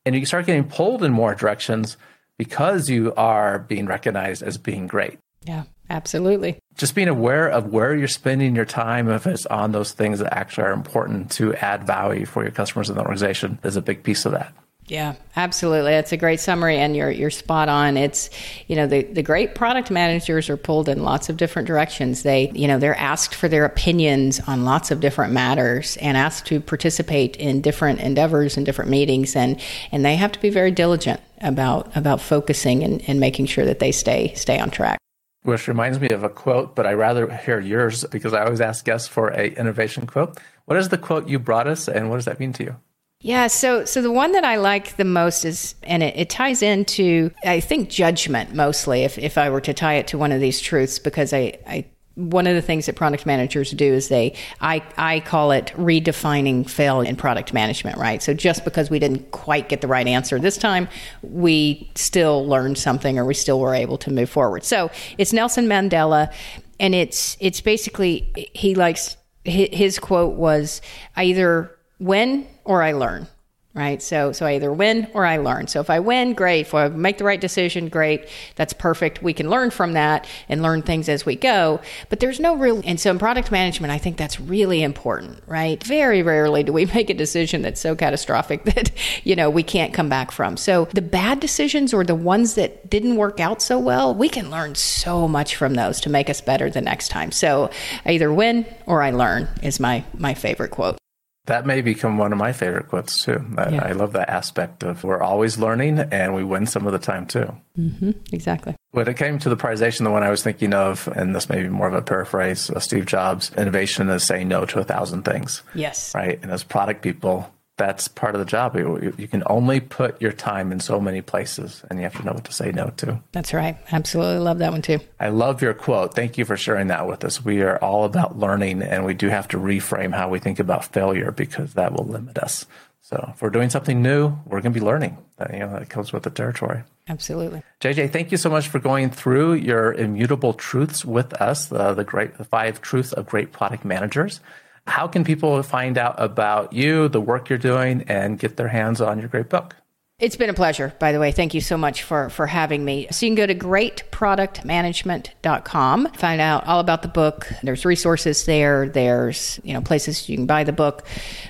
And 0.06 0.16
you 0.16 0.26
start 0.26 0.46
getting 0.46 0.64
pulled 0.64 1.04
in 1.04 1.12
more 1.12 1.36
directions 1.36 1.98
because 2.38 2.90
you 2.90 3.14
are 3.16 3.60
being 3.60 3.86
recognized 3.86 4.44
as 4.44 4.58
being 4.58 4.88
great. 4.88 5.20
Yeah, 5.44 5.64
absolutely. 5.90 6.58
Just 6.78 6.96
being 6.96 7.10
aware 7.10 7.50
of 7.50 7.74
where 7.74 7.94
you're 7.94 8.08
spending 8.08 8.56
your 8.56 8.64
time, 8.64 9.10
if 9.10 9.28
it's 9.28 9.46
on 9.48 9.74
those 9.74 9.92
things 9.92 10.20
that 10.20 10.34
actually 10.34 10.68
are 10.68 10.72
important 10.72 11.32
to 11.32 11.54
add 11.56 11.86
value 11.86 12.26
for 12.26 12.44
your 12.44 12.52
customers 12.54 12.90
in 12.90 12.96
the 12.96 13.02
organization, 13.02 13.60
is 13.66 13.76
a 13.76 13.82
big 13.82 14.04
piece 14.04 14.26
of 14.26 14.32
that. 14.32 14.54
Yeah, 14.88 15.16
absolutely. 15.38 15.92
That's 15.92 16.12
a 16.12 16.18
great 16.18 16.42
summary, 16.42 16.78
and 16.78 16.96
you're 16.96 17.10
you're 17.10 17.30
spot 17.30 17.70
on. 17.70 17.96
It's 17.96 18.30
you 18.68 18.76
know 18.76 18.86
the 18.86 19.04
the 19.04 19.24
great 19.24 19.56
product 19.56 19.90
managers 19.90 20.50
are 20.50 20.58
pulled 20.58 20.90
in 20.90 21.04
lots 21.04 21.30
of 21.30 21.38
different 21.38 21.68
directions. 21.68 22.24
They 22.24 22.52
you 22.54 22.68
know 22.68 22.78
they're 22.78 22.98
asked 22.98 23.34
for 23.34 23.48
their 23.48 23.64
opinions 23.64 24.42
on 24.46 24.66
lots 24.66 24.92
of 24.92 25.00
different 25.00 25.32
matters 25.32 25.96
and 25.98 26.18
asked 26.18 26.46
to 26.48 26.60
participate 26.60 27.38
in 27.38 27.62
different 27.62 28.02
endeavors 28.02 28.58
and 28.58 28.66
different 28.66 28.92
meetings, 28.92 29.36
and 29.38 29.60
and 29.92 30.04
they 30.04 30.16
have 30.18 30.34
to 30.34 30.42
be 30.42 30.50
very 30.50 30.72
diligent 30.72 31.22
about 31.42 31.96
about 31.96 32.20
focusing 32.20 32.84
and, 32.84 33.02
and 33.08 33.22
making 33.22 33.46
sure 33.46 33.66
that 33.66 33.80
they 33.80 33.92
stay 33.92 34.34
stay 34.36 34.60
on 34.60 34.70
track. 34.70 34.98
Which 35.44 35.68
reminds 35.68 36.00
me 36.00 36.10
of 36.10 36.24
a 36.24 36.30
quote, 36.30 36.76
but 36.76 36.86
I 36.86 36.94
rather 36.94 37.30
hear 37.34 37.60
yours 37.60 38.04
because 38.06 38.34
I 38.34 38.44
always 38.44 38.62
ask 38.62 38.84
guests 38.84 39.08
for 39.08 39.30
a 39.30 39.48
innovation 39.48 40.08
quote. 40.08 40.40
What 40.66 40.78
is 40.78 40.90
the 40.90 40.98
quote 40.98 41.28
you 41.30 41.40
brought 41.40 41.68
us, 41.68 41.88
and 41.88 42.10
what 42.10 42.18
does 42.18 42.26
that 42.26 42.40
mean 42.40 42.52
to 42.54 42.64
you? 42.64 42.76
Yeah, 43.24 43.48
so 43.48 43.86
so 43.86 44.02
the 44.02 44.12
one 44.12 44.34
that 44.34 44.44
I 44.44 44.58
like 44.58 44.98
the 44.98 45.06
most 45.06 45.46
is, 45.46 45.76
and 45.84 46.04
it, 46.04 46.18
it, 46.18 46.30
ties 46.30 46.62
into, 46.62 47.32
I 47.46 47.62
think, 47.62 47.90
judgment 47.90 48.54
mostly. 48.54 49.04
If 49.04 49.18
if 49.18 49.38
I 49.38 49.50
were 49.50 49.62
to 49.62 49.74
tie 49.74 49.94
it 49.94 50.08
to 50.08 50.18
one 50.18 50.34
of 50.34 50.42
these 50.42 50.60
truths, 50.60 51.00
because 51.00 51.32
I, 51.32 51.58
I 51.66 51.86
one 52.16 52.48
of 52.48 52.54
the 52.54 52.62
things 52.62 52.86
that 52.88 52.98
product 52.98 53.26
managers 53.26 53.72
do 53.72 53.94
is 53.94 54.10
they, 54.10 54.36
I 54.60 54.84
I 54.98 55.22
call 55.22 55.52
it 55.52 55.68
redefining 55.78 56.70
fail 56.70 57.00
in 57.00 57.16
product 57.16 57.54
management. 57.54 57.98
Right. 57.98 58.22
So 58.22 58.34
just 58.34 58.66
because 58.66 58.90
we 58.90 59.00
didn't 59.00 59.32
quite 59.32 59.70
get 59.70 59.80
the 59.80 59.88
right 59.88 60.06
answer 60.06 60.38
this 60.38 60.58
time, 60.58 60.90
we 61.22 61.90
still 61.96 62.46
learned 62.46 62.78
something, 62.78 63.18
or 63.18 63.24
we 63.24 63.36
still 63.36 63.62
were 63.62 63.74
able 63.74 63.98
to 64.00 64.12
move 64.12 64.30
forward. 64.30 64.66
So 64.66 64.92
it's 65.18 65.32
Nelson 65.32 65.68
Mandela, 65.68 66.30
and 66.78 66.94
it's 66.94 67.38
it's 67.40 67.62
basically 67.62 68.50
he 68.54 68.76
likes 68.76 69.16
his 69.46 69.98
quote 69.98 70.36
was, 70.36 70.82
"I 71.16 71.24
either 71.24 71.72
win 72.00 72.48
or 72.66 72.84
I 72.84 72.93
learn 72.93 73.28
right? 73.74 74.03
So, 74.03 74.32
so 74.32 74.45
I 74.45 74.55
either 74.55 74.72
win 74.72 75.07
or 75.14 75.26
I 75.26 75.38
learn. 75.38 75.68
So 75.68 75.80
if 75.80 75.89
I 75.89 75.99
win, 75.99 76.34
great. 76.34 76.61
If 76.61 76.76
I 76.76 76.89
make 76.89 77.18
the 77.18 77.24
right 77.24 77.41
decision, 77.41 77.89
great. 77.89 78.28
That's 78.55 78.72
perfect. 78.72 79.24
We 79.24 79.34
can 79.34 79.49
learn 79.49 79.72
from 79.72 79.93
that 79.93 80.28
and 80.47 80.61
learn 80.61 80.84
things 80.84 81.09
as 81.09 81.26
we 81.26 81.36
go. 81.36 81.82
But 82.09 82.20
there's 82.20 82.39
no 82.39 82.55
real, 82.55 82.82
and 82.86 82.99
so 82.99 83.09
in 83.09 83.18
product 83.18 83.51
management, 83.51 83.91
I 83.91 83.97
think 83.97 84.18
that's 84.18 84.39
really 84.39 84.84
important, 84.84 85.41
right? 85.47 85.84
Very 85.84 86.22
rarely 86.22 86.61
do 86.61 86.72
we 86.72 86.86
make 86.93 87.09
a 87.09 87.16
decision 87.16 87.64
that's 87.64 87.82
so 87.82 87.95
catastrophic 87.95 88.64
that, 88.66 88.91
you 89.24 89.36
know, 89.36 89.49
we 89.49 89.64
can't 89.64 89.93
come 89.93 90.09
back 90.09 90.32
from. 90.32 90.55
So 90.55 90.86
the 90.93 91.01
bad 91.01 91.39
decisions 91.39 91.93
or 91.93 92.03
the 92.03 92.16
ones 92.16 92.53
that 92.53 92.91
didn't 92.91 93.16
work 93.16 93.39
out 93.39 93.61
so 93.61 93.80
well, 93.80 94.14
we 94.14 94.30
can 94.30 94.51
learn 94.51 94.76
so 94.76 95.28
much 95.28 95.55
from 95.55 95.74
those 95.74 95.99
to 96.01 96.09
make 96.09 96.30
us 96.30 96.41
better 96.41 96.70
the 96.70 96.82
next 96.82 97.07
time. 97.07 97.32
So 97.32 97.72
I 98.05 98.11
either 98.11 98.32
win 98.32 98.68
or 98.86 99.01
I 99.01 99.09
learn 99.09 99.49
is 99.64 99.80
my, 99.80 100.03
my 100.14 100.36
favorite 100.36 100.70
quote. 100.70 100.97
That 101.46 101.66
may 101.66 101.82
become 101.82 102.18
one 102.18 102.32
of 102.32 102.38
my 102.38 102.54
favorite 102.54 102.88
quotes 102.88 103.26
too. 103.26 103.46
I, 103.58 103.70
yeah. 103.70 103.84
I, 103.84 103.91
love 103.91 104.14
that 104.14 104.30
aspect 104.30 104.82
of 104.82 105.04
we're 105.04 105.22
always 105.22 105.58
learning 105.58 106.00
and 106.00 106.34
we 106.34 106.44
win 106.44 106.66
some 106.68 106.88
of 106.88 106.94
the 106.94 107.00
time 107.00 107.26
too. 107.26 107.54
Mm-hmm. 107.78 108.12
Exactly. 108.32 108.76
When 108.91 109.10
it 109.10 109.18
came 109.18 109.39
to 109.39 109.50
the 109.50 109.58
prioritization, 109.58 110.06
the 110.06 110.12
one 110.12 110.24
I 110.24 110.30
was 110.30 110.41
thinking 110.41 110.74
of, 110.74 111.08
and 111.08 111.36
this 111.36 111.50
may 111.50 111.62
be 111.62 111.68
more 111.68 111.88
of 111.88 111.94
a 111.96 112.02
paraphrase 112.02 112.70
of 112.70 112.82
Steve 112.82 113.06
Jobs, 113.06 113.52
innovation 113.58 114.08
is 114.10 114.24
saying 114.24 114.48
no 114.48 114.66
to 114.66 114.80
a 114.80 114.86
thousand 114.86 115.24
things. 115.24 115.64
Yes. 115.76 116.16
Right. 116.16 116.39
And 116.41 116.50
as 116.50 116.64
product 116.64 117.02
people, 117.02 117.54
that's 117.78 118.08
part 118.08 118.36
of 118.36 118.40
the 118.40 118.46
job. 118.46 118.76
You, 118.76 119.14
you, 119.18 119.28
can 119.28 119.44
only 119.48 119.80
put 119.80 120.22
your 120.22 120.32
time 120.32 120.72
in 120.72 120.80
so 120.80 121.00
many 121.00 121.22
places, 121.22 121.84
and 121.90 121.98
you 121.98 122.04
have 122.04 122.16
to 122.18 122.24
know 122.24 122.34
what 122.34 122.46
to 122.46 122.54
say 122.54 122.72
no 122.72 122.92
to. 122.98 123.22
That's 123.32 123.54
right. 123.54 123.78
Absolutely 123.92 124.40
love 124.40 124.60
that 124.60 124.72
one 124.72 124.82
too. 124.82 125.00
I 125.20 125.30
love 125.30 125.62
your 125.62 125.74
quote. 125.74 126.14
Thank 126.14 126.38
you 126.38 126.46
for 126.46 126.56
sharing 126.56 126.88
that 126.88 127.08
with 127.08 127.24
us. 127.24 127.44
We 127.44 127.62
are 127.62 127.78
all 127.80 128.06
about 128.06 128.38
learning, 128.38 128.84
and 128.84 129.06
we 129.06 129.14
do 129.14 129.30
have 129.30 129.48
to 129.50 129.58
reframe 129.58 130.14
how 130.14 130.30
we 130.30 130.40
think 130.40 130.60
about 130.60 130.86
failure 130.86 131.32
because 131.32 131.74
that 131.74 131.94
will 131.94 132.06
limit 132.06 132.38
us. 132.38 132.66
So, 133.02 133.32
if 133.34 133.42
we're 133.42 133.50
doing 133.50 133.70
something 133.70 134.02
new, 134.02 134.30
we're 134.46 134.62
going 134.62 134.74
to 134.74 134.80
be 134.80 134.86
learning. 134.86 135.18
that, 135.38 135.54
you 135.54 135.60
know, 135.60 135.74
that 135.74 135.90
comes 135.90 136.14
with 136.14 136.24
the 136.24 136.30
territory. 136.30 136.84
Absolutely. 137.10 137.62
JJ, 137.82 138.12
thank 138.12 138.32
you 138.32 138.38
so 138.38 138.50
much 138.50 138.70
for 138.70 138.80
going 138.80 139.10
through 139.10 139.56
your 139.56 139.94
immutable 139.94 140.54
truths 140.54 141.04
with 141.04 141.34
us, 141.34 141.66
the, 141.66 141.94
the 141.94 142.06
great 142.06 142.38
the 142.38 142.46
five 142.46 142.82
truths 142.82 143.12
of 143.12 143.26
great 143.26 143.52
product 143.52 143.84
managers. 143.84 144.40
How 144.86 145.08
can 145.08 145.24
people 145.24 145.62
find 145.64 145.98
out 145.98 146.16
about 146.18 146.74
you, 146.74 147.08
the 147.08 147.22
work 147.22 147.50
you're 147.50 147.58
doing, 147.58 148.04
and 148.04 148.38
get 148.38 148.58
their 148.58 148.68
hands 148.68 149.00
on 149.02 149.20
your 149.20 149.30
great 149.30 149.50
book? 149.50 149.76
It's 150.24 150.38
been 150.38 150.50
a 150.50 150.54
pleasure, 150.54 150.94
by 151.00 151.12
the 151.12 151.20
way. 151.20 151.34
Thank 151.34 151.54
you 151.54 151.60
so 151.60 151.78
much 151.78 152.04
for, 152.04 152.30
for 152.30 152.48
having 152.48 152.86
me. 152.86 153.08
So 153.12 153.26
you 153.26 153.32
can 153.32 153.36
go 153.36 153.46
to 153.46 153.54
greatproductmanagement.com, 153.54 156.12
find 156.14 156.40
out 156.40 156.66
all 156.66 156.80
about 156.80 157.02
the 157.02 157.10
book. 157.10 157.50
There's 157.62 157.84
resources 157.84 158.46
there. 158.46 158.88
There's, 158.88 159.60
you 159.66 159.74
know, 159.74 159.82
places 159.82 160.30
you 160.30 160.38
can 160.38 160.46
buy 160.46 160.64
the 160.64 160.72
book. 160.72 161.06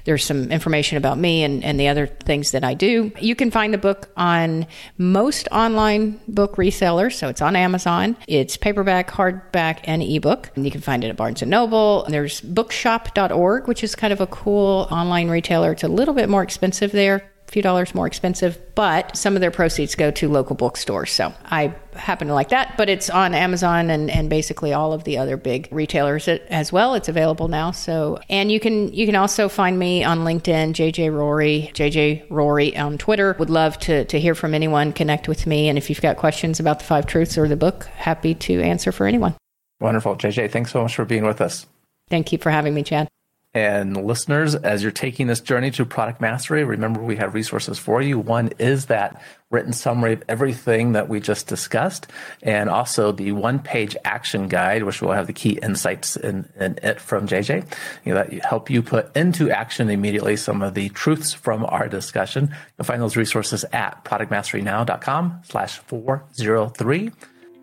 There's 0.05 0.25
some 0.25 0.51
information 0.51 0.97
about 0.97 1.19
me 1.19 1.43
and, 1.43 1.63
and 1.63 1.79
the 1.79 1.87
other 1.87 2.07
things 2.07 2.49
that 2.49 2.63
I 2.63 2.73
do. 2.73 3.11
You 3.19 3.35
can 3.35 3.51
find 3.51 3.75
the 3.75 3.77
book 3.77 4.09
on 4.17 4.65
most 4.97 5.47
online 5.51 6.19
book 6.27 6.55
resellers. 6.55 7.13
So 7.13 7.29
it's 7.29 7.43
on 7.43 7.55
Amazon. 7.55 8.17
It's 8.27 8.57
paperback, 8.57 9.11
hardback, 9.11 9.81
and 9.83 10.01
ebook. 10.01 10.49
And 10.55 10.65
you 10.65 10.71
can 10.71 10.81
find 10.81 11.03
it 11.03 11.09
at 11.09 11.15
Barnes 11.15 11.43
& 11.43 11.45
Noble. 11.45 12.07
There's 12.09 12.41
bookshop.org, 12.41 13.67
which 13.67 13.83
is 13.83 13.93
kind 13.93 14.11
of 14.11 14.19
a 14.19 14.25
cool 14.25 14.87
online 14.89 15.29
retailer. 15.29 15.73
It's 15.73 15.83
a 15.83 15.87
little 15.87 16.15
bit 16.15 16.27
more 16.27 16.41
expensive 16.41 16.91
there 16.91 17.29
few 17.53 17.61
dollars 17.61 17.93
more 17.93 18.07
expensive, 18.07 18.59
but 18.73 19.15
some 19.15 19.35
of 19.35 19.41
their 19.41 19.51
proceeds 19.51 19.93
go 19.93 20.09
to 20.09 20.27
local 20.27 20.55
bookstores. 20.55 21.11
So 21.11 21.31
I 21.45 21.75
happen 21.93 22.27
to 22.27 22.33
like 22.33 22.49
that, 22.49 22.75
but 22.77 22.89
it's 22.89 23.11
on 23.11 23.35
Amazon 23.35 23.91
and, 23.91 24.09
and 24.09 24.27
basically 24.27 24.73
all 24.73 24.91
of 24.91 25.03
the 25.03 25.19
other 25.19 25.37
big 25.37 25.67
retailers 25.69 26.27
as 26.27 26.73
well. 26.73 26.95
It's 26.95 27.07
available 27.07 27.47
now. 27.47 27.69
So, 27.69 28.19
and 28.27 28.51
you 28.51 28.59
can, 28.59 28.91
you 28.91 29.05
can 29.05 29.15
also 29.15 29.47
find 29.49 29.77
me 29.77 30.03
on 30.03 30.21
LinkedIn, 30.21 30.73
JJ 30.73 31.11
Rorie, 31.11 31.71
JJ 31.73 32.27
Rorie 32.29 32.75
on 32.75 32.97
Twitter. 32.97 33.35
Would 33.37 33.51
love 33.51 33.77
to, 33.81 34.03
to 34.05 34.19
hear 34.19 34.33
from 34.33 34.55
anyone, 34.55 34.91
connect 34.91 35.27
with 35.27 35.45
me. 35.45 35.69
And 35.69 35.77
if 35.77 35.89
you've 35.89 36.01
got 36.01 36.17
questions 36.17 36.59
about 36.59 36.79
the 36.79 36.85
five 36.85 37.05
truths 37.05 37.37
or 37.37 37.47
the 37.47 37.55
book, 37.55 37.83
happy 37.85 38.33
to 38.33 38.61
answer 38.61 38.91
for 38.91 39.05
anyone. 39.05 39.35
Wonderful. 39.79 40.15
JJ, 40.15 40.49
thanks 40.51 40.71
so 40.71 40.81
much 40.81 40.95
for 40.95 41.05
being 41.05 41.23
with 41.23 41.39
us. 41.39 41.67
Thank 42.09 42.31
you 42.31 42.39
for 42.39 42.49
having 42.49 42.73
me, 42.73 42.81
Chad. 42.81 43.07
And 43.55 43.95
listeners, 43.95 44.55
as 44.55 44.81
you're 44.81 44.91
taking 44.91 45.27
this 45.27 45.39
journey 45.39 45.69
to 45.71 45.85
product 45.85 46.19
mastery, 46.19 46.63
remember 46.63 47.03
we 47.03 47.17
have 47.17 47.35
resources 47.35 47.77
for 47.77 48.01
you. 48.01 48.17
One 48.17 48.49
is 48.57 48.87
that 48.87 49.21
written 49.51 49.73
summary 49.73 50.13
of 50.13 50.23
everything 50.27 50.93
that 50.93 51.07
we 51.07 51.19
just 51.19 51.45
discussed, 51.45 52.07
and 52.41 52.67
also 52.67 53.11
the 53.11 53.31
one 53.31 53.59
page 53.59 53.95
action 54.03 54.47
guide, 54.47 54.81
which 54.81 55.03
will 55.03 55.11
have 55.11 55.27
the 55.27 55.33
key 55.33 55.59
insights 55.61 56.15
in, 56.15 56.49
in 56.59 56.79
it 56.81 56.99
from 56.99 57.27
JJ 57.27 57.71
you 58.03 58.13
know, 58.15 58.23
that 58.23 58.43
help 58.43 58.71
you 58.71 58.81
put 58.81 59.15
into 59.15 59.51
action 59.51 59.91
immediately 59.91 60.35
some 60.35 60.63
of 60.63 60.73
the 60.73 60.89
truths 60.89 61.31
from 61.31 61.63
our 61.65 61.87
discussion. 61.87 62.55
You'll 62.79 62.85
find 62.85 63.03
those 63.03 63.15
resources 63.15 63.63
at 63.71 64.03
productmasterynow.com 64.03 65.41
slash 65.43 65.77
403. 65.77 67.11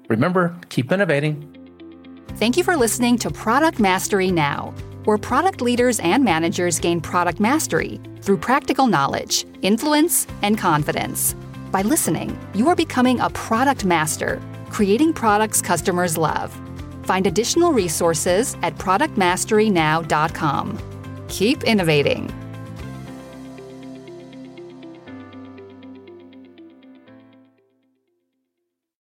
Remember, 0.09 0.57
keep 0.69 0.93
innovating. 0.93 1.57
Thank 2.37 2.57
you 2.57 2.63
for 2.63 2.77
listening 2.77 3.19
to 3.19 3.31
Product 3.31 3.81
Mastery 3.81 4.31
Now 4.31 4.73
where 5.05 5.19
product 5.19 5.61
leaders 5.61 6.01
and 6.01 6.25
managers 6.25 6.79
gain 6.79 7.01
product 7.01 7.41
mastery 7.41 8.01
through 8.21 8.39
practical 8.39 8.87
knowledge, 8.87 9.47
influence, 9.63 10.27
and 10.43 10.59
confidence. 10.59 11.35
By 11.71 11.83
listening, 11.83 12.39
you 12.55 12.69
are 12.69 12.77
becoming 12.77 13.21
a 13.21 13.31
product 13.31 13.85
master, 13.85 14.43
creating 14.71 15.13
products 15.13 15.63
customers 15.63 16.17
love. 16.17 16.53
Find 17.05 17.27
additional 17.27 17.73
resources 17.73 18.57
at 18.63 18.77
productmasterynow.com. 18.77 20.79
Keep 21.29 21.65
innovating. 21.65 22.33